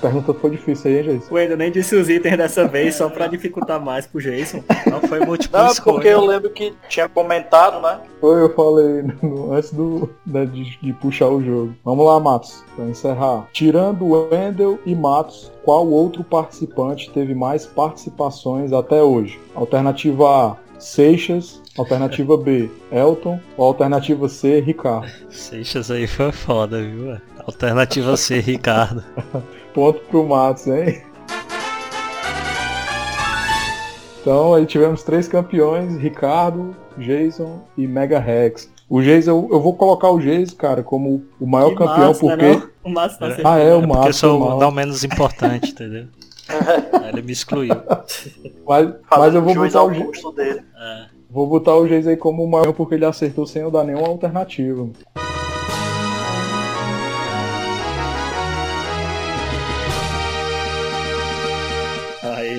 Pergunta 0.04 0.34
foi 0.34 0.50
difícil 0.52 0.92
aí, 0.92 0.98
hein, 0.98 1.04
Geis? 1.04 1.32
O 1.32 1.40
Ender 1.40 1.58
nem 1.58 1.72
disse 1.72 1.96
os 1.96 2.10
itens 2.10 2.38
dessa 2.38 2.68
vez, 2.68 2.96
só 2.96 3.10
pra 3.10 3.26
dificultar 3.28 3.80
mais 3.82 4.06
pro 4.06 4.20
Jason. 4.22 4.62
Não 4.92 5.00
foi 5.02 5.22
múltipla 5.26 5.64
Não, 5.64 5.72
escolha. 5.72 5.94
porque 5.96 6.08
eu 6.10 6.26
lembro 6.26 6.50
que 6.50 6.74
tinha 6.90 7.08
comentado, 7.08 7.82
né? 7.82 8.00
Foi, 8.20 8.42
eu 8.42 8.54
falei 8.54 9.04
no- 9.24 9.54
antes 9.54 9.72
do, 9.72 10.10
né, 10.28 10.46
de, 10.46 10.78
de 10.80 10.94
puxar 10.94 11.30
o 11.30 11.42
jogo. 11.44 11.74
Vamos 11.86 12.06
lá, 12.06 12.20
Matos, 12.20 12.64
pra 12.76 12.86
encerrar. 12.86 13.48
Tirando 13.54 14.06
Wendel 14.06 14.78
e 14.86 14.94
Matos, 14.94 15.52
qual 15.64 15.88
outro 15.88 16.24
participante 16.24 17.10
teve 17.12 17.34
mais 17.34 17.66
participações 17.66 18.74
até 18.74 19.02
hoje? 19.02 19.40
Alternativa 19.56 20.28
A, 20.50 20.56
Seixas. 20.78 21.62
Alternativa 21.78 22.38
B, 22.38 22.70
Elton. 22.92 23.40
Ou 23.58 23.66
alternativa 23.68 24.28
C, 24.30 24.60
Ricardo. 24.60 25.08
Seixas 25.30 25.90
aí 25.90 26.06
foi 26.06 26.32
foda, 26.32 26.82
viu? 26.84 27.18
Alternativa 27.48 28.16
C, 28.18 28.40
Ricardo. 28.40 29.04
Ponto 29.74 30.00
pro 30.02 30.28
Matos, 30.28 30.68
hein? 30.68 31.02
Então 34.22 34.54
aí 34.54 34.66
tivemos 34.66 35.04
três 35.04 35.28
campeões, 35.28 35.98
Ricardo, 35.98 36.76
Jason 36.98 37.62
e 37.78 37.86
Mega 37.86 38.20
Rex. 38.20 38.72
O 38.90 39.02
Jason, 39.02 39.32
eu, 39.32 39.50
eu 39.52 39.60
vou 39.60 39.76
colocar 39.76 40.10
o 40.12 40.20
Jason, 40.20 40.56
cara, 40.56 40.84
como 40.84 41.26
o 41.40 41.46
maior 41.46 41.72
Que 41.72 41.78
campeão, 41.78 42.08
massa, 42.08 42.26
né, 42.26 42.38
porque. 42.38 42.54
não? 42.54 42.74
O 42.84 42.90
Márcio 42.90 43.20
tá 43.20 43.28
Ah, 43.44 43.60
é, 43.60 43.74
o 43.74 43.88
Porque 43.88 44.10
eu 44.10 44.14
sou 44.14 44.42
o 44.42 44.68
o 44.68 44.72
menos 44.72 45.04
importante, 45.04 45.72
entendeu? 45.72 46.06
Ele 47.10 47.22
me 47.22 47.32
excluiu. 47.32 47.76
Mas, 48.66 48.94
mas 49.10 49.36
eu 49.36 49.42
vou 49.42 49.54
juiz 49.54 49.74
botar, 49.74 49.84
ao 49.84 49.90
o. 49.90 50.12
É. 50.78 51.06
vou 51.30 51.48
botar 51.48 51.76
o 51.76 51.88
Jason 51.88 52.10
aí 52.10 52.18
como 52.18 52.44
o 52.44 52.52
maior 52.52 52.74
porque 52.74 52.96
ele 52.96 53.06
acertou 53.06 53.48
sem 53.48 53.62
eu 53.62 53.72
dar 53.72 53.84
nenhuma 53.84 54.08
alternativa. 54.08 54.90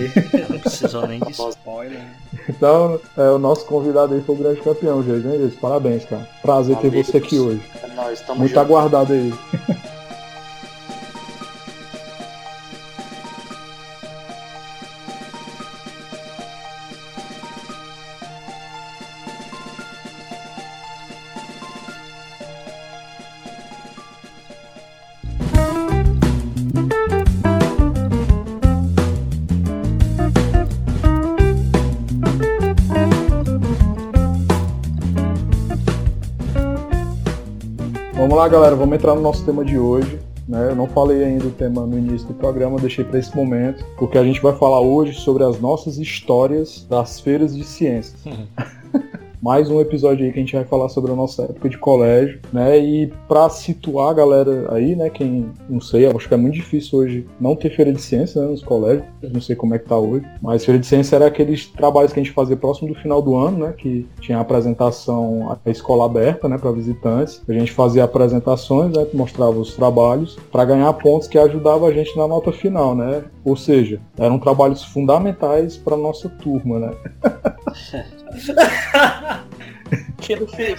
Aí. 0.06 0.46
Não 0.48 0.58
precisou 0.58 1.06
nem 1.06 1.20
disso. 1.20 1.48
Spoiler. 1.50 2.00
Então, 2.48 3.00
é, 3.16 3.28
o 3.30 3.38
nosso 3.38 3.64
convidado 3.66 4.14
aí 4.14 4.20
foi 4.22 4.34
o 4.34 4.38
grande 4.38 4.60
campeão, 4.60 5.02
Jason. 5.02 5.50
Parabéns, 5.60 6.04
cara. 6.04 6.28
Prazer 6.42 6.76
ter 6.76 6.88
Valeu. 6.88 7.04
você 7.04 7.16
aqui 7.16 7.38
hoje. 7.38 7.62
É 7.82 7.86
nóis, 7.94 8.22
Muito 8.28 8.48
junto. 8.48 8.60
aguardado 8.60 9.12
aí. 9.12 9.32
Vamos 38.34 38.46
lá, 38.46 38.52
galera, 38.52 38.74
vamos 38.74 38.96
entrar 38.96 39.14
no 39.14 39.20
nosso 39.20 39.44
tema 39.44 39.64
de 39.64 39.78
hoje. 39.78 40.18
Né? 40.48 40.70
Eu 40.70 40.74
não 40.74 40.88
falei 40.88 41.22
ainda 41.22 41.46
o 41.46 41.52
tema 41.52 41.86
no 41.86 41.96
início 41.96 42.26
do 42.26 42.34
programa, 42.34 42.80
deixei 42.80 43.04
para 43.04 43.16
esse 43.16 43.34
momento, 43.36 43.86
porque 43.96 44.18
a 44.18 44.24
gente 44.24 44.42
vai 44.42 44.52
falar 44.56 44.80
hoje 44.80 45.14
sobre 45.20 45.44
as 45.44 45.60
nossas 45.60 45.98
histórias 45.98 46.84
das 46.90 47.20
feiras 47.20 47.56
de 47.56 47.62
ciências. 47.62 48.24
Mais 49.44 49.68
um 49.68 49.78
episódio 49.78 50.24
aí 50.24 50.32
que 50.32 50.38
a 50.38 50.40
gente 50.40 50.56
vai 50.56 50.64
falar 50.64 50.88
sobre 50.88 51.12
a 51.12 51.14
nossa 51.14 51.42
época 51.42 51.68
de 51.68 51.76
colégio, 51.76 52.40
né? 52.50 52.78
E 52.78 53.12
para 53.28 53.46
situar 53.50 54.08
a 54.08 54.14
galera 54.14 54.74
aí, 54.74 54.96
né? 54.96 55.10
Quem 55.10 55.52
não 55.68 55.82
sei, 55.82 56.06
acho 56.06 56.26
que 56.26 56.32
é 56.32 56.36
muito 56.38 56.54
difícil 56.54 57.00
hoje 57.00 57.26
não 57.38 57.54
ter 57.54 57.68
feira 57.68 57.92
de 57.92 58.00
ciência 58.00 58.40
né, 58.40 58.48
nos 58.48 58.62
colégios. 58.62 59.04
Não 59.30 59.42
sei 59.42 59.54
como 59.54 59.74
é 59.74 59.78
que 59.78 59.86
tá 59.86 59.98
hoje. 59.98 60.24
Mas 60.40 60.64
feira 60.64 60.80
de 60.80 60.86
ciência 60.86 61.16
era 61.16 61.26
aqueles 61.26 61.66
trabalhos 61.66 62.10
que 62.10 62.20
a 62.20 62.22
gente 62.22 62.32
fazia 62.32 62.56
próximo 62.56 62.88
do 62.88 62.94
final 62.94 63.20
do 63.20 63.36
ano, 63.36 63.66
né? 63.66 63.74
Que 63.76 64.08
tinha 64.18 64.38
a 64.38 64.40
apresentação 64.40 65.54
a 65.62 65.70
escola 65.70 66.06
aberta, 66.06 66.48
né? 66.48 66.56
Para 66.56 66.72
visitantes. 66.72 67.42
A 67.46 67.52
gente 67.52 67.70
fazia 67.70 68.04
apresentações, 68.04 68.96
né? 68.96 69.06
Mostrava 69.12 69.58
os 69.58 69.76
trabalhos 69.76 70.38
para 70.50 70.64
ganhar 70.64 70.90
pontos 70.94 71.28
que 71.28 71.36
ajudavam 71.36 71.86
a 71.86 71.92
gente 71.92 72.16
na 72.16 72.26
nota 72.26 72.50
final, 72.50 72.96
né? 72.96 73.22
Ou 73.44 73.56
seja, 73.56 74.00
eram 74.16 74.38
trabalhos 74.38 74.82
fundamentais 74.82 75.76
para 75.76 75.98
nossa 75.98 76.30
turma, 76.30 76.78
né? 76.78 76.94
Que 80.20 80.34
no, 80.36 80.46
que 80.46 80.70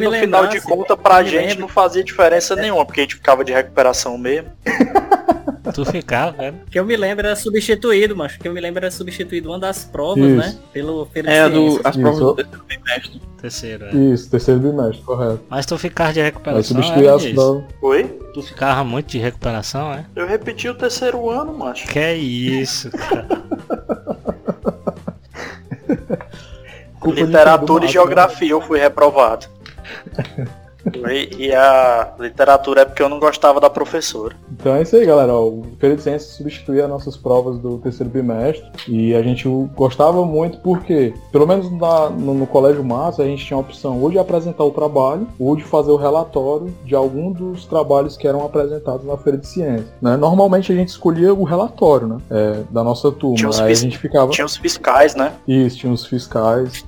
no 0.00 0.10
final 0.10 0.46
de 0.46 0.54
lembrasse, 0.54 0.60
conta 0.62 0.96
pra 0.96 1.22
gente 1.22 1.48
lembro. 1.48 1.60
não 1.60 1.68
fazia 1.68 2.02
diferença 2.02 2.56
nenhuma, 2.56 2.84
porque 2.84 3.00
a 3.00 3.02
gente 3.02 3.16
ficava 3.16 3.44
de 3.44 3.52
recuperação 3.52 4.16
mesmo. 4.16 4.50
Tu 5.74 5.84
ficava, 5.84 6.30
velho. 6.30 6.60
Que 6.70 6.78
eu 6.78 6.84
me 6.84 6.96
lembro 6.96 7.26
era 7.26 7.34
substituído, 7.34 8.14
mas 8.16 8.36
que 8.36 8.46
eu 8.46 8.52
me 8.52 8.60
lembro 8.60 8.84
era 8.84 8.90
substituído 8.90 9.48
uma 9.48 9.58
das 9.58 9.84
provas, 9.84 10.24
Isso. 10.24 10.36
né? 10.36 10.56
Pelo 10.72 11.08
de 11.12 11.28
É, 11.28 11.48
do, 11.48 11.80
as 11.82 11.96
Isso. 11.96 12.00
provas 12.00 12.18
do 12.20 12.34
terceiro 12.36 12.64
bimestre. 12.68 13.22
Terceiro, 13.42 13.84
é. 13.84 13.94
Isso, 13.94 14.30
terceiro 14.30 14.60
bimestre, 14.60 15.02
correto. 15.02 15.40
Mas 15.48 15.66
tu 15.66 15.76
ficava 15.76 16.12
de 16.12 16.22
recuperação, 16.22 16.62
substituir 16.76 17.06
é, 17.06 17.08
as 17.10 17.22
Luiz? 17.22 17.34
provas. 17.34 17.64
Oi? 17.82 18.04
Tu 18.32 18.42
ficava 18.42 18.84
muito 18.84 19.08
de 19.08 19.18
recuperação, 19.18 19.92
é? 19.92 20.06
Eu 20.14 20.26
repeti 20.26 20.68
o 20.68 20.74
terceiro 20.74 21.28
ano, 21.28 21.52
macho. 21.52 21.86
Que 21.88 21.98
é 21.98 22.16
isso, 22.16 22.88
cara. 22.92 23.26
Culpa 25.88 26.95
de 26.95 26.95
Literatura 27.12 27.84
e 27.84 27.86
Mato, 27.86 27.92
geografia 27.92 28.50
eu 28.50 28.60
fui 28.60 28.78
reprovado. 28.78 29.46
E, 31.10 31.46
e 31.46 31.54
a 31.54 32.12
literatura 32.18 32.82
é 32.82 32.84
porque 32.84 33.02
eu 33.02 33.08
não 33.08 33.18
gostava 33.18 33.60
da 33.60 33.68
professora. 33.70 34.36
Então 34.52 34.74
é 34.74 34.82
isso 34.82 34.94
aí, 34.96 35.04
galera. 35.06 35.34
O 35.34 35.64
Feira 35.78 35.96
de 35.96 36.02
Ciências 36.02 36.32
substituía 36.36 36.84
as 36.84 36.90
nossas 36.90 37.16
provas 37.16 37.58
do 37.58 37.78
terceiro 37.78 38.10
bimestre. 38.10 38.64
E 38.88 39.14
a 39.14 39.22
gente 39.22 39.48
gostava 39.74 40.24
muito 40.24 40.58
porque, 40.58 41.12
pelo 41.32 41.46
menos 41.46 41.70
na- 41.72 42.10
no, 42.10 42.34
no 42.34 42.46
Colégio 42.46 42.84
Matos, 42.84 43.20
a 43.20 43.24
gente 43.24 43.44
tinha 43.44 43.56
a 43.56 43.60
opção 43.60 44.00
ou 44.00 44.10
de 44.10 44.18
apresentar 44.18 44.64
o 44.64 44.70
trabalho 44.70 45.26
ou 45.38 45.56
de 45.56 45.64
fazer 45.64 45.90
o 45.90 45.96
relatório 45.96 46.72
de 46.84 46.94
algum 46.94 47.32
dos 47.32 47.64
trabalhos 47.66 48.16
que 48.16 48.26
eram 48.26 48.44
apresentados 48.44 49.04
na 49.06 49.16
Feira 49.16 49.38
de 49.38 49.46
Ciências. 49.46 49.88
né? 50.00 50.16
Normalmente 50.16 50.72
a 50.72 50.76
gente 50.76 50.88
escolhia 50.88 51.34
o 51.34 51.44
relatório 51.44 52.06
né? 52.08 52.18
é, 52.30 52.60
da 52.70 52.82
nossa 52.84 53.10
turma. 53.10 53.36
Tinha 53.36 53.48
os 53.48 53.60
Aí 53.60 53.72
a 53.72 53.74
gente 53.74 53.98
ficava. 53.98 54.30
Tinha 54.30 54.44
os 54.46 54.56
fiscais, 54.56 55.14
né? 55.14 55.32
Isso, 55.48 55.78
tinha 55.78 55.92
os 55.92 56.04
fiscais. 56.06 56.84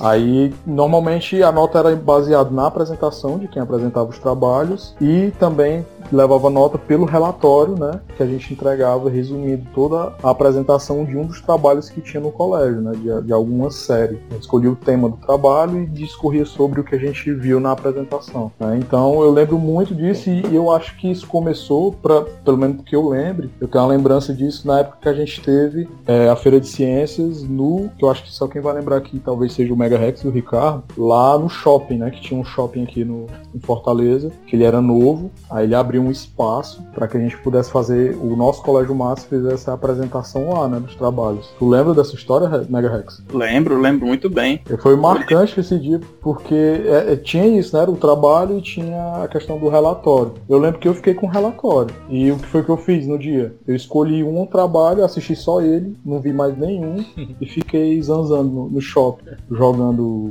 Aí, 0.00 0.52
normalmente, 0.66 1.42
a 1.42 1.52
nota 1.52 1.78
era 1.78 1.96
baseada 1.96 2.50
na 2.50 2.66
apresentação 2.66 3.38
de 3.38 3.48
quem 3.48 3.62
apresentava 3.62 4.08
os 4.08 4.18
trabalhos 4.18 4.94
e 5.00 5.32
também 5.38 5.84
levava 6.12 6.50
nota 6.50 6.78
pelo 6.78 7.04
relatório, 7.04 7.78
né? 7.78 8.00
Que 8.16 8.22
a 8.22 8.26
gente 8.26 8.52
entregava 8.52 9.08
resumindo 9.08 9.66
toda 9.74 10.12
a 10.22 10.30
apresentação 10.30 11.04
de 11.04 11.16
um 11.16 11.24
dos 11.24 11.40
trabalhos 11.40 11.88
que 11.88 12.00
tinha 12.00 12.22
no 12.22 12.30
colégio, 12.30 12.80
né? 12.80 12.92
De, 12.92 13.26
de 13.26 13.32
alguma 13.32 13.70
série. 13.70 14.20
A 14.30 14.34
gente 14.34 14.42
escolhia 14.42 14.70
o 14.70 14.76
tema 14.76 15.08
do 15.08 15.16
trabalho 15.16 15.80
e 15.82 15.86
discorria 15.86 16.44
sobre 16.44 16.80
o 16.80 16.84
que 16.84 16.94
a 16.94 16.98
gente 16.98 17.32
viu 17.32 17.58
na 17.58 17.72
apresentação. 17.72 18.52
né? 18.58 18.78
Então, 18.78 19.22
eu 19.22 19.30
lembro 19.30 19.58
muito 19.58 19.94
disso 19.94 20.30
e 20.30 20.54
eu 20.54 20.70
acho 20.70 20.96
que 20.96 21.10
isso 21.10 21.26
começou, 21.26 21.92
pra, 21.92 22.22
pelo 22.44 22.58
menos 22.58 22.82
que 22.84 22.94
eu 22.94 23.08
lembre, 23.08 23.50
eu 23.60 23.68
tenho 23.68 23.84
uma 23.84 23.90
lembrança 23.90 24.32
disso 24.32 24.66
na 24.66 24.80
época 24.80 24.98
que 25.00 25.08
a 25.08 25.14
gente 25.14 25.40
teve 25.40 25.88
é, 26.06 26.28
a 26.28 26.36
Feira 26.36 26.60
de 26.60 26.66
Ciências 26.68 27.42
no, 27.42 27.90
que 27.98 28.04
eu 28.04 28.10
acho 28.10 28.22
que 28.24 28.32
só 28.32 28.46
quem 28.46 28.60
vai 28.60 28.74
lembrar 28.74 28.96
aqui 28.96 29.18
talvez 29.18 29.52
seja 29.52 29.72
o 29.72 29.76
Mega 29.84 29.98
Rex 29.98 30.22
e 30.22 30.28
o 30.28 30.30
Ricardo, 30.30 30.82
lá 30.96 31.38
no 31.38 31.48
shopping, 31.48 31.98
né? 31.98 32.10
Que 32.10 32.20
tinha 32.20 32.40
um 32.40 32.44
shopping 32.44 32.84
aqui 32.84 33.04
no, 33.04 33.26
em 33.54 33.60
Fortaleza, 33.60 34.32
que 34.46 34.56
ele 34.56 34.64
era 34.64 34.80
novo, 34.80 35.30
aí 35.50 35.64
ele 35.66 35.74
abriu 35.74 36.00
um 36.00 36.10
espaço 36.10 36.82
para 36.94 37.06
que 37.06 37.18
a 37.18 37.20
gente 37.20 37.36
pudesse 37.38 37.70
fazer, 37.70 38.16
o 38.16 38.34
nosso 38.34 38.62
Colégio 38.62 38.94
Massa 38.94 39.26
fizesse 39.28 39.68
a 39.68 39.74
apresentação 39.74 40.54
lá, 40.54 40.66
né? 40.68 40.80
Dos 40.80 40.94
trabalhos. 40.94 41.50
Tu 41.58 41.68
lembra 41.68 41.92
dessa 41.92 42.14
história, 42.14 42.48
Mega 42.68 42.88
Rex? 42.88 43.22
Lembro, 43.32 43.78
lembro 43.78 44.06
muito 44.06 44.30
bem. 44.30 44.60
Foi 44.78 44.96
marcante 44.96 45.60
esse 45.60 45.78
dia, 45.78 46.00
porque 46.22 46.54
é, 46.54 47.12
é, 47.12 47.16
tinha 47.16 47.46
isso, 47.46 47.76
né? 47.76 47.82
Era 47.82 47.90
o 47.90 47.96
trabalho 47.96 48.56
e 48.56 48.62
tinha 48.62 49.22
a 49.22 49.28
questão 49.28 49.58
do 49.58 49.68
relatório. 49.68 50.32
Eu 50.48 50.58
lembro 50.58 50.80
que 50.80 50.88
eu 50.88 50.94
fiquei 50.94 51.12
com 51.12 51.26
o 51.26 51.30
relatório. 51.30 51.94
E 52.08 52.30
o 52.30 52.38
que 52.38 52.46
foi 52.46 52.62
que 52.62 52.70
eu 52.70 52.78
fiz 52.78 53.06
no 53.06 53.18
dia? 53.18 53.54
Eu 53.66 53.76
escolhi 53.76 54.24
um 54.24 54.46
trabalho, 54.46 55.04
assisti 55.04 55.36
só 55.36 55.60
ele, 55.60 55.94
não 56.04 56.20
vi 56.20 56.32
mais 56.32 56.56
nenhum, 56.56 57.04
e 57.38 57.46
fiquei 57.46 58.00
zanzando 58.00 58.48
no, 58.48 58.70
no 58.70 58.80
shopping, 58.80 59.24
jogando 59.50 59.73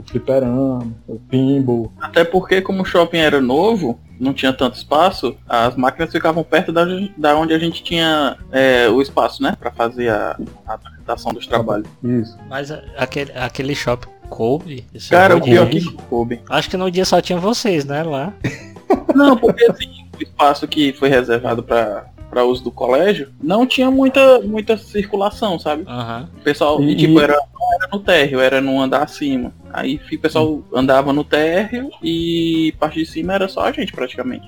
fliperama, 0.06 0.86
pinball. 1.30 1.92
Até 2.00 2.24
porque, 2.24 2.62
como 2.62 2.82
o 2.82 2.86
shopping 2.86 3.18
era 3.18 3.42
novo, 3.42 4.00
não 4.20 4.34
tinha 4.34 4.54
tanto 4.54 4.78
espaço, 4.78 5.36
as 5.48 5.76
máquinas 5.76 6.12
ficavam 6.12 6.44
perto 6.44 6.72
da, 6.72 6.86
da 7.18 7.36
onde 7.38 7.54
a 7.54 7.60
gente 7.60 7.84
tinha 7.84 8.38
é, 8.52 8.88
o 8.90 9.02
espaço, 9.02 9.42
né? 9.42 9.56
Pra 9.60 9.72
fazer 9.72 10.10
a, 10.10 10.38
a 10.68 10.74
apresentação 10.74 11.34
dos 11.34 11.48
trabalhos. 11.48 11.88
Isso. 12.04 12.38
Mas 12.50 12.72
a- 12.72 12.84
aquele, 12.98 13.32
aquele 13.34 13.76
shopping 13.76 14.10
Coube? 14.30 14.86
Esse 14.96 15.10
Cara, 15.12 15.34
é 15.34 15.38
o 15.38 15.42
pior 15.42 15.70
que 15.70 15.84
coube. 16.10 16.42
Acho 16.50 16.70
que 16.70 16.78
no 16.78 16.90
dia 16.90 17.06
só 17.06 17.22
tinha 17.22 17.38
vocês, 17.38 17.86
né, 17.86 18.02
lá. 18.04 18.34
Não, 19.14 19.38
porque 19.38 19.64
assim, 19.66 20.06
o 20.18 20.24
espaço 20.24 20.68
que 20.68 20.94
foi 20.94 21.10
reservado 21.10 21.62
pra 21.62 22.06
para 22.32 22.44
uso 22.46 22.64
do 22.64 22.72
colégio, 22.72 23.30
não 23.40 23.64
tinha 23.68 23.92
muita, 23.92 24.40
muita 24.40 24.76
circulação, 24.76 25.60
sabe? 25.60 25.84
Aham. 25.88 26.28
O 26.40 26.42
pessoal, 26.42 26.82
E- 26.82 26.94
e, 26.94 26.96
tipo, 26.96 27.20
era, 27.20 27.40
era 27.74 27.88
no 27.92 28.00
térreo, 28.00 28.40
era 28.40 28.62
no 28.62 28.80
andar 28.82 29.04
acima. 29.04 29.52
Aí 29.72 30.00
o 30.12 30.20
pessoal 30.20 30.62
andava 30.74 31.12
no 31.12 31.24
térreo 31.24 31.90
e 32.04 32.74
parte 32.80 33.00
de 33.00 33.06
cima 33.08 33.34
era 33.34 33.48
só 33.48 33.62
a 33.62 33.72
gente 33.72 33.92
praticamente. 33.92 34.48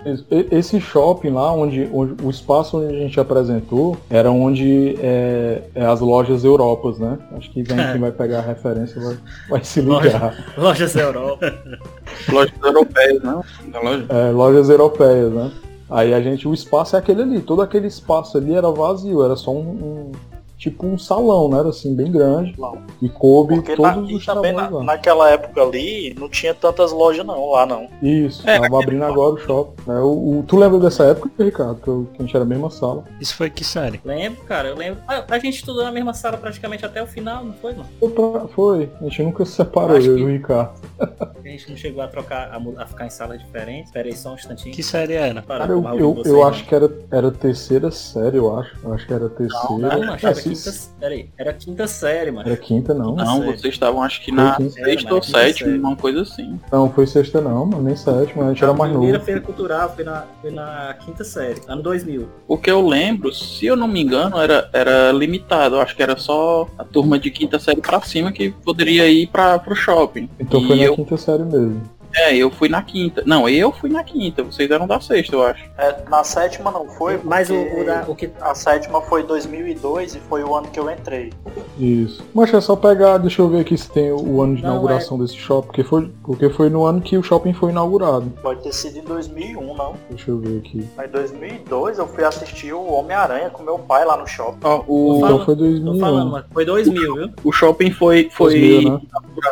Esse 0.51 0.79
shopping 0.79 1.31
lá, 1.31 1.51
onde, 1.51 1.89
onde- 1.91 2.23
o 2.23 2.29
espaço 2.29 2.77
onde 2.79 2.95
a 2.95 2.99
gente 2.99 3.19
apresentou, 3.19 3.97
era 4.09 4.29
onde 4.31 4.95
é, 5.01 5.63
é 5.73 5.85
as 5.85 5.99
lojas 5.99 6.43
Europas, 6.43 6.99
né? 6.99 7.17
Acho 7.38 7.49
que 7.51 7.63
vem 7.63 7.77
quem 7.91 7.99
vai 7.99 8.11
pegar 8.11 8.39
a 8.39 8.41
referência 8.41 9.01
vai, 9.01 9.17
vai 9.49 9.63
se 9.63 9.81
ligar. 9.81 10.53
Lojas 10.57 10.95
Europa. 10.95 11.53
Lojas 12.31 12.53
europeias, 12.63 13.23
não? 13.23 13.43
Da 13.71 13.79
loja. 13.81 14.05
É, 14.09 14.31
lojas 14.31 14.69
europeias, 14.69 15.31
né? 15.33 15.51
Aí 15.89 16.13
a 16.13 16.21
gente, 16.21 16.47
o 16.47 16.53
espaço 16.53 16.95
é 16.95 16.99
aquele 16.99 17.21
ali, 17.21 17.41
todo 17.41 17.61
aquele 17.61 17.88
espaço 17.88 18.38
ali 18.38 18.55
era 18.55 18.69
vazio, 18.71 19.23
era 19.23 19.35
só 19.35 19.51
um, 19.51 19.59
um- 19.59 20.11
tipo 20.58 20.86
um 20.86 20.98
salão, 20.98 21.50
né? 21.50 21.60
Era 21.60 21.70
assim, 21.70 21.96
bem 21.96 22.12
grande. 22.12 22.56
Não. 22.58 22.78
E 23.02 23.10
coube 23.10 23.56
Porque 23.56 23.76
na, 23.76 23.94
todos 23.94 24.10
e 24.10 24.15
os 24.15 24.26
também 24.26 24.54
na- 24.54 24.70
lá. 24.70 24.84
naquela 24.84 25.30
época 25.30 25.62
ali 25.62 26.15
não 26.18 26.30
tinha 26.30 26.54
tantas 26.54 26.91
lojas 26.91 27.26
não, 27.26 27.52
lá 27.52 27.65
não. 27.65 27.88
Isso, 28.02 28.48
É, 28.50 28.60
tava 28.60 28.82
abrindo 28.82 29.04
agora 29.04 29.34
o 29.34 29.38
shopping. 29.38 29.74
né? 29.86 30.00
O, 30.00 30.39
o- 30.39 30.44
tu 30.48 30.58
lembra 30.58 30.80
dessa 30.80 31.04
época, 31.06 31.30
Ricardo? 31.44 31.76
Que, 31.82 31.88
eu- 31.88 32.08
que 32.13 32.22
a 32.22 32.26
gente 32.26 32.36
era 32.36 32.44
a 32.46 32.48
mesma 32.48 32.70
sala. 32.70 33.04
Isso 33.20 33.36
foi 33.36 33.50
que 33.50 33.63
série? 33.63 34.00
Lembro, 34.04 34.44
cara, 34.46 34.70
eu 34.70 34.76
lembro. 34.76 35.02
Ah, 35.08 35.24
a 35.30 35.39
gente 35.39 35.56
estudou 35.56 35.84
na 35.84 35.91
mesma 35.91 36.13
sala 36.13 36.38
praticamente 36.38 36.86
até 36.86 37.02
o 37.04 37.08
final, 37.08 37.44
não 37.44 37.54
foi, 37.54 37.74
mano? 37.74 37.86
Foi, 38.00 38.10
pra- 38.10 38.48
foi. 38.48 38.89
a 39.02 39.04
gente 39.06 39.24
nunca 39.24 39.46
se 39.46 39.52
separou, 39.52 39.98
eu 39.98 40.15
que- 40.15 40.22
e 40.22 40.24
o 40.24 40.28
Ricardo. 40.28 40.74
A 41.00 41.48
gente 41.48 41.70
não 41.70 41.78
chegou 41.78 42.02
a 42.02 42.08
trocar, 42.08 42.50
a, 42.52 42.82
a 42.84 42.88
ficar 42.88 43.06
em 43.06 43.10
salas 43.10 43.39
diferentes. 43.39 43.88
Espera 43.89 44.08
aí 44.08 44.15
só 44.15 44.32
um 44.32 44.36
instantinho. 44.36 44.74
Que 44.74 44.82
série 44.82 45.13
era? 45.13 45.41
Cara, 45.41 45.65
eu, 45.72 45.84
eu, 45.96 46.13
de 46.24 46.30
eu 46.30 46.44
acho 46.48 46.65
que 46.65 46.74
era, 46.74 46.91
era 47.12 47.30
terceira 47.32 47.91
série, 47.91 48.38
eu 48.38 48.58
acho. 48.58 48.76
Eu 48.84 48.94
acho 48.94 49.06
que 49.06 49.13
era 49.13 49.30
terceira. 49.30 49.68
Não, 49.70 50.06
não, 50.06 50.13
acho 50.13 50.20
que 50.22 50.26
É, 50.28 50.34
quinta. 50.49 50.71
Peraí, 50.99 51.29
era 51.38 51.53
quinta 51.53 51.88
série, 51.88 52.31
mano. 52.31 52.47
Era 52.47 52.58
quinta, 52.58 52.93
não. 52.93 53.15
Não, 53.15 53.38
sério. 53.41 53.58
vocês 53.58 53.73
estavam 53.73 54.01
acho 54.03 54.21
que 54.21 54.31
Foi 54.34 54.43
na 54.43 54.55
quinta. 54.55 54.69
sexta 54.71 55.08
Era, 55.08 55.15
ou 55.15 55.21
quinta 55.21 55.38
sétima, 55.39 55.69
série. 55.69 55.79
uma 55.79 55.95
coisa 55.95 56.21
assim. 56.21 56.60
Não, 56.71 56.89
foi 56.91 57.08
sexta 57.08 57.41
não, 57.41 57.65
mano, 57.65 57.84
nem 57.84 57.95
sétima, 57.95 58.45
a 58.45 58.49
gente 58.49 58.63
era 58.63 58.73
mais 58.73 58.89
a 58.91 58.93
primeira 58.93 59.17
novo. 59.17 59.25
feira 59.25 59.41
cultural 59.41 59.93
foi 59.95 60.03
na, 60.03 60.25
foi 60.41 60.51
na 60.51 60.95
quinta 60.99 61.23
série, 61.23 61.62
ano 61.67 61.81
2000. 61.84 62.27
Porque 62.47 62.69
eu 62.71 62.86
lembro, 62.88 63.34
se 63.34 63.65
eu 63.65 63.75
não 63.75 63.88
me 63.88 64.01
engano, 64.01 64.38
era, 64.39 64.69
era 64.73 65.12
limitado. 65.12 65.75
Eu 65.75 65.81
acho 65.81 65.95
que 65.95 66.03
era 66.03 66.17
só 66.17 66.67
a 66.77 66.84
turma 66.84 67.17
de 67.19 67.29
quinta 67.31 67.60
série 67.60 67.81
pra 67.81 68.01
cima 68.01 68.31
que 68.31 68.51
poderia 68.51 69.08
ir 69.10 69.27
para 69.27 69.60
pro 69.60 69.75
shopping. 69.75 70.29
Então 70.39 70.62
e 70.62 70.67
foi 70.67 70.75
na 70.77 70.84
eu, 70.84 70.95
quinta 70.95 71.17
série 71.17 71.43
mesmo. 71.43 71.81
É, 72.15 72.36
eu 72.36 72.49
fui 72.51 72.69
na 72.69 72.82
quinta. 72.82 73.23
Não, 73.25 73.47
eu 73.49 73.71
fui 73.71 73.89
na 73.89 74.04
quinta. 74.04 74.43
Vocês 74.43 74.69
eram 74.71 74.88
da 74.88 74.99
sexta, 74.99 75.36
eu 75.36 75.43
acho. 75.43 75.63
É, 75.78 75.95
na 76.10 76.23
sétima 76.23 76.71
não 76.71 76.88
foi, 76.89 77.19
Mas 77.23 77.49
o, 77.49 77.56
o, 77.56 77.84
da, 77.86 78.06
o 78.08 78.15
que. 78.15 78.30
a 78.41 78.54
sétima 78.56 79.01
foi 79.01 79.23
2002 79.23 80.15
e 80.15 80.19
foi 80.19 80.43
o 80.43 80.56
ano 80.56 80.67
que 80.67 80.80
eu 80.80 80.89
entrei. 80.89 81.32
Isso. 81.78 82.23
Mas 82.34 82.54
é 82.54 82.62
só 82.62 82.75
pegar, 82.75 83.17
deixa 83.17 83.41
eu 83.41 83.49
ver 83.49 83.62
aqui 83.62 83.78
se 83.78 83.89
tem 83.89 84.12
o 84.12 84.41
ano 84.41 84.56
de 84.56 84.63
Não, 84.63 84.71
inauguração 84.71 85.17
desse 85.17 85.36
shopping, 85.36 85.67
porque 85.67 85.84
foi, 85.84 86.12
porque 86.23 86.49
foi 86.49 86.69
no 86.69 86.86
ano 86.86 87.01
que 87.01 87.17
o 87.17 87.23
shopping 87.23 87.54
foi 87.54 87.71
inaugurado. 87.71 88.32
Pode 88.41 88.62
ter 88.62 88.73
sido 88.73 88.97
em 88.99 89.04
2001, 89.04 89.75
não. 89.75 89.93
Deixa 90.10 90.32
eu 90.32 90.38
ver 90.39 90.60
aqui. 90.60 90.88
Mas 90.95 91.08
em 91.10 91.12
2002 91.12 91.97
eu 91.99 92.08
fui 92.08 92.23
assistir 92.23 92.73
o 92.73 92.86
Homem-Aranha 92.93 93.49
com 93.49 93.63
meu 93.63 93.78
pai 93.80 94.06
lá 94.06 94.15
no 94.17 94.28
shopping. 94.28 94.60
Ó, 94.63 94.84
o, 94.88 95.17
Então 95.17 95.45
foi 95.45 95.56
Tô 95.56 95.62
2001. 95.62 95.99
falando, 95.99 96.32
mano. 96.32 96.45
Foi 96.51 96.65
2000, 96.65 97.15
viu? 97.15 97.30
o 97.43 97.51
shopping 97.51 97.91
foi, 97.91 98.30
foi 98.32 98.54
2000, 98.60 98.91
né? 98.93 99.01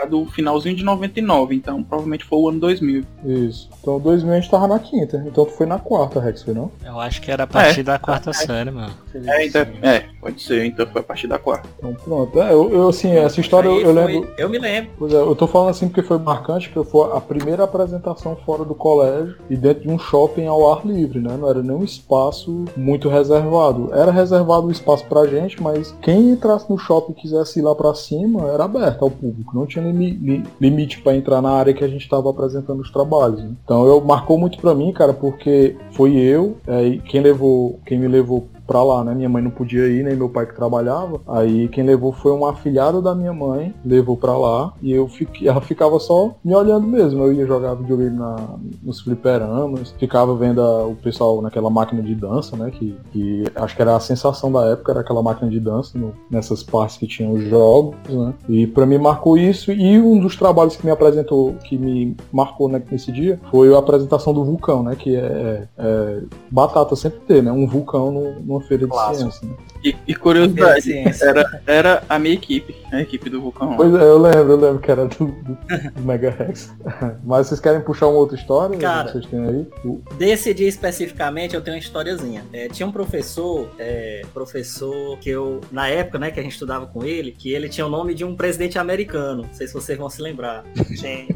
No 0.10 0.26
finalzinho 0.26 0.76
de 0.76 0.84
99, 0.84 1.56
então 1.56 1.82
provavelmente 1.84 2.26
foi 2.26 2.40
o 2.40 2.50
ano 2.50 2.60
2000. 2.60 3.04
Isso. 3.26 3.70
Então 3.82 4.00
2000 4.00 4.34
a 4.34 4.40
gente 4.40 4.50
tava 4.52 4.68
na 4.68 4.80
quinta. 4.80 5.24
Então 5.28 5.46
tu 5.46 5.52
foi 5.52 5.66
na 5.66 5.80
quarta, 5.80 6.20
Rex, 6.20 6.44
foi 6.44 6.54
não? 6.54 6.72
Eu 6.86 7.00
acho 7.00 7.22
que 7.22 7.32
era 7.32 7.44
a 7.44 7.48
partir 7.48 7.84
da 7.84 7.98
quarta 8.00 8.32
série, 8.34 8.72
mano. 8.72 8.94
É, 9.14 9.46
então, 9.46 9.62
é, 9.82 10.06
pode 10.20 10.42
ser, 10.42 10.66
então 10.66 10.86
foi 10.88 11.02
a 11.02 11.04
partir 11.04 11.28
da 11.28 11.38
quarta. 11.38 11.68
Então 11.78 11.94
pronto. 11.94 12.42
É, 12.42 12.52
eu, 12.54 12.70
eu, 12.74 12.90
assim, 12.90 13.12
essa 13.16 13.40
história 13.40 13.68
eu, 13.68 13.80
eu 13.82 13.94
foi- 13.94 14.06
lembro. 14.06 14.30
Eu 14.38 14.50
me 14.50 14.58
lembro. 14.60 14.92
Pois 14.98 15.14
é, 15.14 15.18
eu 15.18 15.36
tô 15.36 15.48
falando 15.48 15.70
assim 15.70 15.88
porque 15.88 16.02
foi 16.02 16.18
marcante, 16.18 16.70
porque 16.70 16.90
foi 16.90 17.16
a 17.16 17.22
primeira 17.22 17.64
apresentação 17.64 18.36
fora 18.46 18.64
do 18.66 18.76
colégio 18.76 19.36
e 19.50 19.56
dentro 19.56 19.84
de 19.84 19.90
um 19.90 20.00
shopping 20.00 20.48
ao 20.48 20.72
ar 20.74 20.86
livre, 20.86 21.20
né? 21.20 21.36
Não 21.40 21.50
era 21.50 21.62
nem 21.62 21.76
um 21.76 21.84
espaço 21.84 22.66
muito 22.76 23.10
reservado. 23.10 23.90
Era 23.94 24.12
reservado 24.12 24.68
o 24.68 24.72
espaço 24.72 25.06
pra 25.06 25.26
gente, 25.28 25.62
mas 25.62 25.96
quem 26.02 26.32
entrasse 26.32 26.70
no 26.70 26.78
shopping 26.78 27.14
e 27.14 27.16
quisesse 27.22 27.60
ir 27.60 27.62
lá 27.62 27.74
pra 27.76 27.94
cima, 27.94 28.50
era 28.52 28.64
aberto 28.66 29.04
ao 29.04 29.12
público. 29.12 29.56
Não 29.58 29.66
tinha 29.66 29.83
limi- 29.84 30.12
li- 30.22 30.44
limite 30.60 31.02
pra 31.02 31.16
entrar 31.16 31.42
na 31.42 31.52
área 31.52 31.74
que 31.74 31.84
a 31.84 31.88
gente 31.88 32.08
tava 32.10 32.30
apresentando 32.30 32.82
os 32.82 32.92
trabalhos. 32.92 33.42
né? 33.44 33.52
Então 33.64 33.86
eu 33.86 34.02
marcou 34.02 34.38
muito 34.38 34.58
pra 34.58 34.74
mim, 34.74 34.92
cara, 34.92 35.14
porque 35.14 35.76
foi 35.92 36.16
eu, 36.16 36.58
é, 36.68 36.98
quem 37.06 37.22
levou, 37.22 37.80
quem 37.86 38.00
me 38.00 38.08
levou 38.08 38.48
pra 38.66 38.84
lá, 38.84 39.04
né? 39.04 39.14
Minha 39.14 39.30
mãe 39.30 39.42
não 39.44 39.52
podia 39.52 39.88
ir, 39.88 40.04
nem 40.04 40.16
meu 40.16 40.30
pai 40.30 40.46
que 40.46 40.56
trabalhava. 40.56 41.22
Aí 41.28 41.68
quem 41.70 41.84
levou 41.84 42.12
foi 42.12 42.32
uma 42.32 42.52
afilhada 42.52 43.02
da 43.02 43.14
minha 43.16 43.34
mãe, 43.34 43.74
levou 43.86 44.16
pra 44.18 44.38
lá 44.38 44.74
e 44.82 44.92
eu 44.92 45.08
fiquei, 45.08 45.48
ela 45.48 45.62
ficava 45.62 46.00
só 46.00 46.32
me 46.44 46.56
olhando 46.56 46.88
mesmo. 46.88 47.24
Eu 47.24 47.34
ia 47.34 47.46
jogar 47.46 47.74
videogame 47.76 48.18
na, 48.18 48.36
nos 48.82 49.02
fliperamas, 49.02 49.94
ficava 49.98 50.36
vendo 50.36 50.62
a- 50.62 50.86
o 50.88 50.96
pessoal 50.96 51.42
naquela 51.42 51.70
máquina 51.70 52.02
de 52.02 52.16
dança, 52.16 52.56
né? 52.56 52.72
Que, 52.72 52.96
que 53.12 53.44
acho 53.56 53.76
que 53.76 53.82
era 53.82 53.96
a 53.96 54.00
sensação 54.00 54.52
da 54.52 54.66
época, 54.66 54.92
era 54.92 55.02
aquela 55.02 55.22
máquina 55.22 55.50
de 55.50 55.60
dança 55.60 55.98
no- 55.98 56.14
nessas 56.30 56.64
partes 56.64 56.98
que 56.98 57.08
tinham 57.08 57.32
os 57.34 57.44
jogos, 57.46 57.96
né? 58.10 58.34
E 58.50 58.68
pra 58.68 58.86
mim 58.86 58.98
marcou 58.98 59.38
isso 59.38 59.72
e 59.72 60.00
um 60.00 60.20
dos 60.20 60.36
trabalhos 60.36 60.76
que 60.76 60.86
me 60.86 60.92
apresentou, 60.92 61.54
que 61.64 61.78
me 61.78 62.16
marcou 62.32 62.68
né, 62.70 62.82
nesse 62.92 63.12
dia, 63.12 63.40
foi 63.52 63.74
a 63.74 63.78
apresentação 63.80 64.34
do 64.34 64.44
vulcão, 64.44 64.84
né? 64.84 64.96
Que 64.96 65.16
é, 65.16 65.68
é 65.78 66.22
batata 66.50 66.96
sempre 66.96 67.20
ter, 67.28 67.42
né? 67.44 67.52
Um 67.52 67.68
vulcão 67.68 68.12
no- 68.12 68.40
numa 68.54 68.62
feira 68.62 68.86
de 68.86 68.92
Clássico. 68.92 69.32
ciência. 69.32 69.48
Né? 69.48 69.56
E, 69.84 69.96
e 70.08 70.16
curiosidade, 70.16 70.94
era, 71.22 71.62
era 71.68 72.04
a 72.08 72.18
minha 72.18 72.34
equipe, 72.36 72.74
a 72.92 73.02
equipe 73.02 73.30
do 73.30 73.42
Vulcão. 73.42 73.76
Pois 73.76 73.94
é, 73.94 74.02
eu 74.02 74.18
lembro, 74.18 74.52
eu 74.54 74.56
lembro 74.58 74.80
que 74.80 74.90
era 74.92 75.06
do, 75.08 75.26
do, 75.26 75.58
do 75.94 76.02
Mega 76.02 76.30
Rex. 76.30 76.74
Mas 77.24 77.48
vocês 77.48 77.60
querem 77.60 77.82
puxar 77.82 78.08
uma 78.08 78.18
outra 78.20 78.38
história? 78.38 78.78
Cara. 78.78 79.08
que 79.08 79.12
vocês 79.14 79.26
têm 79.26 79.46
aí? 79.46 79.68
O- 79.84 80.02
Desse 80.18 80.54
dia 80.54 80.68
especificamente, 80.70 81.54
eu 81.56 81.62
tenho 81.62 81.76
uma 81.76 81.82
historiazinha. 81.82 82.44
É, 82.54 82.70
tinha 82.70 82.88
um 82.88 82.92
professor, 82.92 83.70
é, 83.78 84.22
professor 84.34 85.18
que 85.20 85.30
eu, 85.30 85.60
na 85.72 85.88
época, 85.90 86.18
né, 86.18 86.32
que 86.32 86.40
a 86.40 86.44
gente 86.44 86.54
estudava 86.54 86.86
com 86.88 87.04
ele, 87.04 87.32
que 87.32 87.52
ele 87.54 87.68
tinha 87.68 87.86
o 87.86 87.90
nome 87.90 88.14
de 88.14 88.24
um 88.24 88.36
presidente 88.36 88.80
americano. 88.80 89.44
Não 89.44 89.54
sei 89.54 89.68
se 89.68 89.74
vocês 89.74 89.98
vão 89.98 90.10
se 90.10 90.22
lembrar. 90.22 90.64
Sim. 90.96 91.28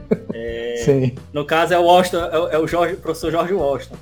Sim. 0.85 1.15
No 1.33 1.45
caso 1.45 1.73
é 1.73 1.79
o 1.79 1.83
Washington, 1.83 2.17
é 2.31 2.37
o, 2.39 2.47
é 2.49 2.59
o 2.59 2.67
Jorge, 2.67 2.95
professor 2.95 3.31
Jorge 3.31 3.53
Washington. 3.53 3.95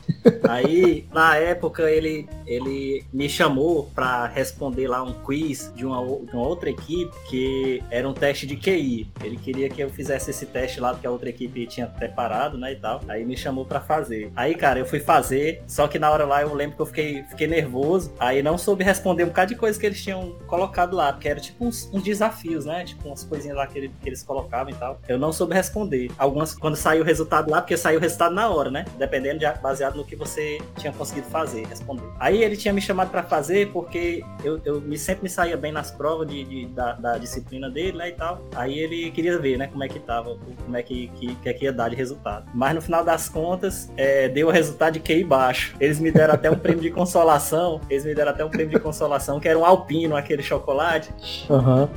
Aí, 0.50 1.06
na 1.14 1.38
época, 1.38 1.90
ele, 1.90 2.28
ele 2.46 3.04
me 3.14 3.30
chamou 3.30 3.90
pra 3.96 4.28
responder 4.36 4.88
lá 4.88 5.02
um 5.02 5.14
quiz 5.14 5.72
de 5.76 5.86
uma, 5.86 5.98
de 6.06 6.36
uma 6.36 6.46
outra 6.46 6.70
equipe 6.70 7.12
que 7.30 7.82
era 7.90 8.08
um 8.08 8.14
teste 8.14 8.46
de 8.46 8.58
QI. 8.58 9.10
Ele 9.24 9.38
queria 9.38 9.70
que 9.70 9.82
eu 9.82 9.90
fizesse 9.90 10.30
esse 10.32 10.46
teste 10.46 10.80
lá 10.82 10.94
que 10.94 11.08
a 11.08 11.12
outra 11.12 11.30
equipe 11.30 11.66
tinha 11.66 11.88
preparado, 11.88 12.58
né, 12.58 12.74
e 12.74 12.76
tal. 12.76 13.02
Aí 13.08 13.24
me 13.26 13.38
chamou 13.38 13.66
pra 13.66 13.80
fazer. 13.80 14.32
Aí, 14.36 14.54
cara, 14.54 14.78
eu 14.80 14.86
fui 14.86 15.00
fazer, 15.00 15.64
só 15.68 15.88
que 15.88 15.98
na 15.98 16.12
hora 16.12 16.26
lá 16.26 16.42
eu 16.42 16.54
lembro 16.54 16.76
que 16.76 16.82
eu 16.82 16.86
fiquei, 16.86 17.24
fiquei 17.30 17.48
nervoso. 17.48 18.14
Aí 18.20 18.44
não 18.44 18.58
soube 18.58 18.84
responder 18.84 19.24
um 19.24 19.28
bocado 19.28 19.54
de 19.54 19.60
coisa 19.60 19.80
que 19.80 19.86
eles 19.86 20.04
tinham 20.04 20.34
colocado 20.48 20.96
lá, 20.96 21.14
porque 21.14 21.30
era 21.30 21.40
tipo 21.40 21.66
uns, 21.66 21.90
uns 21.94 22.04
desafios, 22.04 22.66
né? 22.66 22.84
Tipo 22.84 23.08
umas 23.08 23.24
coisinhas 23.24 23.56
lá 23.56 23.66
que, 23.66 23.78
ele- 23.78 23.92
que 24.02 24.10
eles 24.10 24.22
colocavam 24.22 24.72
e 24.72 24.76
tal. 24.76 25.00
Eu 25.08 25.18
não 25.18 25.32
soube 25.32 25.54
responder. 25.54 26.12
Algumas, 26.18 26.54
quando 26.54 26.76
saiu 26.76 27.02
o 27.04 27.06
resultado 27.06 27.50
lá, 27.50 27.62
porque 27.62 27.78
saiu 27.78 28.00
o 28.00 28.02
resultado 28.02 28.36
na 28.36 28.50
hora, 28.50 28.70
né? 28.70 28.84
Dependendo 28.98 29.40
de, 29.40 29.46
baseado 29.62 29.96
no 29.96 30.04
que 30.04 30.16
você 30.16 30.60
tinha 30.78 30.92
conseguido 30.92 31.28
fazer, 31.28 31.66
responder. 31.68 32.04
Aí 32.20 32.44
ele 32.44 32.58
tinha 32.58 32.74
me 32.74 32.82
chamado 32.82 33.10
pra 33.12 33.24
fazer 33.24 33.72
porque 33.72 34.25
eu, 34.44 34.60
eu 34.66 34.80
me, 34.82 34.98
sempre 34.98 35.24
me 35.24 35.30
saía 35.30 35.58
bem 35.58 35.72
nas 35.72 35.90
provas 35.92 36.28
de, 36.28 36.44
de- 36.44 36.66
da, 36.68 36.94
da 36.94 37.18
disciplina 37.18 37.70
dele, 37.70 37.98
né, 37.98 38.10
e 38.10 38.12
tal. 38.14 38.42
Aí 38.56 38.78
ele 38.78 39.12
queria 39.12 39.38
ver, 39.40 39.58
né, 39.58 39.68
como 39.68 39.84
é 39.84 39.88
que 39.88 40.00
tava, 40.00 40.38
como 40.64 40.76
é 40.78 40.84
que, 40.84 41.08
que, 41.16 41.36
que, 41.36 41.50
é 41.50 41.54
que 41.54 41.66
ia 41.66 41.74
dar 41.74 41.90
de 41.90 41.96
resultado. 41.96 42.46
Mas 42.54 42.76
no 42.76 42.82
final 42.82 43.04
das 43.04 43.28
contas, 43.30 43.90
é, 43.98 44.28
deu 44.30 44.48
o 44.48 44.52
resultado 44.52 44.94
de 44.94 45.00
QI 45.00 45.24
baixo. 45.24 45.76
Eles 45.80 46.00
me 46.00 46.12
deram 46.12 46.34
até 46.34 46.50
um 46.52 46.56
prêmio 46.58 46.82
de 46.82 46.90
consolação, 46.92 47.82
eles 47.90 48.06
me 48.06 48.14
deram 48.14 48.32
até 48.32 48.44
um 48.46 48.50
prêmio 48.50 48.72
de 48.72 48.80
consolação, 48.80 49.40
que 49.40 49.48
era 49.48 49.58
um 49.58 49.66
alpino, 49.66 50.16
aquele 50.16 50.44
chocolate. 50.44 51.10
Aham. 51.50 51.90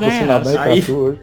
Patrocinado, 0.00 0.44
ganhasse. 0.44 0.54
né, 0.54 0.58
Aí-. 0.58 0.80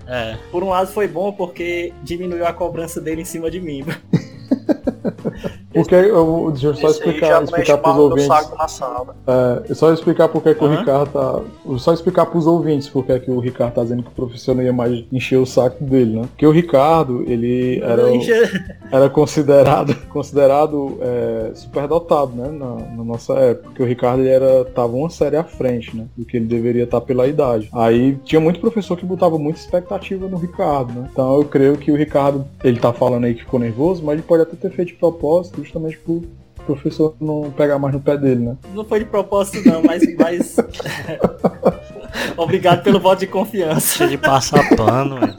É, 0.08 0.38
Por 0.52 0.64
um 0.64 0.70
lado 0.70 0.88
foi 0.92 1.08
bom 1.08 1.32
porque 1.34 1.92
diminuiu 2.04 2.46
a 2.46 2.54
cobrança 2.54 3.02
dele 3.02 3.22
em 3.22 3.26
cima 3.26 3.50
de 3.52 3.60
mim. 3.60 3.84
Porque 5.74 5.96
eu, 5.96 6.50
deixa 6.52 6.68
eu 6.68 6.76
só 6.76 6.88
Esse 6.88 7.00
explicar, 7.00 7.44
explicar 7.44 7.82
mal 7.82 7.96
no 7.96 8.02
ouvintes. 8.04 8.28
É, 9.70 9.74
só 9.74 9.92
explicar 9.92 10.30
por 10.30 10.44
que, 10.44 10.54
que 10.54 10.64
o 10.64 10.68
Aham. 10.68 10.80
Ricardo 10.80 11.10
tá. 11.12 11.42
Só 11.80 11.94
explicar 11.94 12.28
pros 12.28 12.46
ouvintes 12.46 12.88
por 12.88 13.04
que, 13.04 13.20
que 13.22 13.32
o 13.32 13.40
Ricardo 13.40 13.74
tá 13.74 13.82
dizendo 13.84 14.04
que 14.04 14.10
o 14.10 14.14
professor 14.14 14.54
não 14.56 14.62
ia 14.64 14.72
mais 14.72 15.04
encher 15.12 15.38
o 15.38 15.46
saco 15.48 15.84
dele, 15.84 16.18
né? 16.20 16.28
Porque 16.30 16.46
o 16.46 16.52
Ricardo, 16.52 17.24
ele 17.26 17.80
era, 17.82 18.06
o- 18.06 18.22
era 18.92 19.10
considerado, 19.10 19.96
considerado 20.10 20.98
é, 21.02 21.52
superdotado, 21.56 22.34
né? 22.36 22.50
Na, 22.50 22.76
na 22.98 23.04
nossa 23.04 23.34
época. 23.34 23.70
Porque 23.70 23.82
o 23.82 23.86
Ricardo 23.88 24.20
ele 24.22 24.30
era, 24.30 24.66
tava 24.66 24.96
uma 24.96 25.10
série 25.10 25.38
à 25.38 25.44
frente, 25.44 25.96
né? 25.98 26.06
Do 26.16 26.24
que 26.24 26.38
ele 26.38 26.46
deveria 26.46 26.84
estar 26.84 27.02
pela 27.02 27.26
idade. 27.26 27.70
Aí 27.74 28.16
tinha 28.24 28.40
muito 28.40 28.60
professor 28.60 28.96
que 28.96 29.06
botava 29.08 29.40
muita 29.40 29.60
expectativa 29.60 30.28
no 30.28 30.38
Ricardo, 30.38 30.94
né? 30.94 31.10
Então 31.12 31.34
eu 31.36 31.46
creio 31.46 31.78
que 31.78 31.92
o 31.92 31.96
Ricardo, 31.96 32.46
ele 32.64 32.80
tá 32.80 32.94
falando 32.94 33.24
aí 33.26 33.34
que 33.34 33.42
ficou 33.42 33.60
nervoso, 33.60 34.04
mas 34.04 34.14
ele 34.14 34.22
pode 34.22 34.44
até 34.44 34.53
ter 34.58 34.72
feito 34.72 34.90
de 34.90 34.96
propósito, 34.96 35.64
justamente 35.64 35.98
pro 35.98 36.24
professor 36.66 37.16
não 37.20 37.52
pegar 37.52 37.78
mais 37.78 37.94
no 37.94 38.00
pé 38.00 38.18
dele, 38.18 38.42
né? 38.42 38.58
Não 38.74 38.86
foi 38.86 39.00
de 39.00 39.06
propósito 39.06 39.68
não, 39.68 39.84
mas, 39.84 40.02
mas... 40.18 40.56
Obrigado 42.38 42.84
pelo 42.84 43.00
voto 43.00 43.20
de 43.20 43.28
confiança. 43.28 44.00
Deixa 44.00 44.08
de 44.08 44.18
passar 44.18 44.76
pano, 44.76 45.20
velho. 45.20 45.38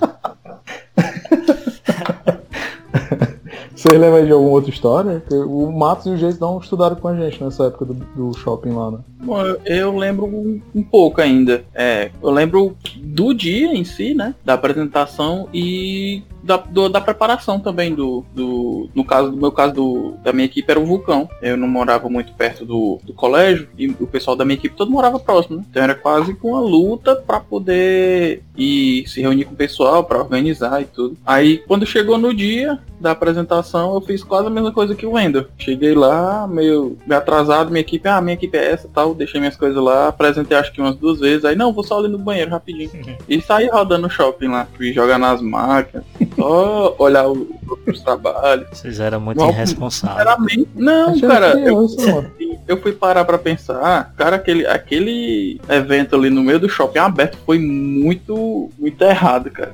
Vocês 3.84 4.00
lembram 4.00 4.24
de 4.24 4.32
alguma 4.32 4.52
outra 4.52 4.70
história? 4.70 5.22
O 5.46 5.70
Matos 5.70 6.06
e 6.06 6.08
o 6.08 6.16
Geis 6.16 6.38
não 6.38 6.58
estudaram 6.58 6.96
com 6.96 7.06
a 7.06 7.14
gente 7.14 7.44
nessa 7.44 7.64
época 7.66 7.84
do, 7.84 7.92
do 7.92 8.32
shopping 8.38 8.70
lá, 8.70 8.90
né? 8.92 8.98
Bom, 9.22 9.38
eu, 9.42 9.60
eu 9.66 9.96
lembro 9.98 10.24
um, 10.24 10.58
um 10.74 10.82
pouco 10.82 11.20
ainda. 11.20 11.66
É, 11.74 12.10
eu 12.22 12.30
lembro 12.30 12.74
do 12.96 13.34
dia 13.34 13.74
em 13.74 13.84
si, 13.84 14.14
né? 14.14 14.34
Da 14.42 14.54
apresentação 14.54 15.48
e 15.52 16.22
da, 16.42 16.56
do- 16.58 16.88
da 16.88 17.00
preparação 17.00 17.60
também 17.60 17.94
do, 17.94 18.24
do. 18.34 18.88
No 18.94 19.04
caso, 19.04 19.30
do 19.30 19.36
meu 19.36 19.52
caso 19.52 19.74
do, 19.74 20.14
da 20.22 20.32
minha 20.32 20.44
equipe 20.46 20.70
era 20.70 20.80
o 20.80 20.86
vulcão. 20.86 21.28
Eu 21.42 21.56
não 21.56 21.68
morava 21.68 22.08
muito 22.08 22.32
perto 22.32 22.64
do, 22.64 22.98
do 23.04 23.12
colégio 23.12 23.68
e 23.78 23.88
o 23.88 24.06
pessoal 24.06 24.34
da 24.36 24.46
minha 24.46 24.56
equipe 24.56 24.76
todo 24.76 24.90
morava 24.90 25.18
próximo, 25.18 25.58
né? 25.58 25.64
Então 25.70 25.82
era 25.82 25.94
quase 25.94 26.34
com 26.34 26.50
uma 26.52 26.60
luta 26.60 27.16
pra 27.16 27.38
poder 27.40 28.42
ir 28.56 29.06
se 29.08 29.20
reunir 29.20 29.44
com 29.46 29.52
o 29.52 29.56
pessoal, 29.56 30.04
pra 30.04 30.18
organizar 30.18 30.80
e 30.80 30.86
tudo. 30.86 31.16
Aí 31.26 31.58
quando 31.66 31.84
chegou 31.86 32.16
no 32.18 32.32
dia 32.34 32.78
da 33.00 33.10
apresentação, 33.10 33.73
eu 33.78 34.00
fiz 34.00 34.22
quase 34.22 34.46
a 34.46 34.50
mesma 34.50 34.72
coisa 34.72 34.94
que 34.94 35.06
o 35.06 35.12
Wendel. 35.12 35.46
Cheguei 35.58 35.94
lá, 35.94 36.46
meio, 36.46 36.96
atrasado, 37.10 37.70
minha 37.70 37.80
equipe, 37.80 38.08
ah, 38.08 38.20
minha 38.20 38.34
equipe 38.34 38.56
é 38.56 38.72
essa 38.72 38.88
tal, 38.92 39.14
deixei 39.14 39.40
minhas 39.40 39.56
coisas 39.56 39.82
lá, 39.82 40.08
apresentei 40.08 40.56
acho 40.56 40.72
que 40.72 40.80
umas 40.80 40.96
duas 40.96 41.20
vezes, 41.20 41.44
aí 41.44 41.56
não, 41.56 41.72
vou 41.72 41.84
só 41.84 41.98
ali 41.98 42.08
no 42.08 42.18
banheiro 42.18 42.50
rapidinho. 42.50 42.84
E 43.28 43.40
saí 43.40 43.68
rodando 43.68 44.02
no 44.02 44.10
shopping 44.10 44.48
lá, 44.48 44.68
fui 44.76 44.92
jogar 44.92 45.18
nas 45.18 45.40
máquinas, 45.40 46.04
só 46.44 46.94
olhar 46.98 47.26
o- 47.28 47.48
os 47.86 48.00
trabalhos. 48.00 48.66
Vocês 48.72 49.00
eram 49.00 49.20
muito 49.20 49.38
Não, 49.38 49.48
irresponsáveis. 49.50 50.18
Sinceramente, 50.18 50.68
não, 50.74 51.10
Achei 51.10 51.28
cara, 51.28 51.58
eu, 51.58 51.86
mano. 51.98 52.30
eu 52.68 52.80
fui 52.80 52.92
parar 52.92 53.24
pra 53.24 53.38
pensar, 53.38 53.78
ah, 53.82 54.04
cara, 54.16 54.36
aquele, 54.36 54.66
aquele 54.66 55.60
evento 55.68 56.16
ali 56.16 56.28
no 56.30 56.42
meio 56.42 56.58
do 56.58 56.68
shopping 56.68 56.98
aberto 56.98 57.38
foi 57.46 57.58
muito, 57.58 58.70
muito 58.78 59.02
errado, 59.02 59.50
cara. 59.50 59.72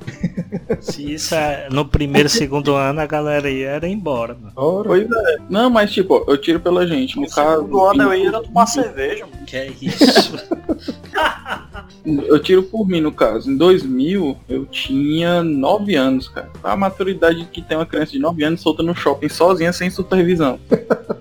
Se 0.81 1.13
isso 1.15 1.35
é 1.35 1.69
no 1.71 1.85
primeiro, 1.85 2.29
segundo 2.29 2.75
ano, 2.75 3.01
a 3.01 3.07
galera 3.07 3.51
ia 3.51 3.71
era 3.71 3.89
embora, 3.89 4.37
mano. 4.41 4.53
Pois 4.85 5.05
é. 5.11 5.37
Não, 5.49 5.69
mas 5.69 5.91
tipo, 5.93 6.25
eu 6.29 6.37
tiro 6.39 6.61
pela 6.61 6.87
gente. 6.87 7.17
No 7.17 7.23
No 7.23 7.31
caso, 7.31 7.63
segundo 7.63 7.85
ano 7.87 8.03
eu 8.05 8.15
ia 8.15 8.33
tomar 8.33 8.67
cerveja, 8.67 9.27
mano. 9.27 9.45
Que 9.47 9.57
é 9.57 9.73
isso? 9.81 10.39
eu 12.05 12.39
tiro 12.39 12.63
por 12.63 12.87
mim 12.87 13.01
no 13.01 13.13
caso. 13.13 13.51
Em 13.51 13.57
2000, 13.57 14.37
eu 14.49 14.65
tinha 14.67 15.43
9 15.43 15.95
anos, 15.97 16.29
cara. 16.29 16.49
A 16.63 16.77
maturidade 16.77 17.45
que 17.47 17.63
tem 17.63 17.77
uma 17.77 17.87
criança 17.87 18.13
de 18.13 18.19
9 18.19 18.45
anos 18.45 18.61
solta 18.61 18.83
no 18.83 18.95
shopping 18.95 19.29
sozinha, 19.29 19.73
sem 19.73 19.91
supervisão. 19.91 20.59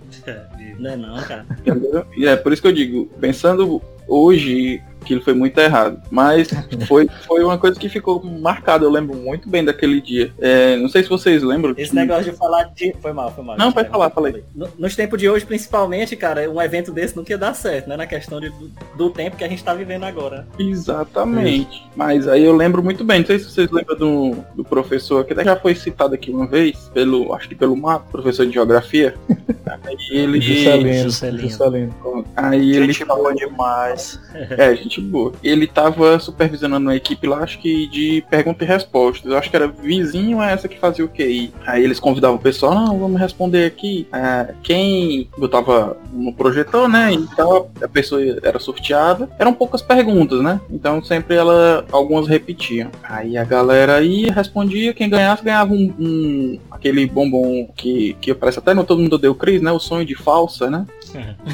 Não 0.80 0.92
é 0.92 0.96
não, 0.96 1.22
cara. 1.24 1.46
Entendeu? 1.60 2.06
E 2.16 2.26
é 2.26 2.38
por 2.38 2.54
isso 2.54 2.62
que 2.62 2.68
eu 2.68 2.72
digo, 2.72 3.06
pensando 3.20 3.82
hoje, 4.08 4.82
aquilo 5.02 5.22
foi 5.22 5.34
muito 5.34 5.58
errado. 5.60 6.02
Mas 6.10 6.50
foi, 6.88 7.08
foi 7.28 7.44
uma 7.44 7.58
coisa 7.58 7.80
que 7.80 7.90
ficou 7.90 8.24
marcada, 8.24 8.84
eu 8.86 8.90
lembro 8.90 9.16
muito 9.16 9.50
bem 9.50 9.64
daquele 9.64 10.02
dia. 10.02 10.32
É, 10.40 10.76
não 10.78 10.90
sei 10.90 11.04
se 11.04 11.10
vocês 11.10 11.42
lembram. 11.44 11.74
Esse 11.78 11.92
que- 11.92 11.96
negócio 11.96 12.32
de 12.32 12.38
falar 12.38 12.64
de. 12.76 12.94
Foi 13.02 13.14
mal, 13.14 13.32
foi 13.32 13.44
mal. 13.44 13.58
Não, 13.58 13.72
pode 13.72 13.90
falar, 13.90 14.10
fala 14.10 14.28
aí. 14.30 14.44
No- 14.56 14.70
Nos 14.78 14.96
tempos 14.96 15.20
de 15.20 15.30
hoje, 15.30 15.46
principalmente, 15.46 16.16
cara, 16.16 16.50
um 16.50 16.62
evento 16.62 16.92
desse 16.92 17.16
nunca 17.16 17.32
ia 17.32 17.38
dar 17.38 17.54
certo, 17.54 17.88
né? 17.90 17.96
Na 17.98 18.08
questão 18.08 18.40
de- 18.40 18.50
do, 18.50 18.72
do 18.98 19.10
tempo 19.10 19.36
que 19.38 19.44
a 19.44 19.48
gente 19.48 19.64
tá 19.64 19.74
vivendo 19.74 20.04
agora. 20.04 20.48
Exatamente. 20.58 21.88
Mas 21.96 22.28
aí 22.28 22.44
eu 22.44 22.56
lembro 22.56 22.84
muito 22.84 23.04
bem. 23.04 23.20
Não 23.20 23.26
sei 23.26 23.40
se 23.40 23.46
vocês 23.52 23.70
lembram 23.72 23.98
do, 23.98 24.36
do 24.56 24.64
professor 24.64 25.24
que 25.26 25.34
até 25.34 25.44
já 25.44 25.56
foi 25.56 25.76
citado 25.76 26.14
aqui 26.16 26.32
uma 26.32 26.48
vez, 26.48 26.90
pelo, 26.94 27.34
acho 27.34 27.48
que 27.48 27.56
pelo 27.56 27.76
Mato, 27.76 28.06
professor 28.12 28.46
de 28.46 28.54
geografia. 28.54 29.16
Aí 29.86 29.98
ele. 30.12 30.42
Juscelino. 30.42 31.04
Juscelino. 31.04 31.42
Juscelino. 31.50 32.26
Aí 32.36 32.76
ele 32.76 32.88
Gente 32.92 33.06
boa 33.06 33.34
demais. 33.36 34.20
É, 34.58 34.76
gente 34.90 35.02
boa. 35.02 35.32
Ele 35.44 35.68
tava 35.68 36.20
supervisionando 36.20 36.88
uma 36.88 36.96
equipe 36.96 37.28
lá, 37.28 37.40
acho 37.40 37.60
que 37.60 37.88
de 37.88 38.24
pergunta 38.30 38.64
e 38.64 38.68
respostas. 38.68 39.32
Eu 39.32 39.38
acho 39.38 39.50
que 39.50 39.56
era 39.56 39.68
vizinho 39.68 40.40
a 40.42 40.50
essa 40.52 40.68
que 40.68 40.80
fazia 40.80 41.06
o 41.06 41.10
QI. 41.10 41.54
Aí 41.66 41.84
eles 41.84 42.00
convidavam 42.00 42.36
o 42.38 42.42
pessoal, 42.42 42.74
não, 42.74 43.00
vamos 43.00 43.20
responder 43.20 43.66
aqui. 43.66 44.08
Ah, 44.12 44.48
quem 44.64 45.30
botava 45.38 45.96
no 46.12 46.34
projetor, 46.34 46.88
né? 46.90 47.12
Então 47.14 47.68
a 47.82 47.88
pessoa 47.88 48.22
era 48.44 48.60
sorteada. 48.60 49.30
Eram 49.38 49.54
poucas 49.54 49.82
perguntas, 49.82 50.42
né? 50.42 50.60
Então 50.70 51.04
sempre 51.04 51.36
ela, 51.36 51.86
algumas 51.92 52.28
repetiam. 52.28 52.90
Aí 53.04 53.38
a 53.38 53.44
galera 53.44 54.02
ia, 54.02 54.34
respondia, 54.34 54.94
quem 54.94 55.10
ganhasse 55.10 55.44
ganhava 55.44 55.74
um, 55.74 55.94
um- 56.00 56.60
aquele 56.72 57.06
bombom 57.06 57.68
que, 57.76 58.16
que 58.22 58.34
parece 58.34 58.60
até 58.60 58.74
no 58.74 58.84
Todo 58.84 59.02
Mundo 59.02 59.18
Deu 59.18 59.36
Cris, 59.36 59.62
né? 59.62 59.72
O 59.72 59.80
sonho 59.80 60.06
de 60.06 60.16
falsa, 60.16 60.70
né? 60.70 60.86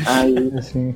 Aí 0.06 0.52
Assim, 0.58 0.96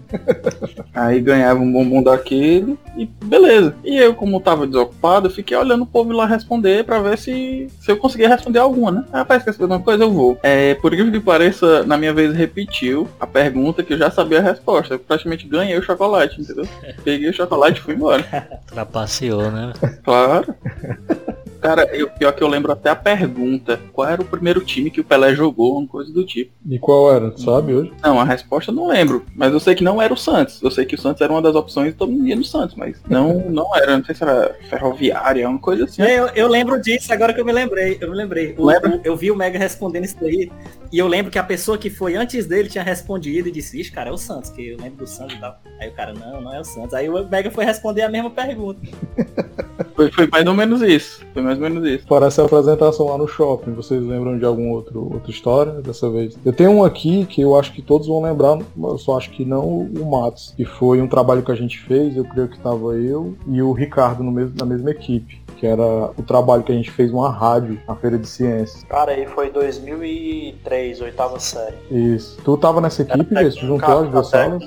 Aí 0.94 1.20
ganhava 1.22 1.60
um 1.60 1.72
bombom 1.72 2.02
e 2.36 3.06
beleza. 3.24 3.76
E 3.84 3.98
eu, 3.98 4.14
como 4.14 4.40
tava 4.40 4.68
desocupado, 4.68 5.30
fiquei 5.30 5.56
olhando 5.56 5.84
o 5.84 5.88
povo 5.88 6.12
lá 6.12 6.26
responder 6.26 6.84
pra 6.84 7.00
ver 7.00 7.18
se, 7.18 7.68
se 7.80 7.92
eu 7.92 7.98
conseguia 7.98 8.30
responder 8.30 8.60
alguma, 8.60 8.92
né? 8.92 9.06
Ah, 9.12 9.26
parece 9.26 9.46
que 9.46 9.50
essa 9.52 9.66
uma 9.66 9.80
coisa 9.80 10.04
eu 10.04 10.12
vou. 10.12 10.38
É, 10.44 10.76
por 10.76 10.94
incrível 10.94 11.14
que 11.14 11.20
pareça, 11.20 11.84
na 11.84 11.98
minha 11.98 12.14
vez 12.14 12.34
repetiu 12.34 13.08
a 13.20 13.28
pergunta 13.28 13.84
que 13.84 13.94
eu 13.94 13.98
já 13.98 14.10
sabia 14.10 14.40
a 14.40 14.44
resposta. 14.44 14.96
Eu 14.96 15.00
praticamente 15.00 15.48
ganhei 15.48 15.78
o 15.78 15.84
chocolate, 15.84 16.42
entendeu? 16.42 16.68
Peguei 17.04 17.30
o 17.30 17.34
chocolate 17.34 17.80
e 17.80 17.84
fui 17.84 17.96
embora. 17.96 18.24
Trapaceou, 18.68 19.52
né? 19.52 19.74
Claro. 20.04 20.54
Cara, 21.62 21.84
eu, 21.96 22.10
pior 22.10 22.32
que 22.34 22.42
eu 22.44 22.48
lembro 22.48 22.72
até 22.72 22.90
a 22.90 22.96
pergunta. 22.96 23.80
Qual 23.94 24.08
era 24.08 24.22
o 24.22 24.26
primeiro 24.26 24.62
time 24.62 24.90
que 24.90 25.02
o 25.02 25.04
Pelé 25.04 25.34
jogou? 25.36 25.78
Uma 25.78 25.88
coisa 25.88 26.12
do 26.14 26.26
tipo. 26.26 26.52
e 26.70 26.80
qual 26.80 27.12
era? 27.14 27.32
Tu 27.32 27.42
sabe 27.42 27.74
hoje? 27.74 27.92
Não, 28.02 28.20
a 28.20 28.24
resposta 28.24 28.72
eu 28.72 28.76
não 28.76 28.88
lembro. 28.88 29.26
Mas 29.36 29.52
eu 29.52 29.60
sei 29.60 29.76
que 29.76 29.84
não 29.84 30.02
era 30.02 30.14
o 30.14 30.18
Santos. 30.18 30.62
Eu 30.62 30.72
sei 30.72 30.86
que 30.86 30.96
o 30.96 30.98
Santos 30.98 31.22
era 31.22 31.32
uma 31.32 31.42
das 31.42 31.56
opções 31.56 31.90
e 31.94 31.98
todo 31.98 32.12
mundo 32.12 32.28
ia 32.28 32.36
no 32.36 32.44
Santos, 32.46 32.76
mas 32.76 33.02
não, 33.10 33.40
não 33.52 33.76
era. 33.76 33.98
Não 33.98 34.06
sei 34.06 34.16
se 34.16 34.24
era 34.24 34.56
ferroviária, 34.70 35.50
uma 35.50 35.60
coisa 35.60 35.84
assim. 35.84 36.02
Eu, 36.02 36.28
eu 36.28 36.48
lembro 36.48 36.82
disso 36.82 37.12
agora 37.12 37.34
que 37.34 37.42
eu 37.42 37.46
me 37.46 37.52
lembrei. 37.52 37.98
Eu 38.00 38.10
me 38.10 38.16
lembrei. 38.16 38.56
O- 38.58 38.66
Lembra? 38.66 38.98
o- 38.98 39.02
eu 39.04 39.16
vi 39.18 39.30
o 39.32 39.36
Mega 39.36 39.60
respondendo 39.60 40.06
isso 40.06 40.16
daí. 40.22 40.52
E 40.92 40.98
eu 40.98 41.08
lembro 41.08 41.32
que 41.32 41.38
a 41.38 41.44
pessoa 41.44 41.78
que 41.78 41.90
foi 41.90 42.16
antes 42.16 42.46
dele 42.48 42.70
tinha 42.70 42.84
respondido 42.84 43.48
e 43.48 43.52
disse, 43.52 43.80
Ixi, 43.80 43.92
cara, 43.92 44.10
é 44.10 44.14
o 44.14 44.18
Santos, 44.18 44.50
que 44.50 44.70
eu 44.70 44.78
lembro 44.78 45.00
do 45.00 45.08
Santos 45.08 45.36
e 45.36 45.40
tal. 45.40 45.60
Aí 45.80 45.90
o 45.90 45.92
cara, 45.94 46.14
não, 46.14 46.42
não 46.42 46.54
é 46.56 46.60
o 46.60 46.64
Santos. 46.64 46.94
Aí 46.94 47.08
o 47.10 47.28
Mega 47.28 47.52
foi 47.52 47.66
responder 47.66 48.02
a 48.04 48.10
mesma 48.10 48.30
pergunta. 48.30 48.80
Foi, 50.00 50.10
foi 50.12 50.28
mais 50.28 50.46
ou 50.46 50.54
menos 50.54 50.82
isso. 50.82 51.26
Foi 51.34 51.42
mais 51.42 51.58
ou 51.58 51.70
menos 51.70 51.86
isso. 51.86 52.08
Fora 52.08 52.28
essa 52.28 52.46
apresentação 52.46 53.08
lá 53.08 53.18
no 53.18 53.28
shopping, 53.28 53.74
vocês 53.74 54.02
lembram 54.02 54.40
de 54.40 54.46
alguma 54.46 54.72
outro, 54.72 55.12
outra 55.14 55.30
história 55.30 55.74
dessa 55.82 56.10
vez? 56.10 56.40
Eu 56.46 56.54
tenho 56.54 56.72
um 56.72 56.86
aqui 56.86 57.26
que 57.26 57.42
eu 57.42 57.60
acho 57.60 57.74
que 57.74 57.82
todos 57.82 58.08
vão 58.08 58.22
lembrar, 58.22 58.58
mas 58.78 58.92
eu 58.92 58.98
só 58.98 59.18
acho 59.18 59.30
que 59.32 59.44
não 59.44 59.80
o 59.80 60.10
Matos. 60.10 60.54
Que 60.56 60.64
foi 60.64 61.02
um 61.02 61.08
trabalho 61.08 61.44
que 61.44 61.52
a 61.52 61.56
gente 61.56 61.80
fez, 61.82 62.16
eu 62.16 62.24
creio 62.24 62.48
que 62.48 62.56
estava 62.56 62.96
eu 62.96 63.36
e 63.46 63.62
o 63.62 63.74
Ricardo 63.74 64.24
no 64.24 64.32
mesmo, 64.32 64.54
na 64.58 64.66
mesma 64.66 64.90
equipe. 64.92 65.39
Que 65.60 65.68
era 65.68 66.12
o 66.18 66.24
trabalho 66.24 66.64
que 66.64 66.72
a 66.72 66.76
gente 66.76 66.90
fez 66.90 67.12
uma 67.12 67.30
rádio 67.30 67.80
na 67.86 67.94
Feira 67.96 68.18
de 68.18 68.28
Ciências. 68.28 68.84
Cara, 68.86 69.12
aí 69.12 69.26
foi 69.26 69.52
2003, 69.52 71.02
oitava 71.02 71.38
série. 71.40 71.76
Isso. 71.92 72.40
Tu 72.44 72.58
tava 72.58 72.80
nessa 72.80 73.02
equipe, 73.02 73.36
Era 73.36 73.48
o 73.48 73.52
juntou 73.52 74.00
as 74.00 74.10
duas 74.10 74.28
salas? 74.28 74.64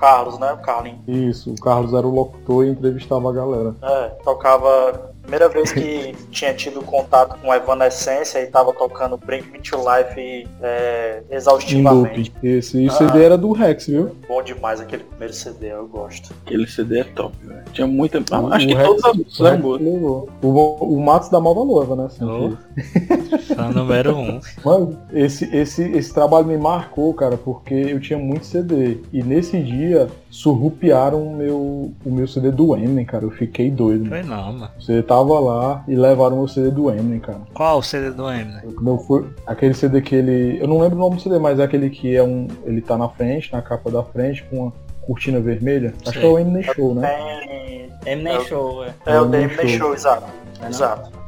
Carlos, 0.00 0.38
né? 0.38 0.52
O 0.52 0.58
Carlin. 0.58 0.98
Isso. 1.06 1.52
O 1.52 1.60
Carlos 1.60 1.92
era 1.92 2.06
o 2.06 2.10
locutor 2.10 2.64
e 2.64 2.70
entrevistava 2.70 3.28
a 3.28 3.32
galera. 3.32 3.74
É, 3.82 4.08
tocava. 4.24 5.12
Primeira 5.30 5.48
vez 5.48 5.70
que 5.70 6.12
tinha 6.32 6.52
tido 6.52 6.82
contato 6.82 7.38
com 7.40 7.54
Evanescência 7.54 8.40
e 8.40 8.48
tava 8.48 8.72
tocando 8.72 9.16
Bring 9.16 9.42
Me 9.52 9.60
to 9.60 9.76
Life 9.76 10.48
é, 10.60 11.22
exaustivamente. 11.30 12.32
Esse. 12.42 12.82
E 12.82 12.88
o 12.88 12.90
Ah. 12.90 12.94
CD 12.94 13.22
era 13.22 13.38
do 13.38 13.52
Rex, 13.52 13.86
viu? 13.86 14.10
Bom 14.26 14.42
demais 14.42 14.80
aquele 14.80 15.04
primeiro 15.04 15.32
CD, 15.32 15.70
eu 15.70 15.86
gosto. 15.86 16.34
Aquele 16.44 16.66
CD 16.66 16.98
é 16.98 17.04
top, 17.04 17.32
velho. 17.44 17.62
Tinha 17.72 17.86
muita. 17.86 18.18
O- 18.18 18.52
acho 18.52 18.66
que 18.66 18.74
o 18.74 18.76
Rex- 18.76 18.88
todas 18.88 19.04
as 19.04 19.38
O 19.38 19.44
Rex 19.44 19.60
boas. 19.62 19.80
levou. 19.80 20.28
O, 20.42 20.94
o 20.96 21.00
Matos 21.00 21.28
dá 21.28 21.40
Malva 21.40 21.64
Noiva, 21.64 21.94
né? 21.94 22.08
Que- 22.08 23.54
Fã 23.54 23.68
número 23.70 24.16
um. 24.16 24.40
Mano, 24.64 24.98
esse, 25.12 25.44
esse, 25.56 25.84
esse 25.92 26.12
trabalho 26.12 26.46
me 26.46 26.56
marcou, 26.58 27.14
cara, 27.14 27.36
porque 27.36 27.72
eu 27.74 28.00
tinha 28.00 28.18
muito 28.18 28.44
CD. 28.46 28.98
E 29.12 29.22
nesse 29.22 29.62
dia, 29.62 30.08
surrupiaram 30.30 31.22
o 31.22 31.36
meu, 31.36 31.92
o 32.04 32.10
meu 32.10 32.26
CD 32.26 32.50
do 32.50 32.74
Eminem, 32.76 33.04
cara. 33.04 33.24
Eu 33.24 33.30
fiquei 33.30 33.70
doido. 33.70 34.08
Foi 34.08 34.22
não, 34.22 34.52
mano. 34.52 34.70
Você 34.78 35.02
tava 35.02 35.38
lá 35.40 35.84
e 35.88 35.94
levaram 35.94 36.40
o 36.40 36.48
CD 36.48 36.70
do 36.70 36.90
Eminem, 36.90 37.20
cara. 37.20 37.40
Qual 37.52 37.78
o 37.78 37.82
CD 37.82 38.10
do 38.10 38.30
Eminem? 38.30 38.62
Eu 38.64 38.98
fui, 38.98 39.26
aquele 39.46 39.74
CD 39.74 40.00
que 40.00 40.14
ele. 40.14 40.58
Eu 40.60 40.68
não 40.68 40.78
lembro 40.78 40.96
o 40.96 41.00
nome 41.00 41.16
do 41.16 41.22
CD, 41.22 41.38
mas 41.38 41.58
é 41.58 41.64
aquele 41.64 41.90
que 41.90 42.14
é 42.14 42.22
um. 42.22 42.46
Ele 42.64 42.80
tá 42.80 42.96
na 42.96 43.08
frente, 43.08 43.52
na 43.52 43.60
capa 43.60 43.90
da 43.90 44.02
frente, 44.02 44.44
com 44.44 44.56
uma 44.56 44.72
cortina 45.02 45.40
vermelha. 45.40 45.92
Acho 46.06 46.20
que 46.20 46.24
é 46.24 46.28
o 46.28 46.38
Eminem 46.38 46.62
Show, 46.62 46.94
né? 46.94 47.08
Tem... 47.08 48.12
Eminem 48.12 48.36
É. 48.36 48.44
Show, 48.44 48.84
é. 48.84 48.94
É 49.06 49.20
o 49.20 49.24
Eminem 49.24 49.48
Show. 49.50 49.68
Show, 49.68 49.94
exato. 49.94 50.26
É? 50.62 50.68
Exato. 50.68 51.20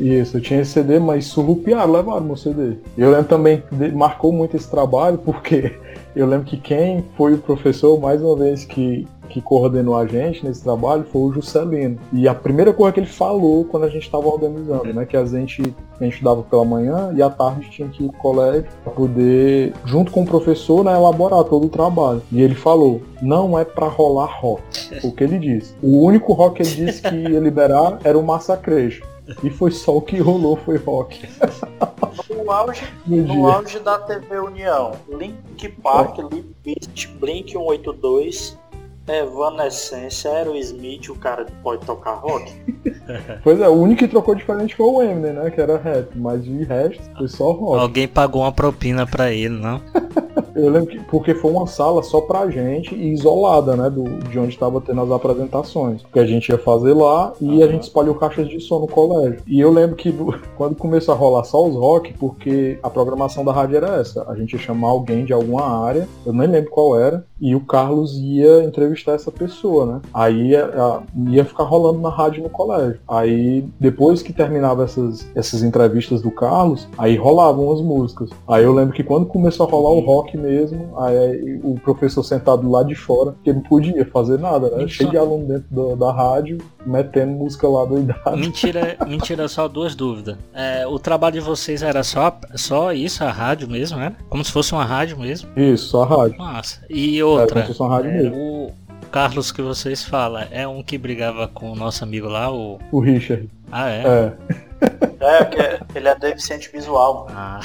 Isso, 0.00 0.38
eu 0.38 0.40
tinha 0.40 0.60
esse 0.60 0.72
CD, 0.72 0.98
mas 0.98 1.26
surrupiaram, 1.26 1.92
levaram 1.92 2.22
meu 2.22 2.36
CD. 2.36 2.78
Eu 2.96 3.10
lembro 3.10 3.26
também 3.26 3.62
que 3.62 3.92
marcou 3.92 4.32
muito 4.32 4.56
esse 4.56 4.68
trabalho, 4.68 5.18
porque 5.18 5.78
eu 6.18 6.26
lembro 6.26 6.46
que 6.46 6.56
quem 6.56 7.04
foi 7.16 7.34
o 7.34 7.38
professor, 7.38 8.00
mais 8.00 8.20
uma 8.20 8.34
vez, 8.34 8.64
que, 8.64 9.06
que 9.28 9.40
coordenou 9.40 9.96
a 9.96 10.04
gente 10.04 10.44
nesse 10.44 10.64
trabalho 10.64 11.04
foi 11.04 11.22
o 11.22 11.32
Juscelino. 11.32 11.96
E 12.12 12.26
a 12.26 12.34
primeira 12.34 12.72
coisa 12.72 12.92
que 12.92 12.98
ele 12.98 13.06
falou 13.06 13.64
quando 13.64 13.84
a 13.84 13.88
gente 13.88 14.02
estava 14.02 14.26
organizando, 14.26 14.92
né? 14.92 15.06
Que 15.06 15.16
a 15.16 15.24
gente, 15.24 15.62
a 16.00 16.02
gente 16.02 16.24
dava 16.24 16.42
pela 16.42 16.64
manhã 16.64 17.12
e 17.14 17.22
à 17.22 17.30
tarde 17.30 17.70
tinha 17.70 17.88
que 17.88 18.04
ir 18.04 18.08
pro 18.08 18.18
colégio 18.18 18.66
para 18.82 18.92
poder, 18.92 19.72
junto 19.84 20.10
com 20.10 20.22
o 20.22 20.26
professor, 20.26 20.82
né, 20.84 20.92
elaborar 20.92 21.44
todo 21.44 21.68
o 21.68 21.70
trabalho. 21.70 22.20
E 22.32 22.42
ele 22.42 22.56
falou, 22.56 23.00
não 23.22 23.56
é 23.56 23.64
para 23.64 23.86
rolar 23.86 24.40
rock. 24.40 24.60
O 25.04 25.12
que 25.12 25.22
ele 25.22 25.38
disse. 25.38 25.72
O 25.80 26.04
único 26.04 26.32
rock 26.32 26.56
que 26.56 26.62
ele 26.62 26.86
disse 26.86 27.00
que 27.00 27.14
ia 27.14 27.38
liberar 27.38 28.00
era 28.02 28.18
o 28.18 28.24
Massacration. 28.24 29.06
E 29.42 29.50
foi 29.50 29.70
só 29.70 29.96
o 29.96 30.02
que 30.02 30.18
rolou, 30.18 30.56
foi 30.56 30.76
rock. 30.78 31.28
No 32.30 32.50
auge, 32.50 32.82
No 33.06 33.22
no 33.22 33.46
auge 33.46 33.78
da 33.78 33.98
TV 33.98 34.38
União, 34.40 34.92
Link 35.08 35.68
Park, 35.82 36.18
Limp 36.18 36.46
Bizkit, 36.64 37.08
Blink 37.18 37.52
182, 37.52 38.58
Evanescence, 39.06 40.26
Aerosmith, 40.26 41.08
o 41.08 41.14
cara 41.16 41.46
pode 41.62 41.84
tocar 41.84 42.14
rock? 42.14 42.52
Pois 43.42 43.58
é, 43.58 43.66
o 43.66 43.72
único 43.72 44.00
que 44.00 44.08
trocou 44.08 44.34
diferente 44.34 44.76
foi 44.76 44.86
o 44.86 45.02
Eminem, 45.02 45.32
né? 45.32 45.50
Que 45.50 45.58
era 45.62 45.78
rap, 45.78 46.10
mas 46.14 46.44
de 46.44 46.62
resto 46.64 47.02
foi 47.16 47.26
só 47.26 47.52
rock. 47.52 47.80
Alguém 47.80 48.06
pagou 48.06 48.42
uma 48.42 48.52
propina 48.52 49.06
pra 49.06 49.32
ele, 49.32 49.58
não? 49.58 49.80
Eu 50.54 50.70
lembro 50.70 50.88
que 50.88 50.98
porque 51.04 51.34
foi 51.34 51.50
uma 51.52 51.66
sala 51.66 52.02
só 52.02 52.20
pra 52.20 52.50
gente 52.50 52.94
e 52.94 53.12
isolada, 53.12 53.76
né? 53.76 53.88
Do, 53.90 54.04
de 54.28 54.38
onde 54.38 54.50
estava 54.50 54.80
tendo 54.80 55.00
as 55.00 55.10
apresentações. 55.10 56.02
Porque 56.02 56.18
a 56.18 56.26
gente 56.26 56.48
ia 56.48 56.58
fazer 56.58 56.94
lá 56.94 57.32
e 57.40 57.62
a 57.62 57.64
Aham. 57.64 57.72
gente 57.74 57.82
espalhou 57.84 58.14
caixas 58.14 58.48
de 58.48 58.60
som 58.60 58.80
no 58.80 58.86
colégio. 58.88 59.40
E 59.46 59.60
eu 59.60 59.70
lembro 59.70 59.96
que 59.96 60.10
do- 60.10 60.34
quando 60.56 60.74
começou 60.76 61.14
a 61.14 61.16
rolar 61.16 61.44
só 61.44 61.64
os 61.66 61.74
rock, 61.74 62.12
porque 62.14 62.78
a 62.82 62.90
programação 62.90 63.44
da 63.44 63.52
rádio 63.52 63.76
era 63.76 63.96
essa. 64.00 64.24
A 64.28 64.34
gente 64.34 64.52
ia 64.54 64.58
chamar 64.58 64.88
alguém 64.88 65.24
de 65.24 65.32
alguma 65.32 65.62
área, 65.84 66.08
eu 66.26 66.32
nem 66.32 66.48
lembro 66.48 66.70
qual 66.70 66.98
era, 66.98 67.24
e 67.40 67.54
o 67.54 67.60
Carlos 67.60 68.16
ia 68.18 68.64
entrevistar 68.64 69.12
essa 69.12 69.30
pessoa, 69.30 69.86
né? 69.86 70.00
Aí 70.12 70.56
a- 70.56 70.66
a- 70.66 71.02
ia 71.30 71.44
ficar 71.44 71.64
rolando 71.64 72.00
na 72.00 72.08
rádio 72.10 72.42
no 72.42 72.50
colégio. 72.50 72.98
Aí 73.08 73.64
depois 73.78 74.22
que 74.22 74.32
terminava 74.32 74.84
essas, 74.84 75.26
essas 75.34 75.62
entrevistas 75.62 76.20
do 76.20 76.30
Carlos, 76.30 76.88
aí 76.98 77.16
rolavam 77.16 77.72
as 77.72 77.80
músicas. 77.80 78.30
Aí 78.48 78.64
eu 78.64 78.72
lembro 78.72 78.94
que 78.94 79.04
quando 79.04 79.26
começou 79.26 79.66
a 79.66 79.70
rolar 79.70 79.90
o 79.90 80.00
rock 80.00 80.27
mesmo, 80.36 80.98
aí 81.00 81.60
o 81.62 81.78
professor 81.80 82.22
sentado 82.22 82.68
lá 82.70 82.82
de 82.82 82.94
fora, 82.94 83.34
que 83.42 83.52
não 83.52 83.60
podia 83.60 84.04
fazer 84.06 84.38
nada, 84.38 84.70
né? 84.70 84.84
Isso. 84.84 84.94
Cheio 84.94 85.10
de 85.10 85.16
aluno 85.16 85.46
dentro 85.46 85.96
da, 85.96 86.06
da 86.06 86.12
rádio, 86.12 86.58
metendo 86.84 87.32
música 87.32 87.68
lá 87.68 87.84
doidada. 87.84 88.36
Mentira, 88.36 88.96
mentira, 89.06 89.48
só 89.48 89.68
duas 89.68 89.94
dúvidas. 89.94 90.36
É, 90.52 90.86
o 90.86 90.98
trabalho 90.98 91.34
de 91.34 91.40
vocês 91.40 91.82
era 91.82 92.02
só, 92.02 92.38
só 92.54 92.92
isso, 92.92 93.24
a 93.24 93.30
rádio 93.30 93.68
mesmo, 93.68 93.98
né? 93.98 94.14
Como 94.28 94.44
se 94.44 94.52
fosse 94.52 94.72
uma 94.72 94.84
rádio 94.84 95.18
mesmo. 95.18 95.48
Isso, 95.56 95.88
só 95.88 96.02
a 96.02 96.06
rádio. 96.06 96.38
Massa. 96.38 96.80
E 96.88 97.16
Era 97.16 97.24
como 97.24 97.40
outra, 97.40 97.60
se 97.62 97.66
fosse 97.68 97.80
uma 97.80 97.88
rádio 97.88 98.10
é, 98.10 98.22
mesmo. 98.22 98.36
o 98.36 98.72
Carlos 99.10 99.50
que 99.50 99.62
vocês 99.62 100.04
falam 100.04 100.44
é 100.50 100.66
um 100.68 100.82
que 100.82 100.98
brigava 100.98 101.48
com 101.48 101.72
o 101.72 101.76
nosso 101.76 102.04
amigo 102.04 102.28
lá, 102.28 102.52
o. 102.52 102.78
O 102.92 103.00
Richard. 103.00 103.48
Ah, 103.70 103.90
é? 103.90 104.02
É, 104.06 104.32
É, 105.20 105.44
porque 105.44 105.98
ele 105.98 106.08
é 106.08 106.14
deficiente 106.14 106.70
visual. 106.72 107.26
mano. 107.26 107.36
Ah, 107.38 107.60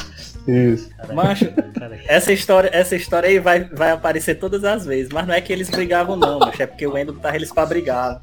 isso. 0.48 0.90
Mancho, 1.14 1.50
cara. 1.80 1.98
essa 2.08 2.34
história, 2.34 2.70
essa 2.74 2.96
história 2.96 3.30
aí 3.30 3.40
vai, 3.40 3.64
vai 3.66 3.92
aparecer 3.92 4.36
todas 4.36 4.64
as 4.66 4.86
vezes, 4.86 5.12
mas 5.14 5.26
não 5.28 5.34
é 5.34 5.40
que 5.40 5.54
eles 5.54 5.70
brigavam 5.70 6.16
não, 6.18 6.40
mancho, 6.40 6.62
é 6.62 6.68
porque 6.68 6.86
o 6.86 6.98
Endo 6.98 7.14
tava 7.14 7.36
eles 7.36 7.52
pra 7.54 7.66
brigar. 7.66 8.20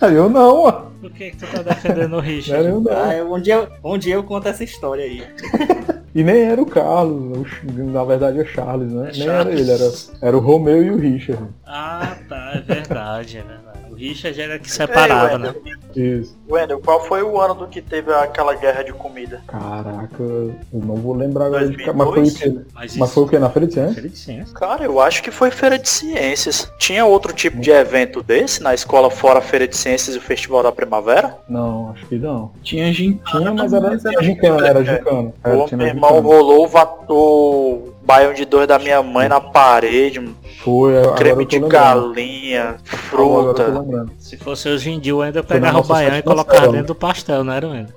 Aí 0.00 0.14
eu 0.14 0.28
não, 0.28 0.58
ó. 0.60 0.72
Por 1.00 1.10
que, 1.10 1.30
que 1.32 1.36
tu 1.38 1.46
tá 1.46 1.62
defendendo 1.62 2.14
o 2.16 2.20
Richard? 2.20 2.64
eu 2.64 2.80
não. 2.80 2.92
Ah, 2.92 3.14
eu- 3.14 3.32
um, 3.32 3.40
dia, 3.40 3.54
eu- 3.54 3.68
um 3.82 3.98
dia 3.98 4.14
eu 4.14 4.22
conto 4.22 4.46
essa 4.48 4.62
história 4.64 5.04
aí. 5.04 5.22
E 6.14 6.22
nem 6.22 6.42
era 6.42 6.60
o 6.60 6.66
Carlos, 6.66 7.48
na 7.64 8.04
verdade 8.04 8.38
é 8.38 8.44
Charles, 8.44 8.92
né? 8.92 9.08
É 9.08 9.12
nem 9.18 9.22
era 9.28 9.42
Charles. 9.44 9.60
ele, 9.60 9.70
era, 9.70 10.28
era 10.28 10.36
o 10.36 10.40
Romeu 10.40 10.82
e 10.84 10.90
o 10.90 10.98
Richard. 10.98 11.42
Ah, 11.64 12.14
tá, 12.28 12.52
é 12.54 12.60
verdade, 12.60 13.38
é 13.38 13.42
verdade. 13.42 13.71
O 13.92 13.94
Richard 13.94 14.40
era 14.40 14.58
que 14.58 14.70
separava, 14.70 15.32
Ei, 15.32 15.38
né? 15.38 15.54
Wendel, 15.54 16.20
Isso. 16.20 16.38
Wendel, 16.48 16.80
qual 16.80 17.04
foi 17.04 17.22
o 17.22 17.38
ano 17.38 17.54
do 17.54 17.66
que 17.66 17.82
teve 17.82 18.10
aquela 18.10 18.54
guerra 18.54 18.82
de 18.82 18.90
comida? 18.94 19.42
Caraca, 19.46 20.22
eu 20.22 20.54
não 20.72 20.94
vou 20.96 21.14
lembrar 21.14 21.46
agora 21.46 21.68
de 21.68 21.76
Mas 21.76 21.84
foi 21.84 21.92
o 21.94 22.12
2002? 22.14 22.38
quê? 22.38 22.60
Mas, 22.74 22.96
Mas 22.96 23.12
foi 23.12 23.22
o 23.22 23.28
que? 23.28 23.38
Na 23.38 23.50
Feira 23.50 23.66
de 23.66 23.74
Ciências? 23.74 23.94
Feira 23.94 24.08
de 24.08 24.18
ciência. 24.18 24.54
Cara, 24.54 24.84
eu 24.84 24.98
acho 24.98 25.22
que 25.22 25.30
foi 25.30 25.50
feira 25.50 25.78
de 25.78 25.86
ciências. 25.90 26.72
Tinha 26.78 27.04
outro 27.04 27.34
tipo 27.34 27.60
de 27.60 27.70
evento 27.70 28.22
desse 28.22 28.62
na 28.62 28.72
escola 28.72 29.10
fora 29.10 29.40
a 29.40 29.42
feira 29.42 29.68
de 29.68 29.76
ciências 29.76 30.16
e 30.16 30.18
o 30.18 30.22
festival 30.22 30.62
da 30.62 30.72
primavera? 30.72 31.36
Não, 31.46 31.90
acho 31.90 32.06
que 32.06 32.16
não. 32.18 32.50
Tinha 32.62 32.90
gincana, 32.94 33.40
Tinha, 33.40 33.54
mas 33.54 33.72
era, 33.74 33.88
era 33.88 34.22
gincana, 34.22 34.66
era 34.66 34.84
gincana. 34.84 35.34
Era, 35.44 35.58
Ô, 35.58 35.66
tinha 35.66 35.76
meu 35.76 35.86
irmão 35.88 36.16
gincana. 36.16 36.26
rolou 36.34 36.66
o, 36.66 37.14
o 37.14 37.91
baião 38.04 38.32
de 38.34 38.44
dois 38.44 38.66
da 38.66 38.78
minha 38.78 39.02
mãe 39.02 39.28
na 39.28 39.40
parede, 39.40 40.22
Foi, 40.62 40.92
creme 41.16 41.44
de 41.44 41.58
galinha, 41.60 42.76
fruta. 42.84 43.72
Se 44.18 44.36
fosse 44.36 44.68
hoje 44.68 44.90
em 44.90 45.00
dia, 45.00 45.12
eu 45.12 45.22
ainda 45.22 45.42
pegava 45.42 45.80
o 45.80 45.84
baião 45.84 46.16
e 46.16 46.22
colocava 46.22 46.68
dentro 46.68 46.88
do 46.88 46.94
pastel, 46.94 47.42
não 47.44 47.52
era 47.52 47.66
ainda? 47.70 47.94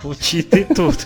Com 0.00 0.14
tinta 0.14 0.58
e 0.58 0.64
tudo. 0.64 0.98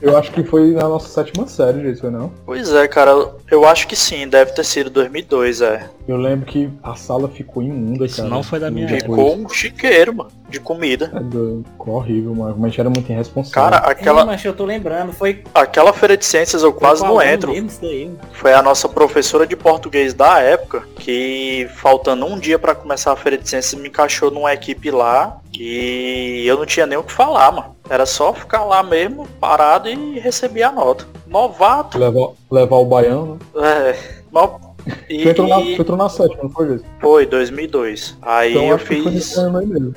Eu 0.00 0.16
acho 0.16 0.32
que 0.32 0.42
foi 0.42 0.72
na 0.72 0.88
nossa 0.88 1.08
sétima 1.08 1.46
série, 1.46 1.82
gente, 1.82 2.00
foi 2.00 2.10
não? 2.10 2.32
Pois 2.46 2.72
é, 2.72 2.88
cara, 2.88 3.10
eu 3.50 3.66
acho 3.66 3.86
que 3.86 3.94
sim, 3.94 4.26
deve 4.26 4.52
ter 4.52 4.64
sido 4.64 4.88
2002, 4.90 5.60
é. 5.60 5.90
Eu 6.08 6.16
lembro 6.16 6.46
que 6.46 6.70
a 6.82 6.94
sala 6.94 7.28
ficou 7.28 7.62
imunda, 7.62 8.06
Isso 8.06 8.16
cara. 8.16 8.28
não 8.28 8.42
foi 8.42 8.58
da 8.58 8.70
minha. 8.70 8.88
Ficou 8.88 9.36
um 9.36 9.48
chiqueiro, 9.48 10.14
mano, 10.14 10.30
de 10.48 10.60
comida. 10.60 11.10
É 11.14 11.64
Ficou 11.72 11.94
horrível, 11.94 12.34
mano. 12.34 12.56
Mas 12.58 12.78
era 12.78 12.88
muito 12.90 13.10
irresponsável. 13.10 13.52
Cara, 13.52 13.76
Aquela... 13.78 13.92
aquela, 14.20 14.26
mancho, 14.26 14.46
eu 14.48 14.54
tô 14.54 14.64
lembrando, 14.64 15.12
foi 15.12 15.42
aquela 15.54 15.92
feira 15.92 16.16
de 16.16 16.24
ciências 16.24 16.62
eu 16.62 16.72
quase 16.72 17.02
não 17.02 17.20
entro. 17.20 17.52
daí? 17.80 18.10
Foi 18.32 18.52
a 18.52 18.62
nossa 18.62 18.88
professora 18.88 19.46
de 19.46 19.56
português 19.56 20.14
da 20.14 20.40
época 20.40 20.82
que, 20.96 21.68
faltando 21.76 22.26
um 22.26 22.38
dia 22.38 22.58
pra 22.58 22.74
começar 22.74 23.12
a 23.12 23.16
feira 23.16 23.36
de 23.38 23.48
ciências, 23.48 23.80
me 23.80 23.88
encaixou 23.88 24.30
numa 24.30 24.52
equipe 24.52 24.90
lá 24.90 25.38
e 25.52 26.44
eu 26.46 26.56
não 26.58 26.66
tinha 26.66 26.86
nem 26.86 26.98
o 26.98 27.02
que 27.02 27.12
falar, 27.12 27.50
mano. 27.52 27.74
Era 27.88 28.06
só 28.06 28.32
ficar 28.32 28.64
lá 28.64 28.82
mesmo, 28.82 29.26
parado 29.40 29.88
e 29.88 30.18
receber 30.18 30.62
a 30.62 30.72
nota. 30.72 31.06
Novato, 31.26 31.98
levar, 31.98 32.28
levar 32.50 32.76
o 32.76 32.84
baião, 32.86 33.38
né? 33.54 33.90
é. 33.90 33.96
no- 34.32 34.63
E, 35.08 35.22
Tu 35.22 35.28
entrou, 35.30 35.48
na, 35.48 35.56
tu 35.60 35.82
entrou 35.82 35.96
na 35.96 36.08
sétima, 36.08 36.42
não 36.42 36.50
foi 36.50 36.74
isso? 36.74 36.84
foi 37.00 37.26
2002. 37.26 38.16
Aí 38.20 38.52
Então 38.52 38.68
eu 38.68 38.78
fiz, 38.78 39.34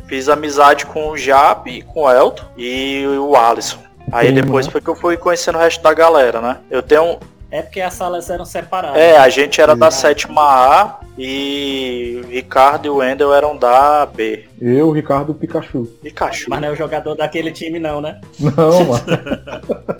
fiz 0.07 0.29
amizade 0.29 0.85
com 0.85 1.09
o 1.09 1.17
Jap, 1.17 1.81
com 1.83 2.01
o 2.03 2.11
Elton 2.11 2.45
e 2.57 3.05
o 3.19 3.35
Alisson. 3.35 3.79
Aí 4.11 4.29
Sim, 4.29 4.35
depois 4.35 4.65
né? 4.65 4.71
foi 4.71 4.79
que 4.81 4.89
eu 4.89 4.95
fui 4.95 5.17
conhecendo 5.17 5.55
o 5.57 5.59
resto 5.59 5.83
da 5.83 5.93
galera, 5.93 6.39
né? 6.39 6.57
Eu 6.71 6.81
tenho, 6.81 7.19
É 7.51 7.61
porque 7.61 7.81
as 7.81 7.93
salas 7.93 8.29
eram 8.29 8.45
separadas. 8.45 8.97
É, 8.97 9.17
a 9.17 9.27
gente 9.27 9.59
era 9.59 9.75
da 9.75 9.91
sétima 9.91 10.41
A 10.41 10.99
e 11.17 12.21
o 12.23 12.27
Ricardo 12.29 12.85
e 12.85 12.89
o 12.89 12.95
Wendel 12.97 13.33
eram 13.33 13.57
da 13.57 14.05
B. 14.05 14.45
Eu, 14.61 14.91
Ricardo 14.91 15.33
Pikachu. 15.33 15.85
Pikachu. 16.01 16.49
Mas 16.49 16.61
não 16.61 16.69
é 16.69 16.71
o 16.71 16.75
jogador 16.75 17.15
daquele 17.15 17.51
time 17.51 17.79
não, 17.79 17.99
né? 17.99 18.21
Não, 18.39 18.85
mano. 18.85 19.03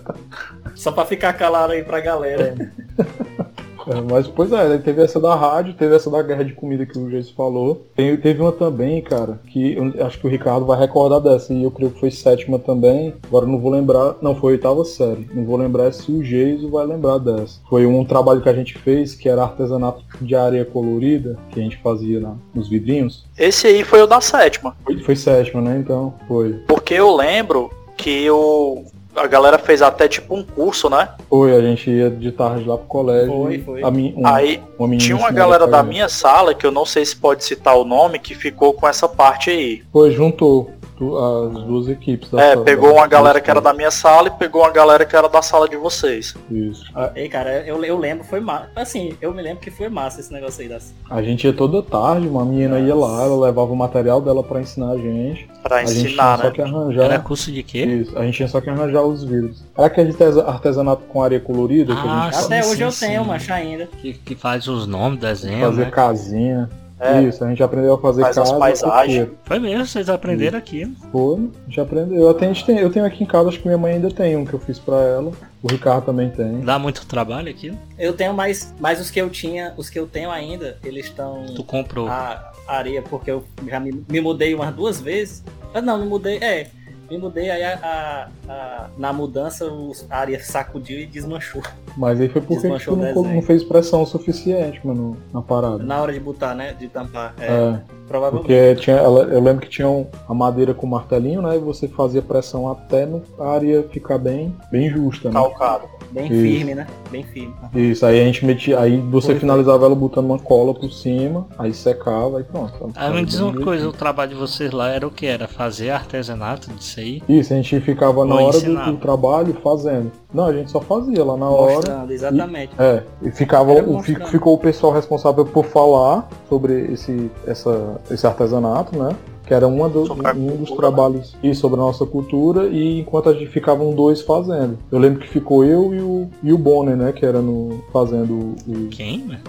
Só 0.76 0.92
pra 0.92 1.06
ficar 1.06 1.34
calado 1.34 1.74
aí 1.74 1.84
pra 1.84 2.00
galera. 2.00 2.56
É, 3.90 4.02
mas, 4.02 4.28
pois 4.28 4.52
é, 4.52 4.60
aí 4.74 4.80
teve 4.80 5.02
essa 5.02 5.20
da 5.20 5.34
rádio, 5.36 5.74
teve 5.74 5.96
essa 5.96 6.10
da 6.10 6.22
guerra 6.22 6.44
de 6.44 6.54
comida 6.54 6.86
que 6.86 6.98
o 6.98 7.10
Jesus 7.10 7.32
falou. 7.32 7.86
Tem- 7.96 8.18
teve 8.18 8.42
uma 8.42 8.52
também, 8.52 9.02
cara, 9.02 9.40
que 9.48 9.74
eu 9.74 10.06
acho 10.06 10.20
que 10.20 10.28
o 10.28 10.30
Ricardo 10.30 10.66
vai 10.66 10.78
recordar 10.80 11.20
dessa, 11.22 11.54
e 11.54 11.64
eu 11.64 11.72
creio 11.72 11.92
que 11.92 12.00
foi 12.00 12.12
sétima 12.12 12.60
também. 12.60 13.14
Agora 13.28 13.46
eu 13.46 13.50
não 13.50 13.60
vou 13.60 13.72
lembrar, 13.72 14.16
não, 14.22 14.36
foi 14.36 14.54
oitava 14.54 14.84
série. 14.84 15.28
Não 15.34 15.46
vou 15.46 15.58
lembrar 15.58 15.92
se 15.94 16.12
o 16.12 16.24
Jesus 16.24 16.70
vai 16.70 16.86
lembrar 16.86 17.18
dessa. 17.18 17.60
Foi 17.70 17.86
um 17.86 18.04
trabalho 18.04 18.42
que 18.42 18.50
a 18.50 18.54
gente 18.54 18.78
fez, 18.78 19.16
que 19.16 19.30
era 19.30 19.44
artesanato 19.44 20.04
de 20.22 20.36
areia 20.36 20.66
colorida, 20.66 21.38
que 21.52 21.60
a 21.60 21.64
gente 21.64 21.78
fazia 21.78 22.20
na- 22.20 22.36
nos 22.54 22.68
vidrinhos. 22.70 23.26
Esse 23.38 23.68
aí 23.68 23.84
foi 23.84 24.02
o 24.02 24.08
da 24.08 24.20
sétima. 24.20 24.76
Foi, 24.84 24.98
foi 25.00 25.16
sétima, 25.16 25.62
né? 25.62 25.78
Então, 25.80 26.14
foi. 26.28 26.54
Porque 26.68 26.94
eu 26.94 27.16
lembro 27.16 27.70
que 27.96 28.30
o, 28.30 28.84
a 29.20 29.28
galera 29.28 29.58
fez 29.58 29.82
até 29.82 30.08
tipo 30.08 30.36
um 30.36 30.44
curso, 30.44 30.90
né? 30.90 31.10
Foi, 31.30 31.56
a 31.56 31.62
gente 31.62 31.90
ia 31.90 32.10
de 32.10 32.32
tarde 32.32 32.66
lá 32.66 32.78
pro 32.78 32.88
colégio. 32.88 33.34
Foi, 33.34 33.60
foi. 33.60 33.84
A 33.84 33.92
mi, 33.92 34.14
um, 34.16 34.26
Aí 34.26 34.62
uma 34.78 34.98
tinha 34.98 35.18
uma 35.18 35.32
galera 35.32 35.68
da 35.68 35.82
minha 35.84 36.08
sala, 36.08 36.54
que 36.54 36.66
eu 36.66 36.72
não 36.72 36.86
sei 36.86 37.06
se 37.06 37.16
pode 37.16 37.44
citar 37.44 37.76
o 37.78 37.84
nome, 37.84 38.20
que 38.20 38.36
ficou 38.36 38.74
com 38.74 38.88
essa 38.88 39.08
parte 39.08 39.50
aí. 39.50 39.84
Foi, 39.92 40.12
juntou. 40.12 40.72
Du- 40.98 41.18
as 41.18 41.64
duas 41.64 41.88
equipes. 41.88 42.30
Da 42.30 42.42
É, 42.42 42.54
sala- 42.54 42.66
pegou 42.66 42.90
da- 42.90 42.96
uma 42.96 43.08
galera 43.08 43.40
que 43.42 43.50
era 43.50 43.62
da 43.62 43.74
minha 43.74 43.92
sala 43.92 44.28
e 44.28 44.32
pegou 44.32 44.62
uma 44.62 44.72
galera 44.72 45.06
que 45.06 45.16
era 45.16 45.28
da 45.30 45.42
sala 45.42 45.68
de 45.70 45.76
vocês. 45.78 46.36
Isso. 46.52 46.86
A, 46.96 47.12
Ei, 47.16 47.30
cara, 47.30 47.66
eu, 47.66 47.84
eu 47.84 47.98
lembro, 47.98 48.24
foi 48.24 48.40
massa. 48.40 48.70
Assim, 48.76 49.14
eu 49.22 49.34
me 49.34 49.42
lembro 49.42 49.60
que 49.60 49.72
foi 49.72 49.90
massa 49.90 50.20
esse 50.20 50.32
negócio 50.34 50.62
aí 50.62 50.68
das. 50.70 50.94
a 51.10 51.22
gente 51.22 51.46
ia 51.46 51.54
toda 51.54 51.82
tarde, 51.82 52.28
uma 52.28 52.44
menina 52.46 52.80
ia 52.80 52.96
lá, 52.96 53.24
ela 53.24 53.46
levava 53.46 53.72
o 53.72 53.76
material 53.76 54.22
dela 54.22 54.44
pra 54.44 54.60
ensinar 54.62 54.92
a 54.92 54.98
gente. 54.98 55.50
Pra 55.64 55.78
a 55.78 55.80
gente 55.86 55.94
tinha 55.96 56.08
ensinar, 56.08 56.38
só 56.40 56.44
né? 56.46 56.52
que 56.52 56.62
arranjar. 56.62 57.04
Era 57.06 57.20
curso 57.20 57.52
de 57.52 57.64
quê? 57.64 57.86
Isso, 57.86 58.18
a 58.18 58.24
gente 58.24 58.36
tinha 58.36 58.48
só 58.48 58.60
que 58.62 58.70
arranjar 58.70 59.02
os 59.04 59.24
vidros. 59.24 59.64
Era 59.78 59.88
aquele 59.88 60.10
artesa- 60.12 60.46
artesanato 60.48 61.04
com 61.10 61.22
areia 61.22 61.42
colorida 61.42 61.94
que 61.96 62.02
Ah, 62.08 62.24
a 62.28 62.32
gente 62.32 62.46
Até 62.46 62.62
sim, 62.62 62.72
hoje 62.72 62.82
eu 62.84 62.92
sim, 62.92 63.08
tenho, 63.08 63.22
sim. 63.24 63.28
macho, 63.28 63.54
ainda. 63.54 63.88
Que, 64.02 64.14
que 64.14 64.36
faz 64.36 64.68
os 64.68 64.88
nomes, 64.88 65.20
desenho, 65.20 65.60
fazia 65.66 65.86
né? 65.86 65.92
casinha. 65.92 66.70
É. 67.00 67.22
Isso, 67.22 67.44
a 67.44 67.50
gente 67.50 67.62
aprendeu 67.62 67.94
a 67.94 67.98
fazer 68.00 68.22
Faz 68.24 68.38
as 68.38 68.48
casa. 68.50 68.60
paisagens. 68.60 69.26
porque 69.28 69.38
Foi 69.46 69.60
mesmo, 69.60 69.86
vocês 69.86 70.10
aprenderam 70.10 70.58
aquilo. 70.58 70.94
Foi, 71.12 71.36
a 71.36 71.66
gente 71.68 71.80
aprendeu. 71.82 72.30
Até 72.30 72.46
a 72.46 72.48
gente 72.54 72.66
tem, 72.66 72.80
eu 72.80 72.90
tenho 72.92 73.06
aqui 73.06 73.24
em 73.24 73.28
casa, 73.28 73.50
acho 73.50 73.60
que 73.60 73.68
minha 73.68 73.78
mãe 73.78 73.94
ainda 73.94 74.10
tem 74.10 74.36
um 74.36 74.46
que 74.46 74.54
eu 74.54 74.60
fiz 74.60 74.80
pra 74.80 75.00
ela. 75.02 75.32
O 75.62 75.68
Ricardo 75.68 76.06
também 76.06 76.30
tem. 76.30 76.62
Dá 76.62 76.80
muito 76.80 77.06
trabalho 77.06 77.50
aquilo. 77.50 77.78
Eu 78.00 78.14
tenho 78.14 78.34
mais, 78.34 78.74
mais 78.80 79.00
os 79.00 79.12
que 79.12 79.20
eu 79.22 79.30
tinha, 79.30 79.74
os 79.78 79.90
que 79.90 80.00
eu 80.00 80.08
tenho 80.08 80.32
ainda, 80.32 80.78
eles 80.84 81.06
estão 81.06 81.46
Tu 81.56 81.64
comprou. 81.64 82.08
a 82.08 82.52
areia, 82.68 83.02
porque 83.04 83.30
eu 83.32 83.44
já 83.68 83.80
me, 83.80 84.04
me 84.10 84.20
mudei 84.22 84.54
umas 84.56 84.74
duas 84.74 85.00
vezes. 85.00 85.44
Ah, 85.74 85.82
não, 85.82 86.00
me 86.00 86.08
mudei, 86.08 86.38
é. 86.38 86.68
Me 87.10 87.18
mudei 87.18 87.50
aí 87.50 87.64
a, 87.64 87.74
a- 87.82 88.28
a- 88.52 88.90
na 88.98 89.14
mudança 89.14 89.66
a 90.10 90.18
areia 90.20 90.44
sacudiu 90.44 91.00
e 91.00 91.06
desmanchou. 91.06 91.62
Mas 91.96 92.20
aí 92.20 92.28
foi 92.28 92.42
porque 92.42 92.56
tu 92.56 92.62
Desmanchou 92.62 92.94
o 92.96 92.98
não, 92.98 93.24
não 93.36 93.42
fez 93.42 93.64
pressão 93.64 94.06
suficiente, 94.06 94.86
mano, 94.86 95.16
na 95.34 95.42
parada. 95.42 95.78
Na 95.84 96.02
hora 96.02 96.12
de 96.14 96.20
botar, 96.20 96.54
né? 96.54 96.74
De 96.74 96.88
tampar. 96.90 97.34
É, 97.40 97.46
É, 97.48 97.82
provavelmente. 98.08 98.48
porque 98.48 98.76
tinha, 98.82 98.96
ela, 98.98 99.24
eu 99.24 99.42
lembro 99.42 99.62
que 99.62 99.70
tinha 99.70 99.88
um- 99.90 100.06
a 100.28 100.34
madeira 100.34 100.74
com 100.74 100.88
martelinho, 100.88 101.42
né? 101.42 101.56
E 101.56 101.60
você 101.60 101.88
fazia 101.88 102.22
pressão 102.22 102.70
até 102.72 103.06
no, 103.06 103.22
a 103.40 103.50
área 103.50 103.84
ficar 103.92 104.18
bem, 104.18 104.56
bem 104.72 104.90
justa, 104.90 105.30
né? 105.30 105.34
Calcado. 105.34 105.86
Bem 106.12 106.32
Isso. 106.32 106.42
firme, 106.42 106.74
né? 106.74 106.88
Bem 107.12 107.24
firme. 107.24 107.54
Isso, 107.76 108.06
aí 108.06 108.22
a 108.22 108.24
gente 108.24 108.46
metia, 108.46 108.80
aí 108.80 108.98
você 108.98 109.28
Foi. 109.32 109.40
finalizava 109.40 109.86
ela 109.86 109.94
botando 109.96 110.26
uma 110.28 110.40
cola 110.40 110.74
por 110.74 110.90
cima, 110.90 111.46
aí 111.60 111.74
secava, 111.74 112.38
aí 112.38 112.44
pronto. 112.46 112.74
Ela 112.80 112.92
Ah, 112.96 113.10
me 113.12 113.26
diz 113.26 113.36
bem 113.36 113.44
uma 113.44 113.54
coisa, 113.54 113.66
o 113.66 113.72
direitinho. 113.72 113.92
trabalho 113.94 114.30
de 114.32 114.36
vocês 114.38 114.72
lá 114.72 114.88
era 114.90 115.06
o 115.06 115.12
que? 115.12 115.26
Era 115.26 115.48
fazer 115.50 115.90
artesanato 115.90 116.72
disso 116.74 117.00
aí? 117.02 117.22
Isso, 117.28 117.52
a 117.54 117.58
gente 117.58 117.80
ficava 117.82 118.24
na 118.26 118.36
Ou 118.36 118.42
hora 118.48 118.60
do, 118.62 118.86
do 118.94 118.98
trabalho 118.98 119.54
fazendo. 119.62 120.10
Não, 120.34 120.46
a 120.46 120.54
gente 120.54 120.70
só 120.70 120.82
fazia 120.82 121.24
lá 121.24 121.38
na 121.38 121.50
hora. 121.50 121.76
Mostrando, 121.76 122.12
exatamente. 122.12 122.74
É, 122.78 123.04
e 123.22 123.32
ficava 123.32 123.72
o, 123.72 124.02
ficou 124.04 124.56
o 124.56 124.58
pessoal 124.58 124.92
responsável 124.92 125.46
por 125.46 125.66
falar 125.66 126.28
sobre 126.50 126.92
esse, 126.92 127.32
essa, 127.46 128.00
esse 128.12 128.28
artesanato, 128.28 128.98
né? 128.98 129.16
Que 129.48 129.54
era 129.54 129.68
uma 129.68 129.88
do- 129.88 130.02
um 130.02 130.04
dos 130.06 130.70
cultura, 130.70 130.76
trabalhos 130.76 131.36
e 131.42 131.56
sobre 131.56 131.80
a 131.80 131.84
nossa 131.84 132.06
cultura, 132.06 132.68
e 132.68 133.00
enquanto 133.00 133.30
a 133.30 133.34
gente 133.34 133.48
ficavam 133.48 133.94
dois 133.94 134.22
fazendo. 134.22 134.78
Eu 134.92 135.00
lembro 135.00 135.20
que 135.22 135.28
ficou 135.30 135.64
eu 135.64 135.94
e 135.96 136.02
o, 136.02 136.28
e 136.44 136.52
o 136.54 136.58
Bonner, 136.58 136.98
né? 136.98 137.12
Que 137.14 137.26
era 137.26 137.42
no, 137.42 137.82
fazendo 137.94 138.56
o, 138.68 138.88
Quem? 138.92 139.20
né? 139.20 139.40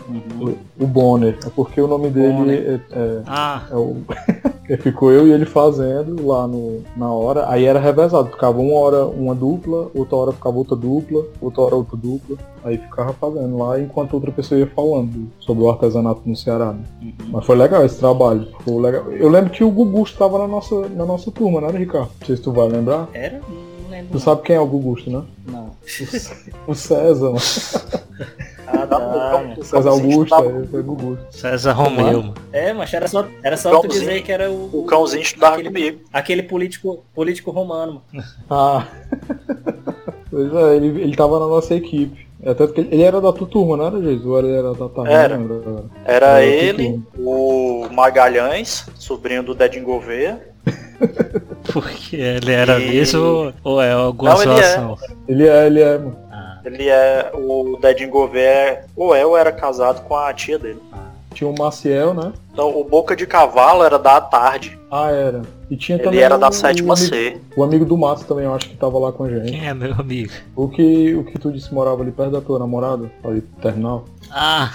o, 0.41 0.85
o 0.85 0.87
Bonner. 0.87 1.37
É 1.45 1.51
porque 1.51 1.81
o 1.81 1.89
nome 1.89 2.11
dele 2.11 2.53
é, 2.53 2.81
é- 2.93 3.23
Ah, 3.27 3.63
é 3.71 3.75
o. 3.77 3.97
ficou 4.83 5.11
eu 5.11 5.27
e 5.27 5.33
ele 5.33 5.47
fazendo 5.47 6.27
lá 6.27 6.47
no, 6.47 6.81
na 6.97 7.11
hora. 7.11 7.49
Aí 7.51 7.65
era 7.65 7.81
revezado, 7.81 8.29
ficava 8.31 8.61
uma 8.61 8.79
hora 8.79 9.05
uma 9.07 9.35
dupla, 9.35 9.89
outra 9.95 10.17
hora 10.17 10.33
ficava 10.33 10.57
outra 10.59 10.77
dupla, 10.77 11.25
outra 11.41 11.63
hora 11.63 11.75
outra 11.77 11.97
dupla. 11.97 12.37
Aí 12.65 12.79
ficava 12.79 13.13
fazendo 13.13 13.57
lá 13.59 13.81
enquanto 13.81 14.15
outra 14.15 14.31
pessoa 14.33 14.59
ia 14.59 14.67
falando 14.67 15.31
sobre 15.41 15.65
o 15.65 15.71
artesanato 15.71 16.23
no 16.25 16.37
Ceará. 16.37 16.73
né? 16.73 17.13
Mas 17.29 17.45
foi 17.45 17.57
legal 17.57 17.85
esse 17.85 17.99
trabalho. 17.99 18.49
Foi 18.65 18.81
legal. 18.81 19.11
Eu 19.13 19.29
lembro 19.29 19.51
que 19.51 19.65
o 19.65 19.71
Gugusto 19.71 20.15
estava 20.15 20.39
na 20.39 20.47
nossa, 20.49 20.89
na 20.89 21.05
nossa 21.05 21.31
turma, 21.31 21.61
né, 21.61 21.77
Ricardo? 21.77 22.11
Não 22.21 22.27
sei 22.27 22.37
se 22.37 22.43
tu 22.43 22.53
vai 22.53 22.69
lembrar. 22.69 23.09
Era? 23.13 23.41
Não 23.49 23.91
lembro. 23.91 24.13
Tu 24.13 24.21
sabe 24.21 24.43
quem 24.43 24.57
é 24.57 24.61
o 24.61 24.67
Gugusto, 24.67 25.11
né? 25.11 25.23
Não. 25.47 25.71
O 26.67 26.75
César, 26.75 27.27
mano. 27.27 27.39
Ah, 28.71 28.85
Dá 28.85 29.01
tá. 29.01 29.55
O 29.57 29.65
César 29.65 29.89
Augusto, 29.89 30.35
é, 30.35 30.67
foi 30.67 30.83
Gugusto. 30.83 31.25
César 31.31 31.73
Romeu, 31.73 32.23
mano. 32.23 32.35
É, 32.53 32.73
mas 32.75 32.93
era 32.93 33.09
só, 33.09 33.27
era 33.43 33.57
só 33.57 33.81
tu 33.81 33.89
dizer 33.89 34.23
que 34.23 34.31
era 34.31 34.51
o. 34.51 34.83
O 34.83 34.85
cãozinho 34.85 35.23
estudava 35.23 35.55
aquele, 35.55 35.69
comigo. 35.71 36.01
aquele 36.13 36.43
político, 36.43 37.03
político 37.15 37.51
romano. 37.51 38.03
Ah. 38.51 38.87
pois 40.31 40.53
é, 40.55 40.77
ele, 40.77 41.01
ele 41.01 41.17
tava 41.17 41.39
na 41.39 41.47
nossa 41.47 41.75
equipe. 41.75 42.28
É 42.43 42.55
tanto 42.55 42.73
que 42.73 42.81
ele, 42.83 43.03
era 43.03 43.21
da 43.21 43.33
tua 43.33 43.47
turma, 43.49 43.77
não 43.77 43.87
era, 43.89 44.01
Jesus? 44.01 44.25
Ou 44.25 44.39
ele 44.39 44.53
era 44.57 44.73
da 44.75 44.89
tarde? 44.89 45.13
Era. 45.13 45.35
Era 46.05 46.27
Era 46.27 46.45
ele, 46.45 47.03
o 47.19 47.89
Magalhães, 47.91 48.87
sobrinho 48.95 49.43
do 49.43 49.55
Dedinho 49.55 49.85
Gouveia. 49.85 50.41
Porque 51.73 52.17
ele 52.17 52.53
era 52.53 52.79
E- 52.79 52.91
mesmo 52.91 53.53
ou- 53.65 53.83
é 53.83 53.93
alguma 53.93 54.35
Não, 54.35 54.43
ele 54.43 54.53
é. 54.53 54.63
situação? 54.63 54.99
Ele 55.27 55.49
é, 55.49 55.67
ele 55.67 55.81
é, 55.83 55.99
mano. 55.99 56.17
Ah, 56.31 56.61
Ele 56.65 56.89
é. 56.89 57.31
O 57.35 57.79
Dedinho 57.81 58.11
Gouveia 58.11 58.85
ou 58.97 59.15
é 59.15 59.25
ou 59.27 59.37
era 59.37 59.51
casado 59.53 60.03
com 60.07 60.15
a 60.17 60.33
tia 60.33 60.59
dele. 60.59 60.81
Tinha 61.35 61.49
o 61.49 61.55
Maciel, 61.57 62.15
né? 62.15 62.33
Então 62.53 62.79
o 62.79 62.85
Boca 62.85 63.15
de 63.15 63.27
Cavalo 63.27 63.83
era 63.85 63.99
da 63.99 64.21
tarde. 64.21 64.79
Ah, 64.91 65.11
era. 65.11 65.43
E 65.71 65.77
tinha 65.77 65.97
Ele 65.97 66.05
também 66.05 66.21
era 66.21 66.37
o, 66.37 66.39
da 66.39 66.51
sétima 66.51 66.95
o 66.95 66.97
amigo, 66.97 67.15
C. 67.15 67.41
o 67.57 67.63
amigo 67.63 67.85
do 67.85 67.97
Márcio 67.97 68.27
também, 68.27 68.45
eu 68.45 68.55
acho 68.55 68.69
que 68.69 68.77
tava 68.77 68.99
lá 68.99 69.13
com 69.13 69.25
a 69.25 69.31
gente. 69.31 69.51
quem 69.51 69.67
é 69.67 69.75
meu 69.75 69.93
amigo? 69.93 70.33
O 70.57 70.69
que, 70.69 71.15
o 71.15 71.25
que 71.25 71.39
tu 71.39 71.53
disse 71.53 71.73
morava 71.73 72.03
ali 72.03 72.11
perto 72.11 72.33
da 72.33 72.41
tua 72.41 72.59
namorada, 72.59 73.11
ali 73.23 73.37
no 73.37 73.63
terminal. 73.63 74.07
Ah, 74.31 74.73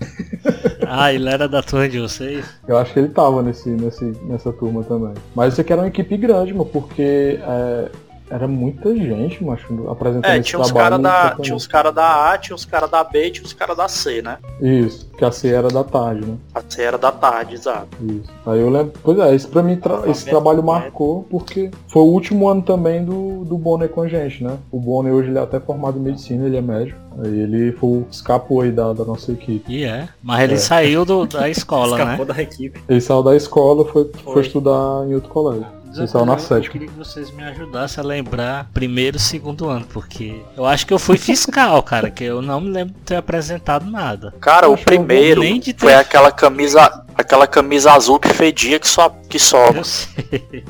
ah, 0.88 1.12
ele 1.12 1.28
era 1.28 1.46
da 1.46 1.62
turma 1.62 1.88
de 1.88 2.00
vocês? 2.00 2.44
Eu 2.66 2.78
acho 2.78 2.92
que 2.92 2.98
ele 2.98 3.08
tava 3.08 3.42
nesse, 3.42 3.68
nesse, 3.68 4.04
nessa 4.24 4.52
turma 4.52 4.82
também. 4.82 5.14
Mas 5.34 5.52
isso 5.52 5.60
aqui 5.60 5.72
era 5.72 5.82
uma 5.82 5.88
equipe 5.88 6.16
grande, 6.16 6.52
mano, 6.52 6.66
porque 6.66 7.38
é, 7.40 7.90
era 8.30 8.48
muita 8.48 8.94
gente, 8.96 9.44
macho, 9.44 9.88
apresentando 9.88 10.30
É, 10.32 10.38
esse 10.38 10.48
tinha 10.48 10.60
uns 10.60 10.72
trabalho. 10.72 11.02
caras 11.02 11.02
da, 11.36 11.42
tinha 11.42 11.54
uns 11.56 11.66
cara 11.66 11.90
da 11.90 12.32
A, 12.32 12.38
tinha 12.38 12.54
uns 12.54 12.64
caras 12.64 12.90
da 12.90 13.04
B, 13.04 13.30
tinha 13.30 13.44
uns 13.44 13.52
caras 13.52 13.76
da 13.76 13.86
C, 13.88 14.22
né? 14.22 14.38
Isso, 14.60 15.08
que 15.16 15.24
a 15.24 15.30
C 15.30 15.48
era 15.48 15.68
da 15.68 15.84
tarde, 15.84 16.24
né? 16.26 16.36
A 16.54 16.62
C 16.66 16.82
era 16.82 16.96
da 16.98 17.12
tarde, 17.12 17.54
exato. 17.54 17.88
Isso. 18.02 18.30
Aí 18.46 18.60
eu 18.60 18.70
lembro. 18.70 18.92
Pois 19.02 19.18
é, 19.18 19.34
esse 19.34 19.46
pra 19.46 19.62
mim 19.62 19.76
tra- 19.76 20.02
esse 20.08 20.24
trabalho 20.24 20.62
marcou 20.62 21.26
porque 21.30 21.70
foi 21.88 22.02
o 22.02 22.06
último 22.06 22.48
ano 22.48 22.62
também 22.62 23.04
do, 23.04 23.44
do 23.44 23.56
Bonner 23.58 23.88
com 23.88 24.02
a 24.02 24.08
gente, 24.08 24.42
né? 24.42 24.56
O 24.72 24.80
Bonner 24.80 25.12
hoje 25.12 25.28
ele 25.28 25.38
é 25.38 25.42
até 25.42 25.60
formado 25.60 25.98
em 25.98 26.02
medicina, 26.02 26.46
ele 26.46 26.56
é 26.56 26.62
médico. 26.62 26.98
Aí 27.22 27.28
ele 27.40 27.72
foi, 27.72 27.88
o- 27.90 28.06
escapou 28.10 28.62
aí 28.62 28.72
da, 28.72 28.92
da 28.92 29.04
nossa 29.04 29.30
equipe. 29.30 29.70
E 29.72 29.84
é. 29.84 30.08
Mas 30.22 30.42
ele 30.42 30.54
É. 30.54 30.56
saiu 30.56 31.04
do- 31.04 31.26
da 31.26 31.48
escola, 31.50 31.96
né? 31.98 32.04
Escapou 32.04 32.26
da 32.26 32.42
equipe. 32.42 32.80
Ele 32.88 33.00
saiu 33.00 33.22
da 33.22 33.36
escola 33.36 33.84
foi, 33.84 34.10
foi. 34.24 34.32
Foi. 34.32 34.42
estudar 34.42 35.06
em 35.06 35.14
outro 35.14 35.28
colégio. 35.30 35.66
Saiu 35.94 36.26
na 36.26 36.34
eu, 36.34 36.56
eu 36.56 36.70
queria 36.70 36.88
que 36.88 36.94
vocês 36.94 37.30
me 37.30 37.42
ajudassem 37.44 38.02
a 38.02 38.06
lembrar 38.06 38.68
primeiro 38.74 39.16
e 39.16 39.20
segundo 39.20 39.68
ano, 39.68 39.86
porque 39.92 40.42
eu 40.56 40.66
acho 40.66 40.86
que 40.86 40.92
eu 40.92 40.98
fui 40.98 41.16
fiscal, 41.16 41.80
cara, 41.84 42.10
que 42.10 42.24
eu 42.24 42.42
não 42.42 42.60
me 42.60 42.70
lembro 42.70 42.94
de 42.94 43.00
ter 43.00 43.16
apresentado 43.16 43.88
nada. 43.90 44.34
Cara, 44.40 44.68
o 44.68 44.76
primeiro 44.76 45.40
nem 45.42 45.60
de 45.60 45.72
ter- 45.72 45.80
foi 45.80 45.94
aquela 45.94 46.32
camisa, 46.32 47.04
aquela 47.14 47.46
camisa 47.46 47.92
azul 47.92 48.18
que 48.18 48.28
fedia 48.28 48.78
que 48.80 48.88
só 48.88 49.08
que 49.28 49.38
sobra. 49.38 49.78
Eu 49.78 49.84
sei, 49.84 50.64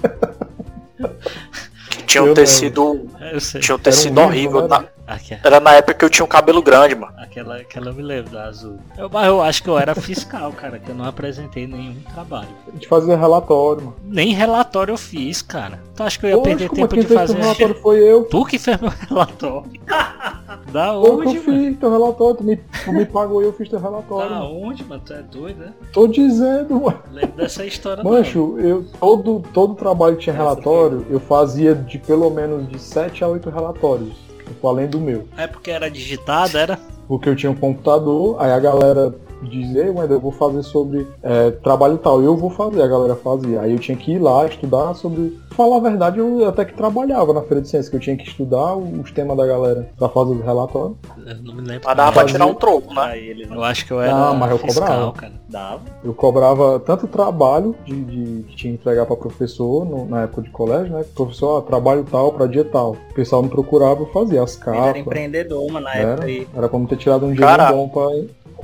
Que 1.91 2.03
tinha 2.05 2.23
um 2.23 2.29
Eu 2.29 2.35
tecido, 2.35 3.09
eu 3.33 3.41
sei. 3.41 3.61
tinha 3.61 3.75
um 3.75 3.79
um 3.79 3.83
tecido 3.83 4.21
horrível. 4.21 4.63
né? 4.63 4.69
na- 4.69 4.85
Aquela, 5.07 5.41
era 5.45 5.61
na 5.61 5.73
época 5.75 5.95
que 5.95 6.05
eu 6.05 6.11
tinha 6.11 6.25
um 6.25 6.29
cabelo 6.29 6.63
grande, 6.63 6.95
mano. 6.95 7.13
aquela, 7.19 7.57
aquela 7.57 7.89
eu 7.91 7.95
me 7.95 8.03
lembro 8.03 8.31
da 8.33 8.45
azul. 8.45 8.79
Eu, 8.97 9.11
mas 9.11 9.27
eu 9.27 9.43
acho 9.43 9.63
que 9.63 9.69
eu 9.69 9.79
era 9.79 9.95
fiscal, 9.95 10.51
cara, 10.53 10.79
que 10.79 10.89
eu 10.91 10.95
não 10.95 11.05
apresentei 11.05 11.67
nenhum 11.67 11.97
trabalho. 12.15 12.49
A 12.69 12.71
gente 12.71 12.89
fazia 12.89 13.17
relatório, 13.17 13.83
mano. 13.83 13.97
Nem 14.05 14.33
relatório 14.33 14.93
eu 14.93 14.97
fiz, 14.99 15.43
cara. 15.43 15.79
Tu 15.95 16.03
acha 16.03 16.19
que 16.19 16.27
eu 16.27 16.31
ia 16.31 16.37
Poxa, 16.37 16.49
perder 16.49 16.71
tempo 16.71 16.89
quem 16.89 17.03
de 17.03 17.07
fez 17.07 17.21
fazer? 17.21 17.35
teu 17.35 17.43
relatório 17.43 17.75
foi 17.83 17.99
eu. 17.99 18.25
Tu 18.25 18.45
que 18.47 18.59
fez 18.59 18.81
meu 18.81 18.91
relatório. 19.09 19.71
da 20.73 20.93
Foi 20.93 21.09
eu 21.11 21.19
que 21.19 21.29
onde, 21.29 21.37
eu 21.37 21.43
mano? 21.45 21.63
fiz 21.65 21.79
teu 21.79 21.91
relatório. 21.91 22.37
Tu 22.37 22.45
me, 22.45 22.57
tu 22.57 22.93
me 22.93 23.05
pagou 23.07 23.43
e 23.43 23.45
eu 23.45 23.53
fiz 23.53 23.69
teu 23.69 23.79
relatório. 23.81 24.31
Da 24.31 24.41
mano. 24.41 24.61
onde, 24.67 24.85
mano? 24.85 25.03
Tu 25.05 25.13
é 25.13 25.23
doido, 25.23 25.59
né? 25.59 25.73
Tô 25.93 26.07
dizendo, 26.07 26.81
mano. 26.81 26.99
Lembro 27.13 27.37
dessa 27.37 27.65
história 27.65 28.03
não. 28.03 28.11
Mancho, 28.11 28.57
eu, 28.59 28.85
todo, 28.99 29.43
todo 29.53 29.75
trabalho 29.75 30.17
que 30.17 30.23
tinha 30.23 30.35
Essa 30.35 30.43
relatório, 30.43 31.07
eu 31.11 31.21
fazia 31.21 31.75
de 31.75 31.99
pelo 31.99 32.31
menos 32.31 32.67
de 32.69 32.79
7 32.79 33.23
a 33.23 33.29
8 33.29 33.51
relatórios. 33.51 34.25
Tipo, 34.47 34.69
além 34.69 34.87
do 34.87 35.01
meu. 35.01 35.27
É 35.37 35.47
porque 35.47 35.71
era 35.71 35.91
digitado, 35.91 36.59
era? 36.59 36.79
Porque 37.09 37.29
eu 37.29 37.37
tinha 37.37 37.51
um 37.51 37.55
computador, 37.55 38.37
aí 38.41 38.51
a 38.51 38.59
galera 38.59 39.15
dizia, 39.49 39.85
eu 39.85 40.01
ainda 40.01 40.19
vou 40.19 40.33
fazer 40.33 40.63
sobre 40.63 41.07
é, 41.23 41.51
trabalho 41.51 41.99
tal. 41.99 42.23
Eu 42.23 42.37
vou 42.37 42.51
fazer, 42.51 42.83
a 42.83 42.87
galera 42.87 43.15
fazia. 43.17 43.61
Aí 43.61 43.73
eu 43.73 43.79
tinha 43.79 43.97
que 43.97 44.13
ir 44.13 44.19
lá 44.19 44.47
estudar 44.47 44.95
sobre. 44.95 45.39
Falar 45.51 45.77
a 45.77 45.81
verdade, 45.81 46.19
eu 46.19 46.49
até 46.49 46.65
que 46.65 46.75
trabalhava 46.75 47.33
na 47.33 47.41
Feira 47.43 47.63
de 47.63 47.69
Ciência, 47.69 47.89
que 47.89 47.97
eu 47.97 48.01
tinha 48.01 48.17
que 48.17 48.25
estudar 48.27 48.75
os 48.77 49.13
temas 49.13 49.37
da 49.37 49.47
galera 49.47 49.89
pra 49.97 50.09
fazer 50.09 50.33
os 50.33 50.45
relatórios. 50.45 50.97
Eu 51.25 51.37
não 51.45 51.55
me 51.55 51.61
lembro. 51.63 51.83
Mas 51.87 51.97
dava 51.97 52.13
pra 52.13 52.25
tirar 52.25 52.47
um 52.47 52.55
troco, 52.55 52.89
né? 52.89 52.95
Pra 52.95 53.17
ele, 53.17 53.47
né? 53.47 53.55
Eu 53.57 53.63
acho 53.63 53.87
que 53.87 53.93
eu 53.93 54.01
era 54.01 54.13
Ah, 54.13 54.35
mas 54.35 54.51
eu 54.51 54.59
fiscal, 54.59 54.85
cobrava. 54.89 55.13
cara. 55.13 55.33
Dava. 55.49 55.81
Eu 56.03 56.13
cobrava 56.13 56.81
tanto 56.81 57.07
trabalho 57.07 57.77
de, 57.87 57.95
de- 58.05 58.43
que 58.49 58.57
tinha 58.57 58.73
que 58.75 58.81
entregar 58.81 59.07
para 59.07 59.15
professor 59.15 59.85
no- 59.85 60.07
na 60.07 60.23
época 60.23 60.43
de 60.43 60.51
colégio, 60.51 60.93
né? 60.93 61.05
Professor, 61.15 61.59
ó, 61.59 61.61
trabalho 61.61 62.05
tal 62.11 62.33
para 62.33 62.47
dia 62.49 62.65
tal. 62.65 62.97
O 63.11 63.15
pessoal 63.15 63.41
me 63.41 63.49
procurava, 63.49 64.01
eu 64.01 64.07
fazia 64.07 64.43
as 64.43 64.61
Ele 64.67 64.77
era 64.77 64.99
empreendedor, 64.99 65.71
mano, 65.71 65.85
na 65.85 65.95
Era, 65.95 66.11
época 66.15 66.27
aí. 66.27 66.49
era 66.53 66.69
pra 66.69 66.79
me 66.81 66.87
ter 66.89 66.97
tirado 66.97 67.27
um 67.27 67.33
dinheiro 67.33 67.63
bom 67.71 67.89
pra. 67.89 68.09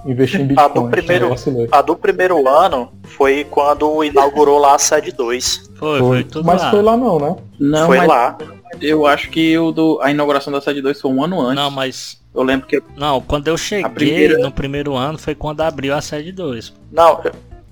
Investir 0.06 0.40
em 0.40 0.44
A 0.44 0.46
Bitcoin. 0.68 0.72
do 0.84 0.90
primeiro- 0.90 1.24
Eu 1.26 1.30
vacilei. 1.30 1.68
A 1.72 1.82
do 1.82 1.96
primeiro 1.96 2.48
ano 2.48 2.92
foi 3.04 3.44
quando 3.44 4.02
inaugurou 4.04 4.58
lá 4.58 4.74
a 4.74 4.78
sede 4.78 5.12
2. 5.12 5.70
Foi, 5.76 5.98
foi, 5.98 6.08
Foi. 6.08 6.24
tudo 6.24 6.44
Mas 6.46 6.62
lá. 6.62 6.70
foi 6.70 6.82
lá 6.82 6.96
não, 6.96 7.18
né? 7.18 7.36
Não, 7.58 7.86
foi 7.86 7.98
mas 7.98 8.08
lá. 8.08 8.38
eu 8.80 9.06
acho 9.06 9.30
que 9.30 9.56
o 9.58 9.70
do, 9.72 9.98
a 10.02 10.10
inauguração 10.10 10.52
da 10.52 10.60
sede 10.60 10.80
2 10.82 11.00
foi 11.00 11.10
um 11.10 11.22
ano 11.24 11.40
antes. 11.40 11.56
Não, 11.56 11.70
mas. 11.70 12.20
Eu 12.32 12.42
lembro 12.44 12.66
que 12.68 12.80
Não, 12.96 13.20
quando 13.20 13.48
eu 13.48 13.56
cheguei 13.58 13.90
primeira- 13.90 14.38
no 14.38 14.52
primeiro 14.52 14.94
ano 14.94 15.18
foi 15.18 15.34
quando 15.34 15.62
abriu 15.62 15.92
a 15.94 16.00
sede 16.00 16.30
2. 16.30 16.72
Não, 16.92 17.20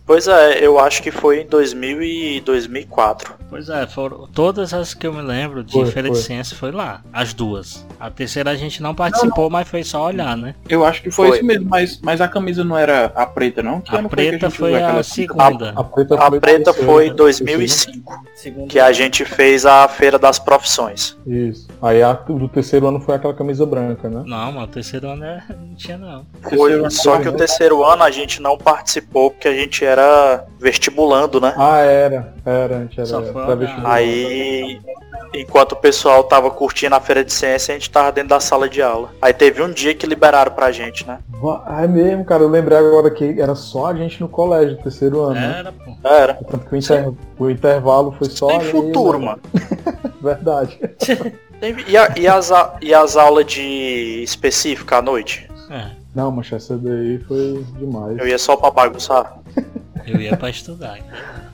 pois 0.08 0.26
é, 0.26 0.64
eu 0.64 0.80
acho 0.80 1.02
que 1.02 1.10
foi 1.10 1.42
em 1.42 1.46
2000 1.46 2.02
e 2.02 2.40
2004. 2.40 3.34
Pois 3.50 3.68
é, 3.68 3.86
foram 3.86 4.26
todas 4.26 4.74
as 4.74 4.92
que 4.94 5.06
eu 5.06 5.12
me 5.12 5.22
lembro 5.22 5.62
de 5.62 5.72
Foi, 5.72 5.86
Feira 5.86 6.08
de 6.08 6.14
foi. 6.16 6.22
Ciência 6.24 6.56
foi 6.56 6.70
lá. 6.72 7.02
As 7.12 7.32
duas. 7.32 7.86
A 8.00 8.10
terceira 8.10 8.50
a 8.50 8.54
gente 8.56 8.82
não 8.82 8.94
participou, 8.94 9.48
mas 9.50 9.68
foi 9.68 9.84
só 9.84 10.06
olhar, 10.06 10.36
né? 10.36 10.54
eu 10.68 10.84
acho 10.84 11.02
que 11.02 11.10
foi, 11.10 11.28
Foi. 11.28 11.36
isso 11.38 11.46
mesmo, 11.46 11.68
mas, 11.68 12.00
mas 12.02 12.20
a 12.20 12.28
camisa 12.28 12.64
não 12.64 12.76
era 12.76 13.12
a 13.14 13.26
preta, 13.26 13.62
não? 13.62 13.80
Que 13.80 13.94
A 13.94 13.98
ano 13.98 14.08
preta 14.08 14.50
foi 14.50 14.74
aquela 14.74 15.00
a 15.00 15.02
segunda. 15.02 15.72
A 15.76 15.84
preta 15.84 16.14
A 16.14 16.28
foi 16.30 16.40
preta 16.40 16.72
foi 16.74 17.06
em 17.06 17.10
né? 17.10 17.14
2005, 17.14 18.24
Segundo 18.34 18.68
que 18.68 18.78
a 18.80 18.92
gente 18.92 19.24
fez 19.24 19.66
a 19.66 19.86
Feira 19.88 20.18
das 20.18 20.38
Profissões. 20.38 21.16
Isso. 21.26 21.68
Aí 21.82 22.02
a 22.02 22.12
do 22.12 22.48
terceiro 22.48 22.86
ano 22.86 23.00
foi 23.00 23.14
aquela 23.14 23.34
camisa 23.34 23.66
branca, 23.66 24.08
né? 24.08 24.22
Não, 24.26 24.52
mas 24.52 24.64
o 24.64 24.68
terceiro 24.68 25.08
ano 25.08 25.24
é- 25.24 25.42
não 25.48 25.74
tinha 25.74 25.98
não. 25.98 26.26
Foi, 26.42 26.90
só 26.90 27.18
que 27.18 27.28
o 27.28 27.32
né? 27.32 27.38
terceiro 27.38 27.84
ano 27.84 28.02
a 28.02 28.10
gente 28.10 28.40
não 28.40 28.56
participou 28.56 29.30
porque 29.30 29.48
a 29.48 29.54
gente 29.54 29.84
era 29.84 29.97
vestibulando, 30.58 31.40
né? 31.40 31.54
Ah, 31.56 31.78
era. 31.78 32.34
Era, 32.44 32.76
a 32.76 32.80
gente 32.80 33.00
era 33.00 33.22
pré-vestibular. 33.32 33.92
Aí, 33.94 34.80
enquanto 35.34 35.72
o 35.72 35.76
pessoal 35.76 36.24
tava 36.24 36.50
curtindo 36.50 36.94
a 36.94 37.00
feira 37.00 37.24
de 37.24 37.32
ciência, 37.32 37.74
a 37.74 37.78
gente 37.78 37.90
tava 37.90 38.10
dentro 38.12 38.30
da 38.30 38.40
sala 38.40 38.68
de 38.68 38.80
aula. 38.82 39.10
Aí 39.20 39.32
teve 39.32 39.62
um 39.62 39.70
dia 39.70 39.94
que 39.94 40.06
liberaram 40.06 40.52
pra 40.52 40.70
gente, 40.72 41.06
né? 41.06 41.18
Ah, 41.66 41.84
é 41.84 41.86
mesmo, 41.86 42.24
cara. 42.24 42.42
Eu 42.42 42.48
lembrei 42.48 42.78
agora 42.78 43.10
que 43.10 43.40
era 43.40 43.54
só 43.54 43.86
a 43.86 43.94
gente 43.94 44.20
no 44.20 44.28
colégio, 44.28 44.76
terceiro 44.82 45.20
ano, 45.22 45.34
né? 45.34 45.56
Era, 45.58 45.72
pô. 45.72 45.92
Era. 46.08 46.34
Tanto 46.34 46.66
que 46.66 46.74
o, 46.74 46.76
inter- 46.78 47.12
o 47.38 47.50
intervalo 47.50 48.14
foi 48.18 48.28
só. 48.28 48.46
Tem 48.48 48.60
futuro, 48.60 49.18
né? 49.18 49.24
mano. 49.26 49.40
Verdade. 50.20 50.78
Tem- 51.60 51.76
E, 51.88 51.96
a- 51.96 52.14
e 52.16 52.26
as, 52.28 52.52
a- 52.52 52.76
e 52.80 52.94
as 52.94 53.16
aulas 53.16 53.44
de 53.46 54.22
específica 54.22 54.98
à 54.98 55.02
noite? 55.02 55.48
É, 55.70 55.90
Não, 56.14 56.30
mas 56.30 56.50
essa 56.52 56.76
daí 56.78 57.18
foi 57.26 57.64
demais. 57.78 58.16
Eu 58.16 58.26
ia 58.28 58.38
só 58.38 58.56
pra 58.56 58.70
bagunçar. 58.70 59.38
eu 60.06 60.20
ia 60.20 60.36
pra 60.36 60.50
estudar. 60.50 60.98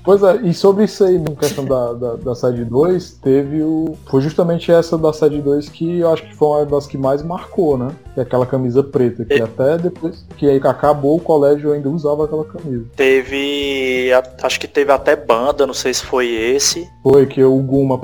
Pois 0.05 0.23
é, 0.23 0.37
e 0.43 0.53
sobre 0.53 0.85
isso 0.85 1.03
aí, 1.03 1.19
na 1.19 1.31
questão 1.35 1.65
da, 1.65 1.93
da, 1.95 2.15
da 2.17 2.35
sede 2.35 2.65
2, 2.65 3.13
teve 3.23 3.63
o. 3.63 3.97
Foi 4.07 4.21
justamente 4.21 4.71
essa 4.71 4.99
da 4.99 5.13
sede 5.13 5.41
2 5.41 5.69
que 5.71 6.01
eu 6.01 6.11
acho 6.13 6.23
que 6.25 6.35
foi 6.35 6.49
uma 6.49 6.67
das 6.67 6.87
que 6.87 6.99
mais 6.99 7.23
marcou, 7.23 7.79
né? 7.79 7.89
Que 8.13 8.21
é 8.21 8.23
aquela 8.23 8.45
camisa 8.45 8.83
preta, 8.83 9.25
que 9.25 9.35
E- 9.35 9.41
até 9.43 9.79
depois 9.79 10.25
que 10.37 10.49
aí 10.49 10.59
acabou 10.63 11.17
o 11.17 11.21
colégio 11.21 11.71
eu 11.71 11.73
ainda 11.75 11.89
usava 11.89 12.25
aquela 12.27 12.45
camisa. 12.45 12.85
Teve. 12.97 14.13
a- 14.13 14.47
Acho 14.47 14.61
que 14.61 14.69
teve 14.69 14.93
até 14.93 15.17
banda, 15.17 15.67
não 15.67 15.75
sei 15.75 15.95
se 15.95 16.05
foi 16.05 16.29
esse. 16.29 16.87
Foi 17.03 17.27
que 17.27 17.43
o 17.43 17.57
Guma, 17.63 17.95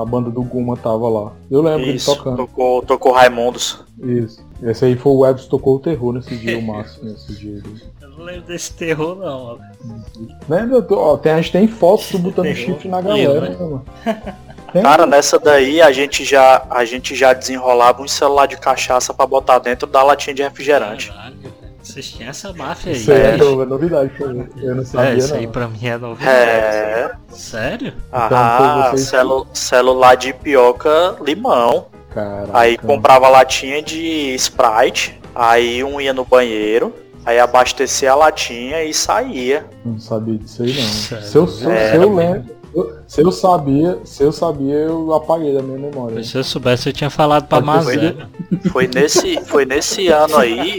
a 0.00 0.04
banda 0.04 0.30
do 0.30 0.42
Guma 0.42 0.76
tava 0.76 1.08
lá. 1.08 1.32
Eu 1.50 1.60
lembro 1.62 1.82
ele 1.82 1.96
Isso. 1.96 2.14
tocando. 2.14 2.36
Tocou, 2.36 2.82
tocou 2.82 3.12
Raimundos. 3.12 3.82
Isso. 4.02 4.44
Esse 4.62 4.84
aí 4.84 4.96
foi 4.96 5.12
o 5.12 5.18
Webs 5.18 5.46
tocou 5.46 5.76
o 5.76 5.78
terror 5.80 6.12
nesse 6.12 6.34
dia, 6.36 6.58
o 6.58 6.62
máximo 6.62 7.10
nesse 7.10 7.32
dia. 7.34 7.60
Não 8.16 8.24
lembro 8.24 8.42
desse 8.42 8.72
terror 8.72 9.16
não. 9.16 9.44
ó. 9.44 9.56
Né? 10.48 10.68
Ó, 10.90 11.16
tem, 11.16 11.32
a 11.32 11.36
gente 11.40 11.52
tem 11.52 11.68
fotos 11.68 12.10
do 12.12 12.18
botando 12.18 12.44
Terror. 12.46 12.56
chifre 12.74 12.88
na 12.88 13.00
galera, 13.00 13.40
né? 13.40 13.56
né, 14.74 14.82
Cara, 14.82 15.06
nessa 15.06 15.38
daí 15.38 15.80
a 15.82 15.90
gente 15.92 16.24
já, 16.24 16.66
a 16.70 16.84
gente 16.84 17.14
já 17.14 17.32
desenrolava 17.32 18.02
um 18.02 18.08
celular 18.08 18.46
de 18.46 18.56
cachaça 18.56 19.12
pra 19.12 19.26
botar 19.26 19.58
dentro 19.58 19.86
da 19.86 20.02
latinha 20.02 20.34
de 20.34 20.42
refrigerante. 20.42 21.10
Caralho. 21.10 21.34
Vocês 21.82 22.06
tinham 22.12 22.30
essa 22.30 22.50
máfia 22.54 22.92
aí. 22.92 22.98
Isso 22.98 23.12
aí 23.12 23.20
é 23.20 23.36
novo, 23.36 23.62
é 23.62 23.66
novidade 23.66 24.10
pra 24.16 24.28
mim. 24.28 24.48
Eu 24.56 24.74
não 24.74 24.82
É, 24.82 24.86
sabia, 24.86 25.14
isso 25.16 25.34
aí 25.34 25.44
não. 25.44 25.52
pra 25.52 25.68
mim 25.68 25.86
é 25.86 25.98
novidade. 25.98 26.34
É. 26.34 27.10
Sério? 27.28 27.92
Ah, 28.10 28.92
celu- 28.96 29.46
celular 29.52 30.14
de 30.14 30.32
pioca 30.32 31.16
limão. 31.20 31.88
Caraca. 32.14 32.48
Aí 32.54 32.78
comprava 32.78 33.28
latinha 33.28 33.82
de 33.82 34.34
Sprite, 34.36 35.20
aí 35.34 35.84
um 35.84 36.00
ia 36.00 36.14
no 36.14 36.24
banheiro, 36.24 36.94
aí 37.24 37.38
abastecia 37.38 38.12
a 38.12 38.14
latinha 38.14 38.82
e 38.84 38.92
saía. 38.94 39.66
Não 39.84 39.98
sabia 39.98 40.38
disso 40.38 40.62
aí, 40.62 40.72
não. 40.74 40.82
Sério? 40.88 41.26
Se 41.26 41.36
eu, 41.38 41.46
se, 41.48 41.64
eu- 41.64 41.70
É, 41.72 41.90
se 41.90 41.96
eu 41.96 42.14
lembro. 42.14 42.44
Se 43.06 43.20
eu 43.20 43.30
sabia, 43.30 43.98
se 44.04 44.22
eu 44.24 44.32
sabia, 44.32 44.74
eu 44.74 45.12
apaguei 45.14 45.54
da 45.54 45.62
minha 45.62 45.78
memória. 45.78 46.22
Se 46.24 46.36
eu 46.36 46.42
soubesse, 46.42 46.88
eu 46.88 46.92
tinha 46.92 47.10
falado 47.10 47.46
pra 47.46 47.58
ter 47.60 47.64
Mazé. 47.64 48.16
Foi 48.72 48.88
nesse, 48.88 49.38
foi 49.44 49.64
nesse 49.64 50.08
ano 50.08 50.36
aí, 50.36 50.78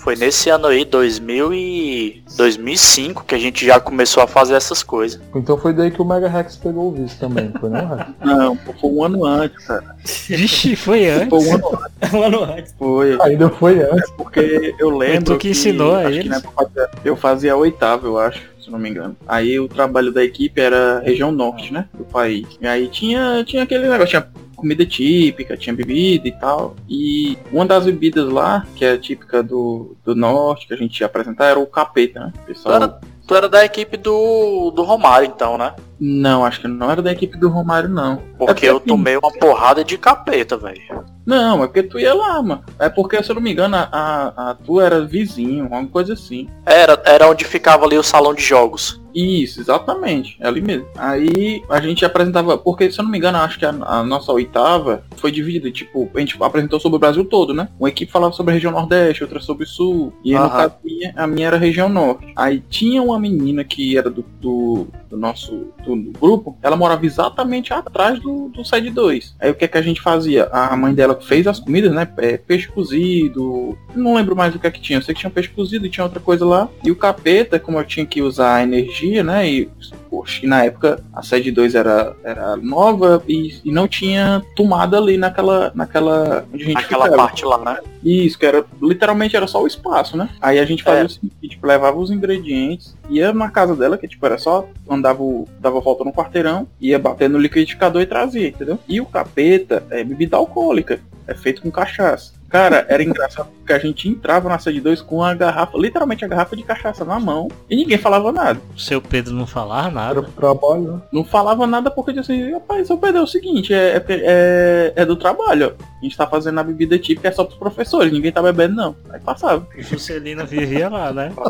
foi 0.00 0.14
nesse 0.14 0.48
ano 0.50 0.66
aí, 0.68 0.84
2000 0.84 1.52
e 1.54 2.22
2005, 2.36 3.24
que 3.24 3.34
a 3.34 3.38
gente 3.38 3.66
já 3.66 3.80
começou 3.80 4.22
a 4.22 4.26
fazer 4.26 4.54
essas 4.54 4.82
coisas. 4.82 5.20
Então 5.34 5.56
foi 5.58 5.72
daí 5.72 5.90
que 5.90 6.00
o 6.00 6.04
Mega 6.04 6.28
Rex 6.28 6.56
pegou 6.56 6.88
o 6.88 6.92
visto 6.92 7.18
também, 7.18 7.52
foi 7.58 7.70
não, 7.70 7.88
Rex? 7.88 8.04
Não, 8.24 8.56
foi 8.56 8.90
um 8.90 9.04
ano 9.04 9.24
antes, 9.24 9.64
cara. 9.66 9.96
Vixe, 10.28 10.76
foi 10.76 11.08
antes. 11.08 11.28
Foi 11.30 11.38
um 11.40 11.54
ano 11.54 11.68
antes. 11.72 11.94
Um 12.14 12.22
ano 12.22 12.44
antes. 12.44 12.74
Foi. 12.78 13.18
Ainda 13.22 13.48
foi 13.50 13.82
antes. 13.82 14.10
Porque 14.16 14.74
eu 14.78 14.90
lembro. 14.96 15.24
tu 15.34 15.38
que 15.38 15.48
ensinou 15.48 15.94
a 15.96 16.02
que 16.02 16.08
eles. 16.18 16.42
eu 16.44 16.50
fazia- 16.52 16.90
eu 17.04 17.16
fazia 17.16 17.52
a 17.54 17.56
oitava, 17.56 18.06
eu 18.06 18.18
acho, 18.18 18.42
se 18.64 18.70
não 18.70 18.78
me 18.78 18.88
engano. 18.88 19.16
Aí 19.26 19.58
o 19.60 19.68
trabalho 19.68 20.12
da 20.12 20.24
equipe 20.24 20.60
era 20.60 21.00
região 21.00 21.30
norte, 21.30 21.72
né? 21.72 21.88
Do 21.94 22.04
país. 22.04 22.46
E 22.60 22.66
aí 22.66 22.88
tinha, 22.88 23.44
tinha 23.44 23.62
aquele 23.62 23.88
negócio, 23.88 24.06
tinha 24.06 24.28
comida 24.56 24.86
típica, 24.86 25.56
tinha 25.56 25.74
bebida 25.74 26.26
e 26.26 26.32
tal. 26.32 26.74
E 26.88 27.36
uma 27.52 27.66
das 27.66 27.84
bebidas 27.84 28.30
lá, 28.30 28.66
que 28.74 28.84
é 28.84 28.96
típica 28.96 29.42
do, 29.42 29.96
do 30.04 30.14
norte, 30.14 30.66
que 30.66 30.74
a 30.74 30.76
gente 30.76 30.98
ia 30.98 31.06
apresentar, 31.06 31.46
era 31.46 31.58
o 31.58 31.66
capeta, 31.66 32.20
né? 32.20 32.32
O 32.34 32.38
Tu 32.38 32.46
Pessoal, 32.46 32.74
era, 32.76 33.00
tu 33.26 33.34
era 33.34 33.48
da 33.48 33.64
equipe 33.64 33.96
do, 33.96 34.70
do 34.70 34.82
Romário, 34.82 35.26
então, 35.26 35.58
né? 35.58 35.74
Não, 35.98 36.44
acho 36.44 36.60
que 36.60 36.68
não 36.68 36.90
era 36.90 37.00
da 37.00 37.12
equipe 37.12 37.38
do 37.38 37.48
Romário, 37.48 37.88
não. 37.88 38.22
Porque 38.38 38.66
É 38.66 38.70
eu 38.70 38.80
tomei 38.80 39.16
uma 39.16 39.32
porrada 39.32 39.84
de 39.84 39.96
capeta, 39.96 40.56
velho. 40.56 41.04
Não, 41.24 41.62
é 41.64 41.66
porque 41.66 41.82
tu 41.82 41.98
ia 41.98 42.12
lá, 42.12 42.42
mano. 42.42 42.62
É 42.78 42.88
porque, 42.88 43.22
se 43.22 43.30
eu 43.30 43.34
não 43.34 43.42
me 43.42 43.52
engano, 43.52 43.76
a, 43.76 43.88
a, 43.90 44.50
a 44.50 44.54
tua 44.54 44.84
era 44.84 45.04
vizinho, 45.04 45.66
uma 45.66 45.86
coisa 45.86 46.12
assim. 46.12 46.48
Era, 46.66 47.00
era 47.04 47.30
onde 47.30 47.44
ficava 47.44 47.84
ali 47.86 47.96
o 47.96 48.02
salão 48.02 48.34
de 48.34 48.42
jogos. 48.42 49.00
Isso, 49.14 49.60
exatamente. 49.60 50.36
É 50.40 50.46
ali 50.46 50.60
mesmo. 50.60 50.86
Aí 50.96 51.62
a 51.70 51.80
gente 51.80 52.04
apresentava, 52.04 52.58
porque 52.58 52.90
se 52.90 52.98
eu 52.98 53.04
não 53.04 53.10
me 53.10 53.16
engano, 53.16 53.38
acho 53.38 53.58
que 53.58 53.64
a, 53.64 53.70
a 53.70 54.02
nossa 54.02 54.32
oitava 54.32 55.04
foi 55.16 55.30
dividida, 55.30 55.70
tipo, 55.70 56.10
a 56.14 56.18
gente 56.18 56.36
apresentou 56.40 56.80
sobre 56.80 56.96
o 56.96 56.98
Brasil 56.98 57.24
todo, 57.24 57.54
né? 57.54 57.68
Uma 57.78 57.88
equipe 57.88 58.10
falava 58.10 58.34
sobre 58.34 58.50
a 58.50 58.54
região 58.54 58.72
Nordeste, 58.72 59.22
outra 59.22 59.40
sobre 59.40 59.64
o 59.64 59.68
Sul. 59.68 60.12
E 60.24 60.34
aí, 60.34 60.42
no 60.42 60.50
caso, 60.50 60.74
a 60.74 60.84
minha, 60.84 61.14
a 61.16 61.26
minha 61.26 61.46
era 61.46 61.56
a 61.56 61.60
região 61.60 61.88
Norte. 61.88 62.32
Aí 62.34 62.60
tinha 62.68 63.00
uma 63.00 63.18
menina 63.18 63.62
que 63.62 63.96
era 63.96 64.10
do, 64.10 64.24
do, 64.40 64.88
do 65.08 65.16
nosso 65.16 65.68
do, 65.84 65.96
do 65.96 66.18
grupo, 66.18 66.56
ela 66.62 66.76
morava 66.76 67.04
exatamente 67.04 67.72
atrás 67.72 68.18
do, 68.20 68.48
do 68.48 68.64
sede 68.64 68.90
2. 68.90 69.36
Aí 69.40 69.50
o 69.50 69.54
que 69.54 69.64
é 69.64 69.68
que 69.68 69.78
a 69.78 69.82
gente 69.82 70.00
fazia? 70.00 70.48
A 70.52 70.76
mãe 70.76 70.94
dela 70.94 71.18
fez 71.20 71.46
as 71.46 71.60
comidas, 71.60 71.92
né? 71.92 72.08
É, 72.18 72.36
peixe 72.36 72.68
cozido, 72.68 73.76
não 73.94 74.14
lembro 74.14 74.36
mais 74.36 74.54
o 74.54 74.58
que 74.58 74.66
é 74.66 74.70
que 74.70 74.80
tinha. 74.80 74.98
Eu 74.98 75.02
sei 75.02 75.14
que 75.14 75.20
tinha 75.20 75.30
peixe 75.30 75.48
cozido 75.48 75.86
e 75.86 75.90
tinha 75.90 76.04
outra 76.04 76.20
coisa 76.20 76.44
lá. 76.44 76.68
E 76.82 76.90
o 76.90 76.96
capeta, 76.96 77.58
como 77.58 77.78
eu 77.78 77.84
tinha 77.84 78.06
que 78.06 78.22
usar 78.22 78.56
a 78.56 78.62
energia, 78.62 79.22
né? 79.22 79.48
E, 79.48 79.68
poxa, 80.14 80.40
e 80.44 80.46
na 80.48 80.64
época 80.64 81.02
a 81.12 81.22
sede 81.22 81.50
2 81.50 81.74
era, 81.74 82.14
era 82.22 82.56
nova 82.56 83.22
e, 83.28 83.58
e 83.64 83.72
não 83.72 83.88
tinha 83.88 84.42
tomada 84.54 84.96
ali 84.96 85.16
naquela. 85.18 85.72
naquela. 85.74 86.44
onde 86.52 86.62
a 86.62 86.66
gente 86.66 86.74
Naquela 86.74 87.04
ficava. 87.06 87.22
parte 87.22 87.44
lá, 87.44 87.58
né? 87.58 87.78
Isso, 88.02 88.38
que 88.38 88.46
era 88.46 88.64
literalmente 88.80 89.34
era 89.36 89.46
só 89.46 89.62
o 89.62 89.66
espaço, 89.66 90.16
né? 90.16 90.28
Aí 90.40 90.58
a 90.58 90.64
gente 90.64 90.82
fazia 90.82 91.02
É. 91.02 91.06
o 91.06 91.08
seguinte, 91.08 91.34
tipo, 91.48 91.66
levava 91.66 91.98
os 91.98 92.10
ingredientes, 92.10 92.94
ia 93.10 93.32
na 93.32 93.50
casa 93.50 93.74
dela, 93.74 93.98
que 93.98 94.06
tipo, 94.06 94.24
era 94.24 94.38
só 94.38 94.68
andava, 94.88 95.22
dava 95.58 95.80
volta 95.80 96.04
no 96.04 96.12
quarteirão, 96.12 96.68
ia 96.80 96.98
bater 96.98 97.28
no 97.28 97.38
liquidificador 97.38 98.02
e 98.02 98.06
trazia, 98.06 98.48
entendeu? 98.48 98.78
E 98.88 99.00
o 99.00 99.06
capeta 99.06 99.82
é 99.90 100.04
bebida 100.04 100.36
alcoólica, 100.36 101.00
é 101.26 101.34
feito 101.34 101.62
com 101.62 101.70
cachaça. 101.70 102.32
Cara, 102.54 102.86
era 102.88 103.02
engraçado 103.02 103.48
porque 103.58 103.72
a 103.72 103.80
gente 103.80 104.08
entrava 104.08 104.48
na 104.48 104.60
sede 104.60 104.80
2 104.80 105.02
com 105.02 105.24
a 105.24 105.34
garrafa, 105.34 105.76
literalmente 105.76 106.24
a 106.24 106.28
garrafa 106.28 106.54
de 106.54 106.62
cachaça 106.62 107.04
na 107.04 107.18
mão, 107.18 107.48
e 107.68 107.74
ninguém 107.74 107.98
falava 107.98 108.30
nada. 108.30 108.60
O 108.76 108.78
seu 108.78 109.02
Pedro 109.02 109.34
não 109.34 109.44
falava 109.44 109.88
Era 109.88 109.92
nada. 109.92 110.22
pro 110.22 110.30
trabalho, 110.30 110.92
né? 110.92 111.00
Não 111.10 111.24
falava 111.24 111.66
nada 111.66 111.90
porque 111.90 112.12
disse 112.12 112.30
assim, 112.30 112.52
rapaz, 112.52 112.88
eu 112.88 112.96
perdi 112.96 113.18
o 113.18 113.26
seguinte, 113.26 113.74
é, 113.74 113.96
é, 113.96 114.04
é, 114.08 114.92
é 114.94 115.04
do 115.04 115.16
trabalho, 115.16 115.74
ó. 115.74 115.84
A 116.00 116.04
gente 116.04 116.16
tá 116.16 116.28
fazendo 116.28 116.60
a 116.60 116.62
bebida 116.62 116.96
típica, 116.96 117.26
é 117.26 117.32
só 117.32 117.42
pros 117.42 117.58
professores, 117.58 118.12
ninguém 118.12 118.30
tá 118.30 118.40
bebendo 118.40 118.76
não. 118.76 118.94
Aí 119.10 119.18
passava. 119.18 119.66
O 119.76 119.82
Juscelino 119.82 120.46
vivia 120.46 120.88
lá, 120.88 121.12
né? 121.12 121.32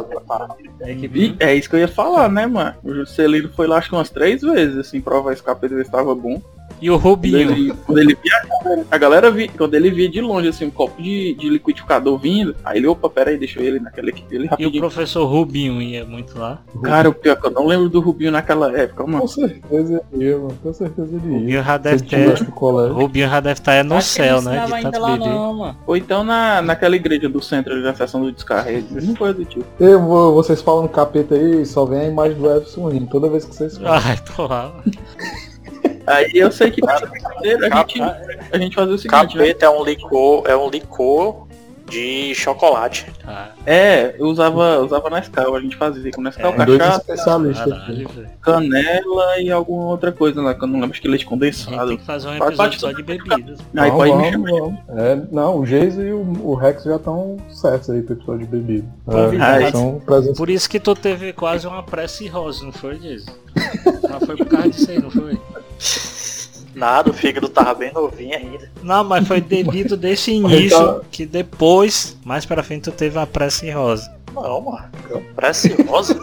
E 0.87 1.35
é 1.39 1.55
isso 1.55 1.69
que 1.69 1.77
eu 1.77 1.81
ia 1.81 1.89
falar, 1.89 2.31
né, 2.31 2.47
mano? 2.47 2.75
O 2.83 2.95
Juscelino 2.95 3.51
foi 3.55 3.67
lá 3.67 3.77
acho 3.77 3.91
que 3.91 3.95
umas 3.95 4.09
três 4.11 4.41
vezes, 4.41 4.79
assim, 4.79 5.01
provar 5.03 5.33
esse 5.33 5.43
capeta 5.43 5.75
ver 5.75 5.85
se 5.85 5.91
tava 5.91 6.15
bom. 6.15 6.41
E 6.81 6.91
o 6.91 6.95
Quando 6.99 7.03
Rubinho. 7.03 7.51
ele, 7.51 7.75
quando 7.87 7.99
ele 7.99 8.19
via 8.23 8.37
a 8.37 8.47
galera, 8.47 8.87
a 8.91 8.99
galera 8.99 9.31
via, 9.31 9.49
quando 9.57 9.75
ele 9.75 9.91
via 9.91 10.09
de 10.09 10.21
longe, 10.21 10.49
assim, 10.49 10.67
um 10.67 10.71
copo 10.71 10.94
de, 10.99 11.35
de 11.35 11.49
liquidificador 11.49 12.19
vindo, 12.19 12.55
aí 12.65 12.79
ele, 12.79 12.87
opa, 12.87 13.09
pera 13.09 13.31
aí, 13.31 13.37
deixa 13.37 13.61
ele 13.61 13.81
naquela 13.81 14.09
equipe 14.09 14.35
ele 14.35 14.45
E 14.45 14.47
o 14.47 14.51
rapidinho. 14.51 14.81
professor 14.81 15.25
Rubinho 15.25 15.81
ia 15.81 16.05
muito 16.05 16.39
lá. 16.39 16.61
Cara, 16.83 17.09
o 17.09 17.15
pior 17.15 17.33
é 17.33 17.37
que 17.37 17.47
eu 17.47 17.51
não 17.51 17.67
lembro 17.67 17.89
do 17.89 18.01
Rubinho 18.01 18.31
naquela 18.31 18.77
época, 18.77 19.05
mano. 19.07 19.21
Com 19.21 19.29
certeza 19.29 20.03
ele 20.13 20.25
ia, 20.25 20.39
mano. 20.39 20.59
Com 20.63 20.73
certeza 20.73 21.17
ele 21.17 21.33
ia. 21.33 21.39
Rubinho 21.39 21.63
já 21.63 21.77
deve 21.77 22.03
ter. 22.05 22.39
Rubinho 22.93 23.29
já 23.29 23.41
deve 23.41 23.61
estar 23.61 23.75
é 23.75 23.83
no 23.83 23.97
Acho 23.97 24.09
que 24.09 24.15
céu, 24.15 24.37
ele 24.39 24.45
né? 24.47 24.67
De 24.67 24.75
ainda 24.75 24.91
tanto 24.91 25.03
lá 25.03 25.17
não, 25.17 25.55
mano. 25.55 25.79
Ou 25.87 25.97
então 25.97 26.25
na, 26.25 26.63
naquela 26.63 26.97
igreja 26.97 27.29
do 27.29 27.43
centro 27.43 27.83
da 27.83 27.95
seção 27.95 28.23
do 28.23 28.33
descarrego. 28.33 28.87
Não 29.01 29.15
coisa 29.15 29.35
do 29.35 29.45
tipo. 29.45 29.65
Eu 29.79 30.01
vou, 30.01 30.35
vocês 30.35 30.63
falam 30.63 30.87
capeta 30.89 31.35
aí, 31.35 31.65
só 31.67 31.85
vem 31.85 32.01
a 32.01 32.09
imagem 32.09 32.39
do 32.39 32.51
Everson 32.51 32.89
rindo 32.89 33.07
toda 33.07 33.29
vez 33.29 33.45
que 33.45 33.55
vocês 33.55 33.77
falam. 33.79 33.95
Ai, 34.05 34.19
tô 34.35 34.47
lá. 34.47 34.73
Aí 36.07 36.31
eu 36.35 36.51
sei 36.53 36.71
que 36.71 36.85
nessa 36.85 37.07
brincadeira 37.07 37.69
a 37.75 37.79
gente, 37.79 38.01
a 38.53 38.59
gente 38.59 38.75
fazia 38.75 38.95
o 38.95 38.99
seguinte, 38.99 39.37
né? 39.37 39.45
Capeta 39.45 39.67
é 39.67 39.71
um 39.71 39.85
licor, 39.85 40.43
é 40.47 40.57
um 40.57 40.69
licor 40.69 41.45
de 41.89 42.35
chocolate. 42.35 43.07
Ah, 43.27 43.49
É, 43.67 44.15
eu 44.19 44.27
usava, 44.27 44.79
usava 44.81 45.11
Nescau, 45.11 45.55
a 45.55 45.61
gente 45.61 45.77
fazia 45.77 46.11
com 46.13 46.23
Nescau, 46.23 46.53
É, 46.53 46.79
cachaça, 46.79 47.39
velho. 47.39 48.09
canela 48.41 49.39
e 49.39 49.51
alguma 49.51 49.85
outra 49.87 50.11
coisa 50.11 50.41
lá, 50.41 50.55
que 50.55 50.63
eu 50.65 50.67
não 50.67 50.77
lembro, 50.81 50.93
acho 50.93 51.03
que 51.03 51.09
leite 51.09 51.27
condensado. 51.27 51.89
tem 51.89 51.99
que 51.99 52.05
fazer 52.05 52.29
um 52.29 52.37
episódio 52.37 52.81
só 52.81 52.91
de 52.91 53.03
bebidas. 53.03 53.61
Aí 53.77 53.91
Não, 53.91 53.97
pode 53.97 54.13
me 54.13 54.31
vamos, 54.31 54.51
chamar. 54.51 54.61
vamos. 54.61 54.81
É, 54.97 55.23
não, 55.31 55.59
o 55.61 55.67
Geis 55.67 55.97
e 55.97 56.11
o, 56.11 56.21
o 56.43 56.55
Rex 56.55 56.85
já 56.85 56.97
estão 56.97 57.37
certos 57.51 57.91
aí 57.91 58.03
pro 58.03 58.15
episódio 58.15 58.47
de 58.47 58.57
bebida. 58.57 58.89
É, 59.61 59.71
são 59.71 60.01
presença 60.01 60.35
Por 60.37 60.49
isso 60.49 60.69
que 60.69 60.81
tu 60.81 60.95
teve 60.95 61.33
quase 61.35 61.67
uma 61.67 61.83
prece 61.83 62.27
rosa, 62.29 62.65
não 62.65 62.73
foi, 62.73 62.97
Jason? 62.97 63.31
Mas 64.11 64.25
foi 64.25 64.37
por 64.37 64.47
causa 64.47 64.71
disso 64.71 64.91
aí, 64.91 65.01
não 65.01 65.11
foi? 65.11 65.39
Nada, 66.85 67.09
o 67.09 67.15
fígado 67.15 67.49
tava 67.49 67.73
bem 67.73 67.91
novinho 67.95 68.37
ainda. 68.37 68.71
Não, 68.83 69.03
mas 69.03 69.27
foi 69.27 69.41
devido 69.41 69.97
desse 69.97 70.33
Então- 70.35 70.51
início 70.51 71.01
que 71.11 71.25
depois, 71.25 72.15
mais 72.23 72.45
pra 72.45 72.63
frente, 72.63 72.83
tu 72.83 72.93
teve 72.93 73.17
uma 73.17 73.27
prece 73.27 73.71
rosa. 73.71 74.15
Não, 74.35 74.61
mano. 74.61 74.85
Parece 75.35 75.71
rosa. 75.89 76.15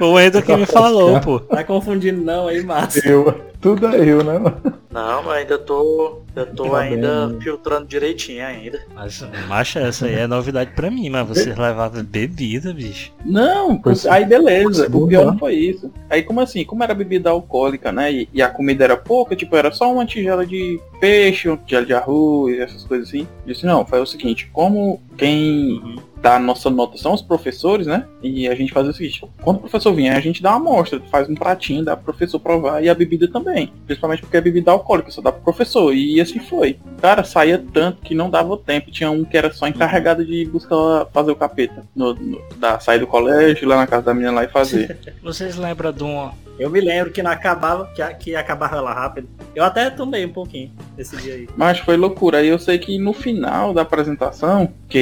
O 0.00 0.18
Endo 0.18 0.42
que 0.42 0.56
me 0.56 0.66
falou, 0.66 1.20
pô. 1.20 1.38
Tá 1.38 1.62
confundindo 1.62 2.20
não 2.20 2.48
aí, 2.48 2.64
Márcio. 2.64 3.08
eu. 3.08 3.40
Tudo 3.60 3.86
é 3.86 3.96
eu, 4.08 4.24
né, 4.24 4.38
mano? 4.40 4.77
Não, 4.90 5.22
mas 5.22 5.38
ainda 5.38 5.58
tô. 5.58 6.20
Eu 6.34 6.46
tô 6.46 6.70
Tá 6.70 6.78
ainda 6.80 7.26
bem. 7.28 7.40
filtrando 7.40 7.86
direitinho 7.86 8.44
ainda. 8.46 8.80
Mas, 8.94 9.22
macho, 9.48 9.78
essa 9.78 10.06
aí 10.06 10.14
é 10.14 10.26
novidade 10.26 10.70
pra 10.74 10.90
mim, 10.90 11.10
mas 11.10 11.28
vocês 11.28 11.56
levavam 11.58 12.02
bebida, 12.04 12.72
bicho. 12.72 13.12
Não, 13.24 13.80
Foi 13.82 13.92
aí 14.08 14.24
beleza, 14.24 14.88
o 14.92 15.06
pior 15.06 15.26
não 15.26 15.38
foi 15.38 15.54
isso. 15.54 15.90
Aí 16.08 16.22
como 16.22 16.40
assim, 16.40 16.64
como 16.64 16.82
era 16.84 16.94
bebida 16.94 17.28
alcoólica, 17.30 17.90
né, 17.92 18.12
e, 18.12 18.28
e 18.32 18.40
a 18.40 18.48
comida 18.48 18.84
era 18.84 18.96
pouca, 18.96 19.34
tipo, 19.36 19.54
era 19.56 19.70
só 19.72 19.92
uma 19.92 20.06
tigela 20.06 20.46
de 20.46 20.80
peixe, 21.00 21.48
uma 21.48 21.56
tigela 21.58 21.84
de 21.84 21.92
arroz, 21.94 22.58
essas 22.58 22.84
coisas 22.84 23.08
assim. 23.08 23.26
Eu 23.46 23.52
disse, 23.52 23.66
não, 23.66 23.84
foi 23.84 24.00
o 24.00 24.06
seguinte, 24.06 24.48
como 24.52 25.00
quem 25.18 25.96
dá 26.20 26.34
a 26.36 26.40
nossa 26.40 26.68
nota 26.68 26.96
são 26.98 27.12
os 27.12 27.22
professores, 27.22 27.86
né, 27.86 28.04
e 28.22 28.48
a 28.48 28.54
gente 28.54 28.72
faz 28.72 28.88
o 28.88 28.92
seguinte, 28.92 29.24
quando 29.42 29.58
o 29.58 29.60
professor 29.60 29.92
vier, 29.94 30.16
a 30.16 30.20
gente 30.20 30.42
dá 30.42 30.50
uma 30.56 30.70
amostra, 30.72 31.00
faz 31.12 31.28
um 31.28 31.34
pratinho, 31.34 31.84
dá 31.84 31.96
pro 31.96 32.06
professor 32.06 32.40
provar, 32.40 32.82
e 32.82 32.88
a 32.88 32.94
bebida 32.94 33.28
também. 33.28 33.72
Principalmente 33.86 34.22
porque 34.22 34.36
é 34.36 34.40
bebida 34.40 34.70
alcoólica, 34.72 35.10
só 35.12 35.20
dá 35.20 35.30
pro 35.30 35.42
professor, 35.42 35.94
e 35.94 36.20
assim 36.20 36.40
foi. 36.40 36.76
Cara, 37.00 37.22
saía 37.22 37.62
tanto 37.72 38.02
que 38.02 38.14
não 38.16 38.28
dava 38.30 38.56
tempo. 38.56 38.90
Tinha 38.90 39.10
um 39.12 39.24
que 39.24 39.36
era 39.36 39.52
só 39.52 39.68
encarregado 39.68 40.24
de 40.24 40.44
buscar 40.46 41.06
fazer 41.12 41.30
o 41.30 41.36
capeta. 41.36 41.84
No, 41.94 42.12
no- 42.14 42.42
da, 42.56 42.80
sair 42.80 42.98
do 42.98 43.06
colégio, 43.06 43.64
ir 43.64 43.66
lá 43.68 43.76
na 43.76 43.86
casa 43.86 44.06
da 44.06 44.14
menina 44.14 44.32
lá 44.32 44.44
e 44.44 44.48
fazer. 44.48 44.98
Vocês 45.22 45.56
lembram 45.56 45.92
de 45.92 46.02
uma. 46.02 46.32
Eu 46.58 46.68
me 46.70 46.80
lembro 46.80 47.12
que 47.12 47.22
não 47.22 47.30
acabava, 47.30 47.86
que, 47.94 48.02
a- 48.02 48.12
que 48.12 48.34
acabava 48.34 48.76
ela 48.78 48.92
rápido. 48.92 49.28
Eu 49.54 49.62
até 49.62 49.88
tomei 49.90 50.26
um 50.26 50.32
pouquinho 50.32 50.72
esse 50.98 51.16
dia 51.18 51.34
aí. 51.34 51.48
Mas 51.56 51.78
foi 51.78 51.96
loucura. 51.96 52.38
Aí 52.38 52.48
eu 52.48 52.58
sei 52.58 52.78
que 52.78 52.98
no 52.98 53.12
final 53.12 53.72
da 53.72 53.82
apresentação, 53.82 54.68
que 54.88 54.98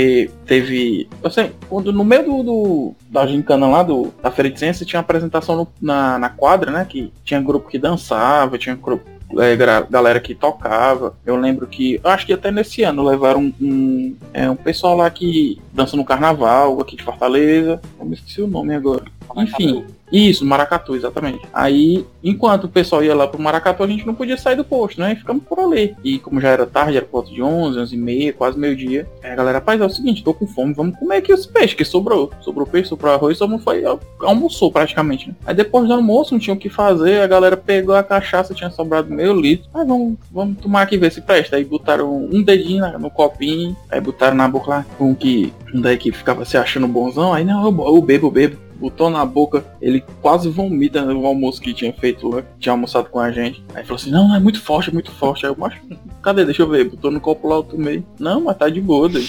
teve. 0.47 1.09
Eu 1.23 1.31
sei, 1.31 1.53
quando 1.69 1.93
no 1.93 2.05
meio 2.05 2.25
do, 2.25 2.43
do- 2.43 2.95
da 3.11 3.27
gincana 3.27 3.67
lá, 3.69 3.83
do, 3.83 4.13
da 4.23 4.31
Feira 4.31 4.51
de 4.51 4.59
Ciência, 4.59 4.85
tinha 4.87 4.99
uma 4.99 5.05
apresentação 5.05 5.57
no- 5.57 5.69
na, 5.81 6.19
na 6.19 6.29
quadra, 6.29 6.71
né? 6.71 6.85
Que 6.89 7.13
tinha 7.25 7.41
grupo 7.41 7.69
que 7.69 7.79
dançava, 7.79 8.59
tinha 8.59 8.75
grupo. 8.75 9.05
é, 9.39 9.57
galera 9.91 10.21
que 10.21 10.35
tocava. 10.35 11.15
Eu 11.25 11.37
lembro 11.37 11.67
que. 11.67 12.01
Acho 12.05 12.27
que 12.27 12.33
até 12.33 12.51
nesse 12.51 12.83
ano 12.83 13.03
levaram 13.03 13.41
um, 13.41 13.53
um, 13.61 14.17
é, 14.33 14.49
um 14.51 14.57
pessoal 14.57 14.97
lá 14.97 15.11
que 15.11 15.61
dança 15.73 15.97
no 15.97 16.05
carnaval, 16.05 16.81
aqui 16.81 16.97
de 16.97 17.03
Fortaleza. 17.03 17.81
Eu 17.99 18.07
me 18.07 18.15
esqueci 18.15 18.41
o 18.43 18.47
nome 18.47 18.75
agora. 18.75 19.05
Enfim, 19.37 19.85
isso, 20.13 20.45
Maracatu, 20.45 20.95
exatamente. 20.95 21.41
Aí, 21.53 22.07
enquanto 22.23 22.65
o 22.65 22.69
pessoal 22.69 23.03
ia 23.03 23.15
lá 23.15 23.27
pro 23.27 23.41
Maracatu, 23.43 23.83
a 23.83 23.87
gente 23.87 24.07
não 24.07 24.15
podia 24.15 24.37
sair 24.37 24.55
do 24.57 24.65
posto, 24.65 25.01
né? 25.01 25.13
E 25.13 25.17
ficamos 25.17 25.43
por 25.45 25.59
ali. 25.59 25.97
E 26.05 26.19
como 26.19 26.41
já 26.41 26.49
era 26.51 26.65
tarde, 26.67 26.97
era 26.97 27.07
por 27.07 27.25
de 27.25 27.43
11, 27.43 27.79
11 27.79 27.95
e 27.95 27.99
meia, 27.99 28.33
quase 28.33 28.59
meio-dia. 28.59 29.07
Aí 29.23 29.31
a 29.33 29.35
galera, 29.35 29.59
rapaz, 29.59 29.81
é 29.81 29.85
o 29.85 29.91
seguinte, 29.91 30.23
tô 30.23 30.33
com 30.33 30.47
fome, 30.47 30.73
vamos 30.75 30.97
comer 30.99 31.17
aqui 31.17 31.33
os 31.33 31.45
peixes 31.47 31.75
que 31.75 31.85
sobrou. 31.85 32.31
Sobrou 32.41 32.67
peixe, 32.67 32.89
sobrou 32.89 33.13
arroz, 33.13 33.41
mundo 33.41 33.63
foi, 33.63 33.85
al- 33.85 34.01
almoçou 34.21 34.71
praticamente, 34.71 35.29
né? 35.29 35.35
Aí 35.45 35.55
depois 35.55 35.87
do 35.87 35.95
almoço, 35.95 36.33
não 36.35 36.39
tinha 36.41 36.55
o 36.55 36.59
que 36.59 36.69
fazer, 36.69 37.21
a 37.21 37.27
galera 37.27 37.57
pegou 37.57 37.95
a 37.95 38.03
cachaça, 38.03 38.55
tinha 38.55 38.71
sobrado 38.71 39.13
meio 39.13 39.33
litro. 39.33 39.69
Aí 39.75 39.85
vamos, 39.87 40.15
vamos 40.31 40.59
tomar 40.59 40.83
aqui, 40.83 40.97
ver 40.97 41.11
se 41.13 41.21
presta. 41.21 41.57
Aí 41.57 41.65
botaram 41.65 42.17
um 42.17 42.43
dedinho 42.43 42.85
no 42.99 43.11
copinho, 43.11 43.77
aí 43.91 44.01
botaram 44.01 44.37
na 44.37 44.49
boca 44.49 44.71
lá, 44.71 44.87
com 44.97 45.15
que 45.15 45.53
um 45.75 45.81
da 45.81 45.93
equipe 45.93 46.17
ficava 46.17 46.45
se 46.45 46.57
achando 46.57 46.87
bonzão. 46.89 47.33
Aí, 47.33 47.45
não, 47.45 47.65
eu, 47.65 47.95
eu 47.97 48.03
bebo, 48.03 48.27
eu 48.29 48.31
bebo 48.31 48.66
botou 48.79 49.11
na 49.11 49.25
boca, 49.25 49.65
ele 49.81 50.05
quase 50.23 50.49
vomita 50.49 51.03
no 51.03 51.27
almoço 51.27 51.61
que 51.61 51.73
tinha 51.75 51.93
feito 51.93 52.43
tinha 52.59 52.73
almoçado 52.73 53.09
com 53.09 53.19
a 53.19 53.31
gente. 53.31 53.63
Aí 53.75 53.83
falou 53.85 53.97
assim, 53.97 54.11
não, 54.11 54.35
é 54.35 54.39
muito 54.39 54.61
forte, 54.61 54.91
é 54.91 54.93
muito 54.93 55.11
forte. 55.11 55.47
Aí 55.47 55.53
eu, 55.53 55.57
mas 55.59 55.75
cadê? 56.23 56.45
Deixa 56.45 56.63
eu 56.63 56.69
ver. 56.69 56.85
Botou 56.89 57.11
no 57.11 57.21
copo 57.21 57.49
lá, 57.49 57.57
eu 57.57 57.63
tomei. 57.63 58.05
Não, 58.19 58.43
mas 58.43 58.57
tá 58.57 58.69
de 58.69 58.81
boa, 58.81 59.09
daí. 59.09 59.27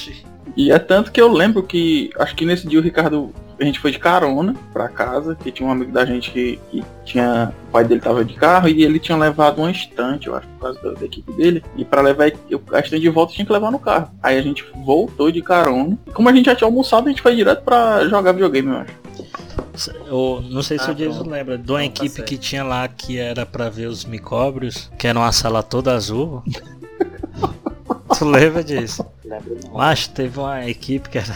E 0.55 0.71
é 0.71 0.79
tanto 0.79 1.11
que 1.11 1.21
eu 1.21 1.31
lembro 1.31 1.61
que, 1.61 2.09
acho 2.17 2.35
que 2.35 2.45
nesse 2.45 2.67
dia 2.67 2.79
o 2.79 2.81
Ricardo, 2.81 3.31
a 3.59 3.63
gente 3.63 3.79
foi 3.79 3.91
de 3.91 3.99
carona 3.99 4.55
pra 4.73 4.87
casa, 4.87 5.35
que 5.35 5.51
tinha 5.51 5.67
um 5.67 5.71
amigo 5.71 5.91
da 5.91 6.03
gente 6.03 6.31
que, 6.31 6.59
que 6.71 6.83
tinha, 7.05 7.53
o 7.67 7.71
pai 7.71 7.83
dele 7.83 8.01
tava 8.01 8.25
de 8.25 8.33
carro 8.33 8.67
e 8.67 8.83
ele 8.83 8.97
tinha 8.97 9.17
levado 9.17 9.59
uma 9.59 9.69
estante, 9.69 10.27
eu 10.27 10.35
acho, 10.35 10.47
por 10.47 10.61
causa 10.61 10.81
da, 10.81 10.91
da 10.99 11.05
equipe 11.05 11.31
dele. 11.33 11.63
E 11.75 11.85
pra 11.85 12.01
levar 12.01 12.31
eu- 12.49 12.61
a 12.71 12.79
estante 12.79 13.01
de 13.01 13.09
volta 13.09 13.33
tinha 13.33 13.45
que 13.45 13.53
levar 13.53 13.69
no 13.71 13.77
carro. 13.77 14.09
Aí 14.23 14.37
a 14.37 14.41
gente 14.41 14.65
voltou 14.83 15.29
de 15.31 15.41
carona. 15.43 15.95
Como 16.13 16.27
a 16.29 16.33
gente 16.33 16.45
já 16.45 16.55
tinha 16.55 16.67
almoçado, 16.67 17.05
a 17.07 17.09
gente 17.09 17.21
foi 17.21 17.35
direto 17.35 17.63
pra 17.63 18.07
jogar 18.07 18.31
videogame, 18.31 18.69
eu 18.69 18.77
acho. 18.77 18.93
Eu 20.05 20.43
não 20.49 20.61
sei 20.63 20.77
se 20.79 20.85
Ah, 20.89 20.91
o 20.91 20.95
Jason 20.95 21.13
pronto. 21.15 21.29
lembra 21.29 21.57
de 21.57 21.71
uma 21.71 21.79
Não, 21.81 21.89
tá 21.89 22.05
equipe 22.05 22.23
que 22.23 22.37
tinha 22.37 22.63
lá 22.63 22.87
que 22.87 23.17
era 23.17 23.45
pra 23.45 23.69
ver 23.69 23.87
os 23.87 24.05
micóbrios, 24.05 24.89
que 24.97 25.07
era 25.07 25.17
uma 25.19 25.31
sala 25.31 25.61
toda 25.63 25.93
azul. 25.93 26.43
Tu 28.07 28.25
lembra 28.25 28.63
disso? 28.63 29.05
Lembro 29.23 29.57
não. 29.63 29.95
Teve 30.13 30.39
uma 30.39 30.67
equipe 30.67 31.09
que 31.09 31.17
era 31.17 31.35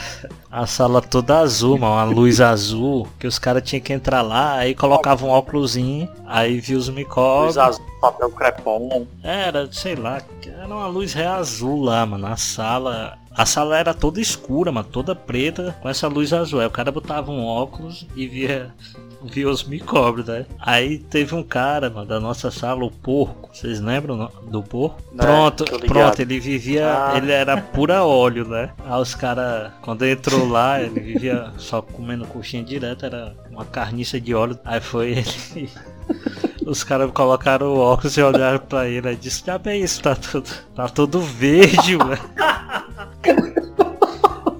a 0.52 0.66
sala 0.68 1.02
toda 1.02 1.40
azul, 1.40 1.78
mano, 1.78 1.94
uma 1.94 2.04
luz 2.04 2.42
azul, 2.42 3.08
que 3.20 3.28
os 3.28 3.40
caras 3.40 3.64
tinham 3.64 3.82
que 3.82 3.94
entrar 3.94 4.22
lá, 4.22 4.56
aí 4.56 4.76
colocavam 4.76 5.30
um 5.30 5.32
óculosinho, 5.32 6.10
aí 6.26 6.60
via 6.60 6.78
os 6.78 6.90
micóbrios. 6.90 7.56
Luz 7.56 7.58
azul, 7.58 7.86
papel 8.02 8.30
crepom. 8.32 9.08
Era, 9.24 9.72
sei 9.72 9.96
lá, 9.96 10.22
era 10.46 10.68
uma 10.68 10.88
luz 10.88 11.14
real 11.14 11.40
azul 11.40 11.82
lá, 11.82 12.06
mano, 12.06 12.28
na 12.28 12.38
sala. 12.38 13.18
A 13.34 13.46
sala 13.46 13.78
era 13.78 13.94
toda 13.94 14.20
escura, 14.20 14.72
mano, 14.72 14.88
toda 14.92 15.16
preta, 15.16 15.76
com 15.82 15.88
essa 15.88 16.08
luz 16.08 16.34
azul. 16.34 16.60
Aí 16.60 16.68
o 16.68 16.72
cara 16.72 16.92
botava 16.92 17.32
um 17.32 17.46
óculos 17.46 18.06
e 18.16 18.28
via, 18.28 18.74
via 19.24 19.50
os 19.50 19.64
micóbrios, 19.64 20.28
né? 20.28 20.46
Aí 20.60 20.98
teve 20.98 21.36
um 21.36 21.44
cara, 21.44 21.90
mano, 21.90 22.06
da 22.08 22.20
nossa 22.20 22.50
sala, 22.52 22.84
o 22.84 22.92
porco. 22.92 23.50
Vocês 23.54 23.80
lembram 23.80 24.30
do 24.50 24.62
porco? 24.64 25.02
Né, 25.12 25.24
Pronto, 25.24 25.66
pronto, 25.88 26.20
ele 26.22 26.40
vivia, 26.40 26.88
Ah. 26.88 27.18
ele 27.18 27.32
era 27.32 27.58
pura 27.62 28.04
óleo, 28.04 28.48
né? 28.48 28.72
Aí 28.86 29.02
os 29.02 29.14
caras, 29.16 29.72
quando 29.82 30.06
entrou 30.06 30.48
lá, 30.48 30.82
ele 30.82 31.00
vivia 31.00 31.52
só 31.58 31.82
comendo 31.82 32.26
coxinha 32.26 32.64
direto, 32.64 33.06
era 33.06 33.36
uma 33.52 33.66
carniça 33.66 34.20
de 34.20 34.34
óleo. 34.34 34.58
Aí 34.66 34.80
foi 34.80 35.12
ele. 35.12 35.70
Os 36.66 36.84
caras 36.84 37.10
colocaram 37.12 37.68
o 37.74 37.80
óculos 37.80 38.16
e 38.18 38.22
olharam 38.22 38.60
pra 38.60 38.88
ele 38.88 39.12
e 39.12 39.16
disse, 39.16 39.44
já 39.46 39.58
bem 39.58 39.82
isso, 39.82 40.00
tá 40.02 40.14
tudo, 40.16 40.48
tá 40.76 40.88
tudo 40.88 41.20
verde, 41.20 41.98
mano. 41.98 42.20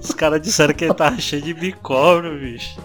Os 0.00 0.10
caras 0.12 0.40
disseram 0.42 0.74
que 0.74 0.84
ele 0.84 0.94
tava 0.94 1.18
cheio 1.20 1.42
de 1.42 1.54
micóbrio, 1.54 2.38
bicho. 2.38 2.76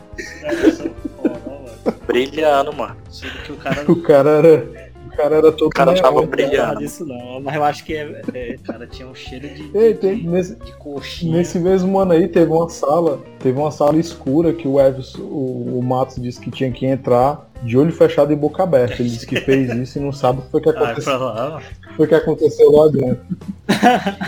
Brilhando, 2.06 2.74
mano. 2.74 2.96
Sendo 3.10 3.34
que 3.44 3.52
o 3.52 3.56
cara 3.58 3.84
O 3.92 4.02
cara 4.02 4.30
era. 4.30 4.88
O 5.06 5.18
cara 5.18 5.36
era 5.38 5.52
todo. 5.52 5.68
O 5.68 5.72
cara 5.72 5.96
tava 6.00 6.22
Não 6.22 6.28
brilhando. 6.28 6.78
disso 6.78 7.04
não, 7.04 7.40
mas 7.42 7.56
eu 7.56 7.64
acho 7.64 7.84
que 7.84 7.96
é, 7.96 8.22
é- 8.36 8.56
O 8.56 8.60
cara 8.64 8.86
tinha 8.86 9.08
um 9.08 9.16
cheiro 9.16 9.48
de, 9.50 9.72
Ei, 9.76 9.94
de, 9.94 10.00
tem- 10.00 10.18
de, 10.20 10.28
nesse, 10.28 10.56
de 10.56 10.72
coxinha. 10.74 11.36
nesse 11.38 11.58
mesmo 11.58 11.98
ano 11.98 12.12
aí 12.12 12.28
teve 12.28 12.52
uma 12.52 12.70
sala. 12.70 13.20
Teve 13.40 13.58
uma 13.60 13.72
sala 13.72 13.98
escura 13.98 14.54
que 14.54 14.68
o 14.68 14.80
Everson, 14.80 15.22
o, 15.24 15.80
o 15.80 15.84
Matos 15.84 16.22
disse 16.22 16.40
que 16.40 16.52
tinha 16.52 16.72
que 16.72 16.86
entrar 16.86 17.47
de 17.64 17.78
olho 17.78 17.92
fechado 17.92 18.32
e 18.32 18.36
boca 18.36 18.64
aberta. 18.64 18.96
Ele 19.02 19.10
disse 19.10 19.26
que 19.28 19.40
fez 19.42 19.74
isso 19.74 19.98
e 19.98 20.02
não 20.02 20.12
sabe 20.12 20.40
o 20.40 20.42
que 20.44 20.52
foi 20.52 20.62
que 20.62 20.70
aconteceu, 20.70 21.20
mano. 21.20 21.62
foi 21.96 22.08
que 22.08 22.16
aconteceu 22.16 22.72
lá 22.72 22.88
dentro. 22.88 23.26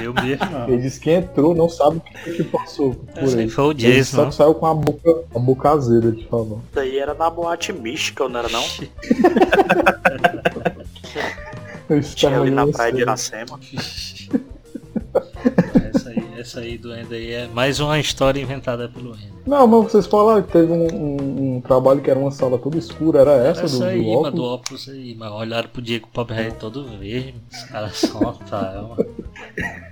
Eu 0.04 0.14
mesmo 0.14 0.46
não. 0.52 0.68
Ele 0.68 0.82
disse 0.82 1.00
que 1.00 1.12
entrou, 1.12 1.56
não 1.56 1.70
sabe 1.70 1.98
o 1.98 2.02
que, 2.02 2.18
foi 2.20 2.34
que 2.34 2.44
passou 2.44 2.94
por 2.94 3.24
Esse 3.24 3.40
aí 3.40 3.50
foi 3.50 3.64
o 3.66 3.72
Ele 3.72 3.80
Jason, 3.94 4.16
só 4.16 4.22
não? 4.24 4.30
que 4.30 4.36
saiu 4.36 4.56
com 4.56 4.66
a 4.66 4.74
boca, 4.74 5.24
a 5.36 5.40
boca 5.40 5.70
azeda, 5.72 6.08
ele 6.08 6.28
falou. 6.30 6.62
Isso 6.70 6.80
aí 6.80 6.98
era 7.00 7.14
na 7.14 7.30
boate 7.30 7.72
mística, 7.74 8.28
não 8.28 8.40
era 8.40 8.50
não? 8.50 8.64
Eu 11.90 12.02
Tinha 12.02 12.40
ali 12.40 12.52
na 12.52 12.68
praia 12.68 12.92
de 12.92 12.98
isso. 13.00 13.04
Iracema. 13.08 13.60
Essa 15.94 16.10
aí, 16.10 16.24
Essa 16.38 16.60
aí 16.60 16.78
do 16.78 16.94
Ender 16.96 17.18
aí 17.18 17.32
é 17.34 17.48
mais 17.48 17.80
uma 17.80 18.00
história 18.00 18.40
inventada 18.40 18.88
pelo 18.88 19.16
Ender. 19.16 19.39
Não, 19.46 19.66
mas 19.68 19.92
vocês 19.92 20.06
falaram 20.06 20.42
que 20.44 20.52
teve 20.52 20.72
um, 20.72 20.88
um- 20.94 21.56
um 21.58 21.62
trabalho 21.62 22.02
que 22.02 22.10
era 22.10 22.20
uma 22.20 22.32
sala 22.32 22.58
toda 22.58 22.78
escura, 22.78 23.20
era 23.22 23.32
essa, 23.48 23.64
Essa 23.64 23.78
do, 23.80 23.84
aí, 23.86 24.04
do 24.04 24.22
mas 24.22 24.34
do 24.34 24.44
óculos? 24.44 24.54
óculos 24.54 24.90
aí, 24.90 25.16
mas 25.18 25.32
olharam 25.32 25.70
pro 25.70 25.82
Diego 25.82 26.08
Pophead 26.14 26.56
todo 26.60 26.84
verde, 26.98 27.36
os 27.52 27.64
caras 27.64 27.98
são 27.98 28.22
otários. 28.22 28.90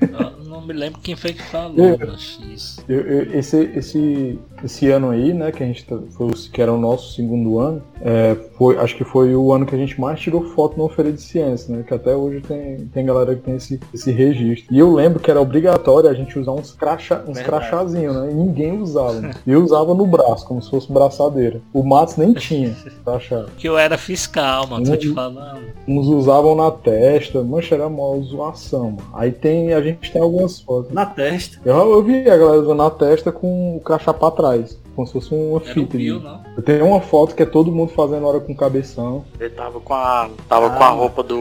Eu 0.02 0.44
não 0.46 0.62
me 0.62 0.74
lembro 0.74 1.00
quem 1.02 1.16
foi 1.16 1.34
que 1.34 1.42
falou, 1.44 1.86
É. 1.86 1.98
mas 1.98 2.40
isso. 2.54 2.82
Eu- 2.88 3.02
eu- 3.02 3.40
esse, 3.40 3.58
esse, 3.76 4.40
esse 4.64 4.90
ano 4.90 5.10
aí, 5.10 5.34
né, 5.34 5.52
que 5.52 5.64
a 5.64 5.66
gente 5.66 5.86
tá- 5.86 6.00
foi, 6.12 6.32
que 6.52 6.62
era 6.62 6.72
o 6.72 6.78
nosso 6.80 7.14
segundo 7.14 7.60
ano, 7.60 7.82
é, 8.02 8.36
foi, 8.58 8.78
acho 8.78 8.96
que 8.96 9.04
foi 9.04 9.36
o 9.36 9.52
ano 9.52 9.66
que 9.66 9.76
a 9.76 9.78
gente 9.78 10.00
mais 10.00 10.20
tirou 10.20 10.44
foto 10.50 10.78
no 10.78 10.88
Feira 10.90 11.12
de 11.12 11.22
Ciência, 11.22 11.76
né? 11.76 11.84
Que 11.84 11.94
até 11.94 12.16
hoje 12.16 12.42
tem, 12.42 12.88
tem 12.88 13.06
galera 13.06 13.36
que 13.36 13.42
tem 13.42 13.56
esse, 13.56 13.80
esse 13.94 14.12
registro. 14.12 14.74
E 14.74 14.80
eu 14.80 14.94
lembro 14.94 15.20
que 15.20 15.30
era 15.30 15.42
obrigatório 15.42 16.10
a 16.10 16.14
gente 16.14 16.38
usar 16.38 16.52
uns, 16.54 16.72
crachá, 16.72 17.20
uns 17.28 17.38
Verdade. 17.38 17.46
crachazinhos, 17.46 18.16
né? 18.16 18.30
E 18.32 18.34
ninguém 18.34 18.80
usava. 18.82 19.14
né? 19.22 19.34
Eu 19.46 19.64
usava 19.64 19.94
no 19.94 20.06
braço, 20.06 20.46
como 20.46 20.62
se 20.62 20.70
fosse 20.70 20.92
braçadeira. 20.92 21.62
O 21.74 21.84
Matos 21.84 22.18
nem 22.18 22.34
tinha 22.34 22.76
crachá. 23.04 23.46
Que 23.58 23.68
eu 23.68 23.78
era 23.78 23.98
fiscal, 23.98 24.68
mano, 24.68 24.86
tô 24.86 24.98
te 24.98 25.14
falando. 25.14 25.62
Uns 25.88 26.08
usavam 26.08 26.56
na 26.56 26.72
testa, 26.72 27.42
mancha 27.44 27.76
era 27.76 27.90
mó 27.90 28.18
zoação, 28.22 28.92
mano. 28.92 29.10
Aí 29.14 29.32
tem, 29.32 29.74
a 29.74 29.82
gente 29.82 30.12
tem 30.12 30.22
algumas 30.22 30.60
fotos. 30.60 30.92
Na 30.92 31.06
testa. 31.06 31.60
Eu, 31.66 31.76
eu 31.92 32.04
vi 32.04 32.30
a 32.30 32.38
galera 32.38 32.62
usando 32.62 32.78
na 32.78 32.90
testa 32.90 33.32
com 33.32 33.78
o 33.78 33.80
crachá 33.80 34.14
pra 34.14 34.32
trás, 34.32 34.78
como 34.98 35.06
se 35.08 35.14
fosse 35.14 35.34
uma 35.34 35.58
o 35.58 35.60
fita. 35.60 35.96
de- 35.98 36.20
tenho 36.66 36.88
uma 36.88 37.00
foto 37.00 37.36
que 37.36 37.44
é 37.44 37.46
todo 37.46 37.72
mundo 37.72 37.92
fazendo 37.94 38.26
hora 38.26 38.40
com 38.40 38.54
cabeção. 38.56 39.24
Ele 39.40 39.52
tava 39.52 39.80
com 39.80 39.94
a, 39.94 40.28
tava 40.50 40.72
com 40.72 40.84
a 40.84 40.88
Ah. 40.88 40.90
roupa 40.90 41.22
do, 41.22 41.38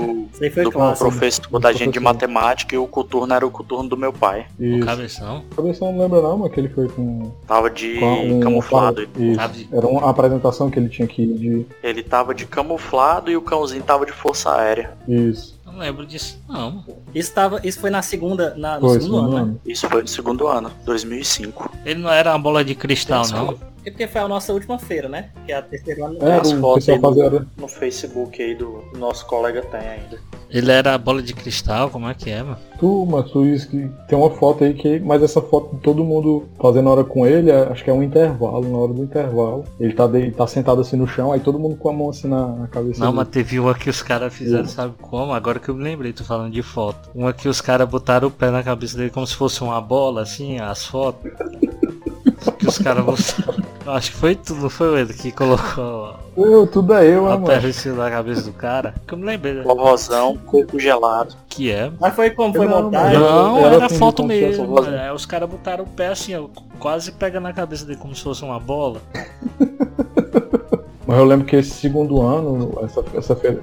do 0.62 0.70
clássico. 0.70 0.98
professor 1.08 1.58
da 1.58 1.72
gente 1.72 1.94
de 1.94 2.00
matemática 2.00 2.74
e 2.74 2.78
o 2.78 2.86
coturno 2.86 3.32
era 3.32 3.46
o 3.46 3.50
coturno 3.50 3.88
do 3.88 3.96
meu 3.96 4.12
pai. 4.12 4.44
O 4.60 4.62
Isso. 4.64 4.86
cabeção. 4.86 5.42
Cabeção 5.56 5.90
não 5.90 5.98
lembra 6.02 6.20
não, 6.20 6.36
mas 6.36 6.52
que 6.52 6.60
ele 6.60 6.68
foi 6.68 6.86
com, 6.88 7.32
Tava 7.46 7.70
de 7.70 7.98
com 7.98 8.26
um 8.28 8.40
camuflado. 8.40 9.08
Isso. 9.18 9.34
Sabe? 9.36 9.68
Era 9.72 9.86
uma 9.86 10.10
apresentação 10.10 10.70
que 10.70 10.78
ele 10.78 10.90
tinha 10.90 11.08
que 11.08 11.22
ir 11.22 11.34
de. 11.38 11.66
Ele 11.82 12.02
tava 12.02 12.34
de 12.34 12.44
camuflado 12.44 13.30
e 13.30 13.36
o 13.38 13.40
cãozinho 13.40 13.82
tava 13.82 14.04
de 14.04 14.12
força 14.12 14.54
aérea. 14.54 14.90
Isso. 15.08 15.55
Não 15.76 15.82
lembro 15.82 16.06
disso, 16.06 16.42
não. 16.48 16.82
Isso, 17.14 17.34
tava, 17.34 17.60
isso 17.62 17.78
foi 17.78 17.90
na 17.90 18.00
segunda, 18.00 18.54
na, 18.56 18.80
no 18.80 18.88
Foi, 18.88 18.98
segundo 18.98 19.18
ano, 19.18 19.30
né? 19.30 19.40
ano. 19.42 19.60
Isso 19.66 19.86
foi 19.90 20.00
no 20.00 20.08
segundo 20.08 20.48
ano, 20.48 20.72
2005. 20.86 21.70
Ele 21.84 22.00
não 22.00 22.10
era 22.10 22.32
uma 22.32 22.38
bola 22.38 22.64
de 22.64 22.74
cristal, 22.74 23.28
não. 23.28 23.58
É 23.86 23.90
porque 23.90 24.08
foi 24.08 24.20
a 24.20 24.26
nossa 24.26 24.52
última 24.52 24.80
feira, 24.80 25.08
né? 25.08 25.30
Que 25.46 25.52
é 25.52 25.56
a 25.56 25.62
terceira 25.62 26.06
ano. 26.06 26.18
Era 26.20 26.40
As 26.42 26.50
fotos 26.50 26.86
fazia. 26.86 27.30
no, 27.30 27.46
no 27.56 27.68
Facebook 27.68 28.42
aí 28.42 28.52
do, 28.56 28.82
do 28.92 28.98
nosso 28.98 29.24
colega 29.26 29.62
tem 29.62 29.78
ainda. 29.80 30.18
Ele 30.50 30.70
era 30.72 30.94
a 30.94 30.98
bola 30.98 31.22
de 31.22 31.32
cristal, 31.34 31.88
como 31.90 32.08
é 32.08 32.14
que 32.14 32.28
é, 32.30 32.42
mano? 32.42 32.58
Tu, 32.80 33.06
mas 33.06 33.30
tu 33.30 33.44
disse 33.44 33.68
que 33.68 33.88
tem 34.08 34.18
uma 34.18 34.30
foto 34.30 34.64
aí 34.64 34.74
que. 34.74 34.98
Mas 34.98 35.22
essa 35.22 35.40
foto 35.40 35.76
de 35.76 35.82
todo 35.82 36.02
mundo 36.04 36.48
fazendo 36.60 36.88
hora 36.90 37.04
com 37.04 37.24
ele, 37.26 37.50
é- 37.50 37.68
acho 37.70 37.84
que 37.84 37.90
é 37.90 37.92
um 37.92 38.02
intervalo, 38.02 38.68
na 38.68 38.76
hora 38.76 38.92
do 38.92 39.02
intervalo. 39.04 39.64
Ele 39.78 39.92
tá, 39.92 40.06
de- 40.08 40.32
tá 40.32 40.46
sentado 40.48 40.80
assim 40.80 40.96
no 40.96 41.06
chão, 41.06 41.30
aí 41.32 41.38
todo 41.40 41.56
mundo 41.58 41.76
com 41.76 41.88
a 41.88 41.92
mão 41.92 42.10
assim 42.10 42.26
na, 42.26 42.46
na 42.48 42.66
cabeça. 42.66 42.98
Não, 42.98 43.08
dele. 43.12 43.18
mas 43.18 43.28
teve 43.28 43.60
uma 43.60 43.74
que 43.74 43.88
os 43.88 44.02
caras 44.02 44.34
fizeram, 44.34 44.62
Uhum. 44.64 44.68
sabe 44.68 44.94
como? 45.00 45.32
Agora 45.32 45.60
que 45.60 45.68
eu 45.68 45.74
me 45.76 45.82
lembrei, 45.84 46.12
tô 46.12 46.24
falando 46.24 46.52
de 46.52 46.62
foto. 46.62 47.08
Uma 47.14 47.32
que 47.32 47.48
os 47.48 47.60
caras 47.60 47.88
botaram 47.88 48.26
o 48.28 48.32
pé 48.32 48.50
na 48.50 48.62
cabeça 48.64 48.96
dele 48.96 49.10
como 49.10 49.26
se 49.26 49.34
fosse 49.36 49.62
uma 49.62 49.80
bola, 49.80 50.22
assim, 50.22 50.58
as 50.58 50.84
fotos. 50.86 51.30
que 52.58 52.66
os 52.68 52.78
caras 52.78 53.04
botaram. 53.04 53.65
Eu 53.86 53.92
Acho 53.92 54.10
que 54.10 54.16
foi 54.16 54.34
tu, 54.34 54.54
não 54.56 54.68
foi 54.68 54.88
o 54.88 54.98
Edu 54.98 55.14
que 55.14 55.30
colocou 55.30 56.16
Eu, 56.36 56.66
tudo 56.66 56.92
é 56.94 57.06
eu, 57.06 57.22
né, 57.22 57.28
a 57.28 57.34
mano? 57.34 57.46
terra 57.46 57.68
em 57.68 57.72
cima 57.72 57.96
da 58.04 58.10
cabeça 58.10 58.42
do 58.42 58.52
cara? 58.52 58.94
Que 59.06 59.14
eu 59.14 59.18
me 59.18 59.24
lembrei, 59.24 59.54
né? 59.54 59.62
Forrozão, 59.62 60.36
coco 60.44 60.78
gelado. 60.78 61.34
Que 61.48 61.70
é. 61.70 61.90
Mas 62.00 62.14
foi 62.14 62.30
como? 62.30 62.52
Foi 62.52 62.66
Não, 62.66 62.82
montagem? 62.82 63.18
Não, 63.18 63.58
era 63.58 63.76
era 63.76 63.88
foto 63.88 64.24
mesmo. 64.24 64.78
é, 64.88 65.12
os 65.12 65.24
caras 65.24 65.48
botaram 65.48 65.84
o 65.84 65.86
pé 65.86 66.08
assim, 66.08 66.34
ó, 66.34 66.48
quase 66.80 67.12
pega 67.12 67.38
na 67.38 67.52
cabeça 67.52 67.84
dele 67.86 67.98
como 67.98 68.14
se 68.14 68.22
fosse 68.22 68.42
uma 68.42 68.58
bola. 68.58 69.00
Mas 71.06 71.18
eu 71.18 71.24
lembro 71.24 71.46
que 71.46 71.54
esse 71.54 71.70
segundo 71.70 72.20
ano, 72.20 72.80
essa, 72.82 73.04
essa 73.14 73.36
feira, 73.36 73.62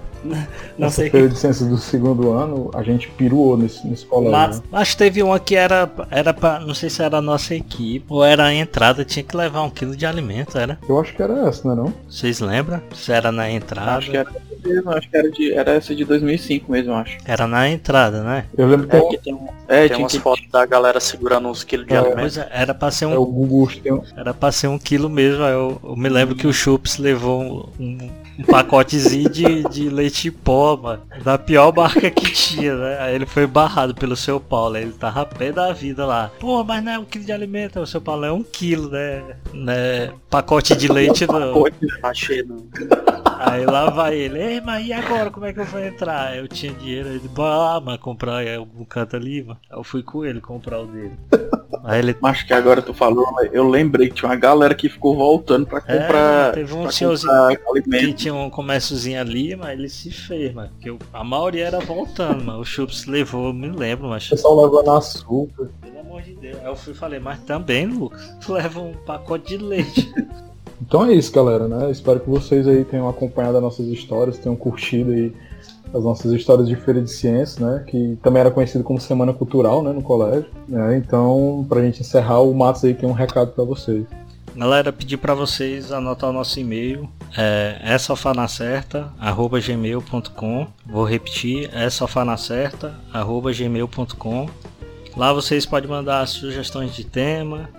Não 0.77 0.89
sei. 0.89 1.09
feira 1.09 1.27
de 1.29 1.37
ciências 1.37 1.67
do 1.69 1.77
segundo 1.77 2.31
ano, 2.31 2.71
a 2.73 2.81
gente 2.83 3.09
piruou 3.09 3.57
nesse, 3.57 3.85
nesse 3.87 4.05
colégio. 4.05 4.31
Mas- 4.31 4.59
né? 4.59 4.65
Acho 4.73 4.91
que 4.91 4.97
teve 4.97 5.21
uma 5.23 5.39
que 5.39 5.55
era, 5.55 5.89
era 6.09 6.33
pra, 6.33 6.59
não 6.59 6.73
sei 6.73 6.89
se 6.89 7.01
era 7.03 7.17
a 7.17 7.21
nossa 7.21 7.53
equipe 7.53 8.05
ou 8.09 8.23
era 8.23 8.45
a 8.45 8.53
entrada, 8.53 9.03
tinha 9.05 9.23
que 9.23 9.35
levar 9.35 9.61
um 9.63 9.69
quilo 9.69 9.95
de 9.95 10.05
alimento, 10.05 10.57
era? 10.57 10.77
Eu 10.87 10.99
acho 10.99 11.13
que 11.13 11.21
era 11.21 11.47
essa, 11.47 11.67
né 11.67 11.75
não? 11.75 11.93
Vocês 12.09 12.39
lembram? 12.39 12.81
Se 12.93 13.11
era 13.11 13.31
na 13.31 13.49
entrada? 13.49 13.97
Acho 13.97 14.11
que 14.11 14.17
era 14.17 14.29
mesmo, 14.65 14.91
acho 14.91 15.09
que 15.09 15.17
era, 15.17 15.29
de, 15.29 15.53
era 15.53 15.71
essa 15.73 15.93
de 15.93 16.05
2005 16.05 16.71
mesmo, 16.71 16.91
eu 16.93 16.95
acho. 16.95 17.17
Era 17.25 17.45
na 17.45 17.69
entrada, 17.69 18.23
né? 18.23 18.45
Eu 18.57 18.65
lembro 18.67 18.87
que 18.87 18.95
É, 18.95 18.99
tem, 19.01 19.09
que 19.09 19.17
tem, 19.17 19.39
É, 19.67 19.79
tem 19.79 19.87
tinha 19.89 19.99
umas 19.99 20.11
que... 20.13 20.19
fotos 20.19 20.45
da 20.49 20.65
galera 20.65 20.99
segurando 21.01 21.49
uns 21.49 21.63
quilos 21.65 21.85
de 21.85 21.93
É. 21.93 21.97
alimento. 21.97 22.39
É, 22.39 22.47
era 22.49 22.73
pra 22.73 22.89
ser 22.89 23.05
é, 23.05 23.07
o 23.09 23.23
um, 23.23 23.25
Gugu 23.25 23.69
tem, 23.81 23.91
um- 23.91 24.01
era 24.15 24.33
pra 24.33 24.51
ser 24.53 24.67
um 24.67 24.79
quilo 24.79 25.09
mesmo. 25.09 25.43
Eu, 25.43 25.79
eu 25.83 25.95
me 25.97 26.07
lembro 26.07 26.33
que 26.33 26.47
o 26.47 26.53
Chups 26.53 26.97
levou 26.97 27.69
um, 27.77 27.97
um 28.39 28.43
pacotezinho 28.43 29.29
de, 29.29 29.63
de 29.63 29.89
leite 29.89 30.12
em 30.13 30.31
pó, 30.31 30.77
mano. 30.77 31.01
Da 31.23 31.37
pior 31.37 31.73
marca 31.75 32.09
que 32.09 32.31
tinha, 32.31 32.75
né? 32.75 32.97
Aí 32.99 33.15
ele 33.15 33.25
foi 33.25 33.47
barrado 33.47 33.93
pelo 33.95 34.15
seu 34.15 34.39
Paulo. 34.39 34.75
Aí 34.75 34.83
ele 34.83 34.93
tava 34.93 35.25
pé 35.25 35.51
da 35.51 35.73
vida 35.73 36.05
lá. 36.05 36.31
Pô, 36.39 36.63
mas 36.63 36.83
não 36.83 36.91
é 36.91 36.99
um 36.99 37.05
quilo 37.05 37.25
de 37.25 37.31
alimento. 37.31 37.79
O 37.79 37.87
seu 37.87 38.01
Paulo 38.01 38.25
é 38.25 38.31
um 38.31 38.43
quilo, 38.43 38.89
né? 38.89 39.23
né? 39.53 40.11
Pacote 40.29 40.75
de 40.75 40.87
leite 40.87 41.25
não. 41.27 41.63
Tá 42.01 42.13
cheio. 42.13 42.45
não. 42.47 42.67
Aí 43.45 43.65
lá 43.65 43.89
vai 43.89 44.15
ele, 44.15 44.39
ei, 44.39 44.61
mas 44.61 44.87
e 44.87 44.93
agora 44.93 45.29
como 45.29 45.45
é 45.45 45.51
que 45.51 45.59
eu 45.59 45.65
vou 45.65 45.83
entrar? 45.83 46.37
Eu 46.37 46.47
tinha 46.47 46.71
dinheiro, 46.73 47.09
ele, 47.09 47.29
ah, 47.39 47.81
mas 47.83 47.99
comprar 47.99 48.45
em 48.45 48.55
algum 48.55 48.85
canto 48.85 49.17
ali, 49.17 49.43
mano. 49.43 49.59
Eu 49.69 49.83
fui 49.83 50.01
com 50.01 50.23
ele 50.23 50.39
comprar 50.39 50.79
o 50.79 50.87
dele. 50.87 51.17
Aí 51.83 51.99
ele 51.99 52.15
Acho 52.23 52.47
que 52.47 52.53
agora 52.53 52.81
tu 52.81 52.93
falou, 52.93 53.25
eu 53.51 53.67
lembrei 53.67 54.07
que 54.07 54.15
tinha 54.15 54.29
uma 54.29 54.37
galera 54.37 54.73
que 54.73 54.87
ficou 54.87 55.15
voltando 55.17 55.65
pra 55.67 55.79
É, 55.85 55.99
comprar, 55.99 56.53
teve 56.53 56.73
um 56.73 56.89
senhorzinho 56.89 57.33
que 57.99 58.13
tinha 58.13 58.33
um 58.33 58.49
comérciozinho 58.49 59.19
ali, 59.19 59.53
mas 59.55 59.77
ele 59.77 59.89
se 59.89 60.09
fez, 60.09 60.53
mano. 60.53 60.69
Porque 60.69 60.89
eu- 60.89 60.97
a 61.11 61.23
maioria 61.23 61.65
era 61.65 61.79
voltando, 61.81 62.43
mano. 62.45 62.61
O 62.61 62.65
Chups 62.65 63.05
levou, 63.05 63.53
me 63.53 63.69
lembro, 63.69 64.07
mas. 64.07 64.27
o 64.27 64.29
pessoal 64.29 64.63
levando 64.65 64.91
açúcar. 64.97 65.69
Pelo 65.81 65.99
amor 65.99 66.21
de 66.21 66.33
Deus. 66.35 66.57
Aí 66.61 66.65
eu 66.67 66.75
fui 66.75 66.93
e 66.93 66.95
falei, 66.95 67.19
mas 67.19 67.39
também, 67.41 67.85
Lucas, 67.85 68.33
tu 68.39 68.53
leva 68.53 68.79
um 68.79 68.93
pacote 69.05 69.57
de 69.57 69.63
leite. 69.63 70.09
Então 70.81 71.05
é 71.05 71.13
isso, 71.13 71.31
galera, 71.31 71.67
né? 71.67 71.91
Espero 71.91 72.19
que 72.19 72.29
vocês 72.29 72.67
aí 72.67 72.83
tenham 72.85 73.07
acompanhado 73.09 73.57
as 73.57 73.63
nossas 73.63 73.87
histórias, 73.87 74.37
tenham 74.37 74.55
curtido 74.55 75.11
aí 75.11 75.33
as 75.93 76.03
nossas 76.03 76.31
histórias 76.31 76.67
de 76.67 76.75
Feira 76.75 77.01
de 77.01 77.11
Ciências, 77.11 77.59
né? 77.59 77.83
Que 77.87 78.17
também 78.21 78.41
era 78.41 78.51
conhecido 78.51 78.83
como 78.83 78.99
Semana 78.99 79.31
Cultural, 79.33 79.83
né? 79.83 79.93
No 79.93 80.01
colégio. 80.01 80.45
Né? 80.67 80.97
Então, 80.97 81.65
pra 81.69 81.81
gente 81.81 82.01
encerrar, 82.01 82.39
o 82.41 82.53
Matos 82.53 82.83
aí 82.83 82.93
tem 82.93 83.07
um 83.07 83.13
recado 83.13 83.51
pra 83.51 83.63
vocês. 83.63 84.05
Galera, 84.55 84.93
pedir 84.93 85.17
pra 85.17 85.33
vocês 85.33 85.91
anotar 85.91 86.29
o 86.29 86.33
nosso 86.33 86.59
e-mail. 86.59 87.09
É, 87.35 87.79
é. 87.81 87.95
Vou 90.85 91.03
repetir, 91.03 91.69
é. 91.73 91.87
Lá 95.17 95.33
vocês 95.33 95.65
podem 95.65 95.89
mandar 95.89 96.27
sugestões 96.27 96.95
de 96.95 97.03
tema 97.03 97.69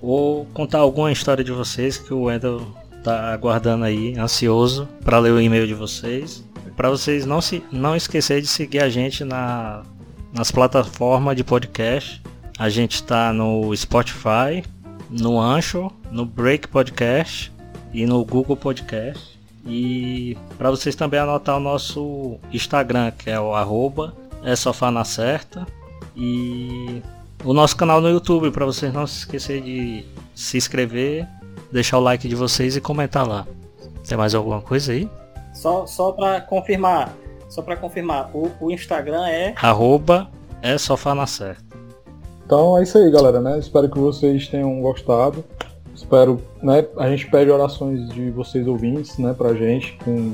ou 0.00 0.46
contar 0.46 0.78
alguma 0.78 1.12
história 1.12 1.44
de 1.44 1.52
vocês 1.52 1.96
que 1.96 2.12
o 2.12 2.22
Wendel 2.22 2.62
tá 3.02 3.32
aguardando 3.32 3.84
aí, 3.84 4.16
ansioso 4.18 4.88
para 5.04 5.18
ler 5.18 5.32
o 5.32 5.40
e-mail 5.40 5.66
de 5.66 5.74
vocês. 5.74 6.44
Para 6.80 6.88
vocês 6.88 7.26
não 7.26 7.42
se 7.42 7.62
não 7.70 7.94
esquecer 7.94 8.40
de 8.40 8.46
seguir 8.46 8.78
a 8.78 8.88
gente 8.88 9.22
na, 9.22 9.82
nas 10.32 10.50
plataformas 10.50 11.36
de 11.36 11.44
podcast. 11.44 12.22
A 12.58 12.70
gente 12.70 12.94
está 12.94 13.34
no 13.34 13.76
Spotify, 13.76 14.64
no 15.10 15.38
Ancho, 15.38 15.92
no 16.10 16.24
Break 16.24 16.68
Podcast 16.68 17.52
e 17.92 18.06
no 18.06 18.24
Google 18.24 18.56
Podcast. 18.56 19.38
E 19.66 20.38
para 20.56 20.70
vocês 20.70 20.94
também 20.94 21.20
anotar 21.20 21.58
o 21.58 21.60
nosso 21.60 22.38
Instagram, 22.50 23.10
que 23.10 23.28
é 23.28 23.38
o 23.38 23.54
arroba 23.54 24.16
é. 24.42 24.54
E 26.16 27.02
o 27.44 27.52
nosso 27.52 27.76
canal 27.76 28.00
no 28.00 28.08
YouTube, 28.08 28.50
para 28.50 28.64
vocês 28.64 28.90
não 28.90 29.06
se 29.06 29.18
esquecer 29.18 29.60
de 29.60 30.06
se 30.34 30.56
inscrever, 30.56 31.28
deixar 31.70 31.98
o 31.98 32.00
like 32.00 32.26
de 32.26 32.34
vocês 32.34 32.74
e 32.74 32.80
comentar 32.80 33.28
lá. 33.28 33.46
Tem 34.08 34.16
mais 34.16 34.34
alguma 34.34 34.62
coisa 34.62 34.92
aí? 34.92 35.10
Só, 35.60 35.84
só 35.84 36.10
pra 36.12 36.40
confirmar. 36.40 37.14
Só 37.46 37.60
pra 37.60 37.76
confirmar. 37.76 38.30
O, 38.32 38.50
o 38.58 38.70
Instagram 38.70 39.28
é. 39.28 39.52
Arroba 39.60 40.30
é 40.62 40.78
sofá 40.78 41.14
na 41.14 41.26
certa. 41.26 41.62
Então 42.46 42.78
é 42.78 42.82
isso 42.82 42.96
aí, 42.96 43.10
galera, 43.10 43.42
né? 43.42 43.58
Espero 43.58 43.86
que 43.90 43.98
vocês 43.98 44.48
tenham 44.48 44.80
gostado. 44.80 45.44
Espero, 45.94 46.40
né? 46.62 46.86
A 46.96 47.10
gente 47.10 47.30
pede 47.30 47.50
orações 47.50 48.08
de 48.08 48.30
vocês 48.30 48.66
ouvintes, 48.66 49.18
né, 49.18 49.34
pra 49.36 49.52
gente, 49.52 49.98
com 50.02 50.32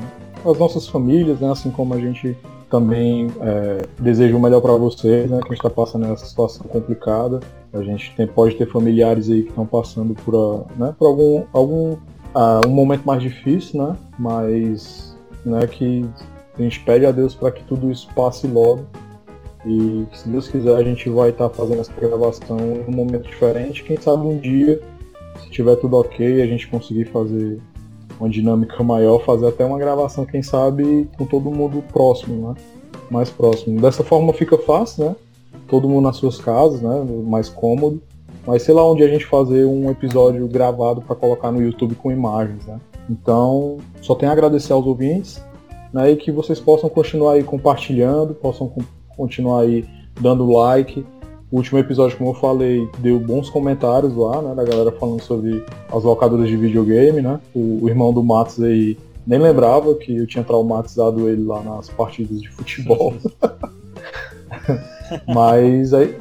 as 0.48 0.58
nossas 0.60 0.86
famílias, 0.86 1.40
né? 1.40 1.50
Assim 1.50 1.72
como 1.72 1.92
a 1.94 1.98
gente 1.98 2.36
também 2.70 3.26
é, 3.40 3.82
deseja 3.98 4.36
o 4.36 4.40
melhor 4.40 4.60
para 4.60 4.74
vocês, 4.74 5.28
né? 5.28 5.40
Que 5.40 5.48
a 5.48 5.54
gente 5.56 5.62
tá 5.62 5.70
passando 5.70 6.06
nessa 6.06 6.24
situação 6.24 6.64
complicada. 6.68 7.40
A 7.72 7.82
gente 7.82 8.14
tem, 8.14 8.28
pode 8.28 8.54
ter 8.54 8.70
familiares 8.70 9.28
aí 9.28 9.42
que 9.42 9.48
estão 9.48 9.66
passando 9.66 10.14
por, 10.14 10.36
a- 10.36 10.84
né, 10.84 10.94
por 10.96 11.08
algum, 11.08 11.44
algum 11.52 11.96
ah, 12.32 12.60
um 12.64 12.70
momento 12.70 13.02
mais 13.04 13.20
difícil, 13.20 13.82
né? 13.84 13.96
Mas 14.16 15.05
né, 15.48 15.66
que 15.66 16.04
a 16.58 16.62
gente 16.62 16.80
pede 16.80 17.06
a 17.06 17.12
Deus 17.12 17.34
para 17.34 17.50
que 17.50 17.62
tudo 17.64 17.90
isso 17.90 18.08
passe 18.14 18.46
logo 18.46 18.86
E 19.64 20.06
se 20.12 20.28
Deus 20.28 20.48
quiser 20.48 20.74
a 20.76 20.82
gente 20.82 21.08
vai 21.10 21.30
estar 21.30 21.48
fazendo 21.50 21.80
essa 21.80 21.92
gravação 21.92 22.58
em 22.58 22.84
um 22.88 22.94
momento 22.94 23.26
diferente. 23.28 23.82
Quem 23.82 23.96
sabe 24.00 24.26
um 24.26 24.38
dia, 24.38 24.80
se 25.42 25.50
tiver 25.50 25.76
tudo 25.76 25.96
ok, 25.96 26.40
a 26.42 26.46
gente 26.46 26.68
conseguir 26.68 27.06
fazer 27.06 27.60
uma 28.18 28.28
dinâmica 28.28 28.82
maior, 28.82 29.22
fazer 29.24 29.48
até 29.48 29.64
uma 29.64 29.78
gravação, 29.78 30.24
quem 30.24 30.42
sabe, 30.42 31.08
com 31.18 31.26
todo 31.26 31.50
mundo 31.50 31.82
próximo, 31.92 32.48
né? 32.48 32.54
Mais 33.10 33.28
próximo. 33.28 33.80
Dessa 33.80 34.02
forma 34.02 34.32
fica 34.32 34.56
fácil, 34.56 35.04
né? 35.04 35.16
Todo 35.68 35.88
mundo 35.88 36.04
nas 36.04 36.16
suas 36.16 36.38
casas, 36.38 36.80
né? 36.80 37.04
Mais 37.26 37.48
cômodo. 37.48 38.00
Mas 38.46 38.62
sei 38.62 38.74
lá 38.74 38.88
onde 38.88 39.02
a 39.02 39.08
gente 39.08 39.26
fazer 39.26 39.64
um 39.64 39.90
episódio 39.90 40.46
gravado 40.46 41.02
para 41.02 41.16
colocar 41.16 41.50
no 41.50 41.60
YouTube 41.60 41.96
com 41.96 42.10
imagens, 42.10 42.64
né? 42.66 42.80
Então, 43.08 43.78
só 44.02 44.14
tenho 44.14 44.30
a 44.30 44.32
agradecer 44.32 44.72
aos 44.72 44.86
ouvintes, 44.86 45.42
né? 45.92 46.10
E 46.10 46.16
que 46.16 46.30
vocês 46.30 46.58
possam 46.58 46.88
continuar 46.88 47.32
aí 47.32 47.44
compartilhando, 47.44 48.34
possam 48.34 48.72
continuar 49.16 49.62
aí 49.62 49.84
dando 50.20 50.50
like. 50.50 51.04
O 51.50 51.56
último 51.56 51.78
episódio, 51.78 52.18
como 52.18 52.30
eu 52.30 52.34
falei, 52.34 52.88
deu 52.98 53.20
bons 53.20 53.48
comentários 53.48 54.16
lá, 54.16 54.42
né? 54.42 54.54
Da 54.54 54.64
galera 54.64 54.92
falando 54.92 55.22
sobre 55.22 55.64
as 55.92 56.02
locadoras 56.02 56.48
de 56.48 56.56
videogame, 56.56 57.22
né? 57.22 57.40
O, 57.54 57.84
o 57.84 57.88
irmão 57.88 58.12
do 58.12 58.22
Matos 58.22 58.60
aí 58.62 58.98
nem 59.26 59.38
lembrava 59.38 59.94
que 59.94 60.16
eu 60.16 60.26
tinha 60.26 60.44
traumatizado 60.44 61.28
ele 61.28 61.44
lá 61.44 61.60
nas 61.62 61.88
partidas 61.88 62.40
de 62.40 62.48
futebol. 62.50 63.14
Mas 65.26 65.92
aí, 65.94 66.16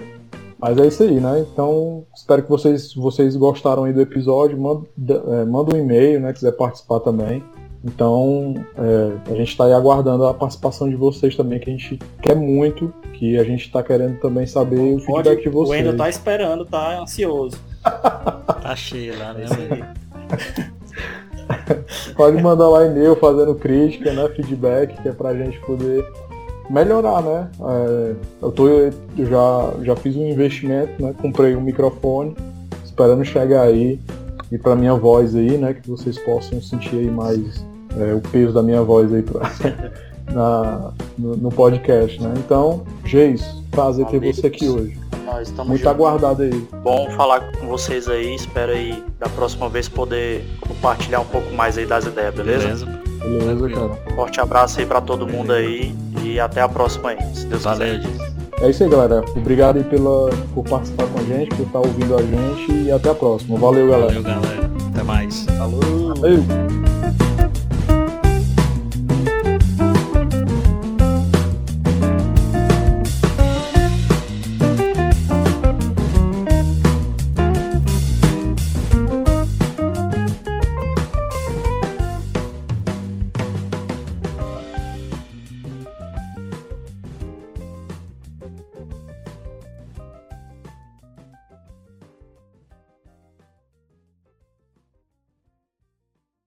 mas 0.65 0.77
é 0.79 0.87
isso 0.87 1.03
aí, 1.03 1.19
né? 1.19 1.45
Então, 1.53 2.07
espero 2.15 2.41
que 2.41 2.49
vocês, 2.49 2.91
vocês 2.95 3.35
gostaram 3.35 3.83
aí 3.83 3.93
do 3.93 4.01
episódio. 4.01 4.59
Manda, 4.59 5.23
é, 5.27 5.45
manda 5.45 5.75
um 5.75 5.79
e-mail, 5.79 6.19
né? 6.19 6.33
Quiser 6.33 6.53
participar 6.53 7.01
também. 7.01 7.43
Então, 7.83 8.55
é, 8.75 9.31
a 9.31 9.35
gente 9.35 9.49
está 9.49 9.65
aí 9.65 9.73
aguardando 9.73 10.25
a 10.25 10.33
participação 10.33 10.89
de 10.89 10.95
vocês 10.95 11.35
também, 11.35 11.59
que 11.59 11.69
a 11.69 11.73
gente 11.73 11.99
quer 12.19 12.35
muito, 12.35 12.91
que 13.13 13.37
a 13.37 13.43
gente 13.43 13.67
está 13.67 13.83
querendo 13.83 14.19
também 14.19 14.47
saber 14.47 14.79
o 14.79 14.97
feedback 14.97 15.35
Pode, 15.35 15.43
de 15.43 15.49
vocês. 15.49 15.69
O 15.69 15.71
Wendel 15.71 15.97
tá 15.97 16.09
esperando, 16.09 16.65
tá 16.65 16.99
ansioso. 16.99 17.59
tá 17.83 18.75
cheio 18.75 19.19
lá, 19.19 19.35
né? 19.35 19.45
Pode 22.17 22.41
mandar 22.41 22.69
lá 22.69 22.87
e-mail 22.87 23.15
fazendo 23.17 23.53
crítica, 23.53 24.11
né? 24.13 24.27
Feedback, 24.29 24.99
que 24.99 25.09
é 25.09 25.11
pra 25.11 25.35
gente 25.35 25.59
poder 25.59 26.03
melhorar, 26.69 27.21
né? 27.21 27.47
É, 27.59 28.15
eu, 28.41 28.51
tô, 28.51 28.67
eu 28.67 28.91
já, 29.17 29.73
já 29.83 29.95
fiz 29.95 30.15
um 30.15 30.27
investimento, 30.27 31.01
né? 31.01 31.13
Comprei 31.21 31.55
um 31.55 31.61
microfone, 31.61 32.35
esperando 32.83 33.23
chegar 33.23 33.63
aí 33.63 33.99
e 34.51 34.57
para 34.57 34.75
minha 34.75 34.93
voz 34.93 35.35
aí, 35.35 35.57
né? 35.57 35.73
Que 35.73 35.89
vocês 35.89 36.17
possam 36.19 36.61
sentir 36.61 36.95
aí 36.95 37.09
mais 37.09 37.65
é, 37.99 38.13
o 38.13 38.21
peso 38.21 38.53
da 38.53 38.63
minha 38.63 38.81
voz 38.81 39.13
aí 39.13 39.21
pra, 39.21 39.51
na, 40.31 40.91
no, 41.17 41.35
no, 41.37 41.51
podcast, 41.51 42.21
né? 42.21 42.33
Então, 42.37 42.83
Geis, 43.03 43.43
prazer 43.71 44.05
ter 44.07 44.19
você 44.19 44.47
aqui 44.47 44.67
hoje. 44.67 44.97
Nós 45.25 45.47
estamos 45.47 45.69
Muito 45.69 45.81
junto. 45.81 45.89
aguardado 45.89 46.43
aí. 46.43 46.67
Bom 46.83 47.09
falar 47.11 47.51
com 47.53 47.67
vocês 47.67 48.07
aí. 48.07 48.35
Espero 48.35 48.71
aí 48.71 49.03
da 49.19 49.27
próxima 49.27 49.67
vez 49.67 49.89
poder 49.89 50.45
compartilhar 50.67 51.19
um 51.19 51.25
pouco 51.25 51.51
mais 51.53 51.77
aí 51.77 51.85
das 51.85 52.05
ideias, 52.05 52.33
beleza? 52.35 52.85
Beleza. 52.85 53.05
Beleza, 53.25 53.69
cara. 53.69 54.15
Forte 54.15 54.39
abraço 54.39 54.79
aí 54.79 54.85
para 54.85 55.01
todo 55.01 55.27
mundo 55.27 55.51
aí 55.51 55.95
e 56.25 56.39
até 56.39 56.61
a 56.61 56.67
próxima 56.67 57.09
aí, 57.09 57.17
se 57.33 57.45
Deus 57.45 57.63
Valeu, 57.63 57.99
quiser. 57.99 58.35
É 58.61 58.69
isso 58.69 58.83
aí, 58.83 58.89
galera. 58.89 59.23
Obrigado 59.35 59.77
aí 59.77 59.83
pela, 59.83 60.29
por 60.53 60.63
participar 60.63 61.05
com 61.07 61.19
a 61.19 61.23
gente, 61.23 61.53
por 61.55 61.65
estar 61.65 61.79
ouvindo 61.79 62.15
a 62.15 62.21
gente 62.21 62.71
e 62.71 62.91
até 62.91 63.09
a 63.09 63.15
próxima. 63.15 63.57
Valeu, 63.57 63.87
galera. 63.89 64.13
Valeu, 64.13 64.23
galera. 64.23 64.71
Até 64.93 65.03
mais. 65.03 65.45
Falou. 65.57 66.15
Valeu. 66.15 66.94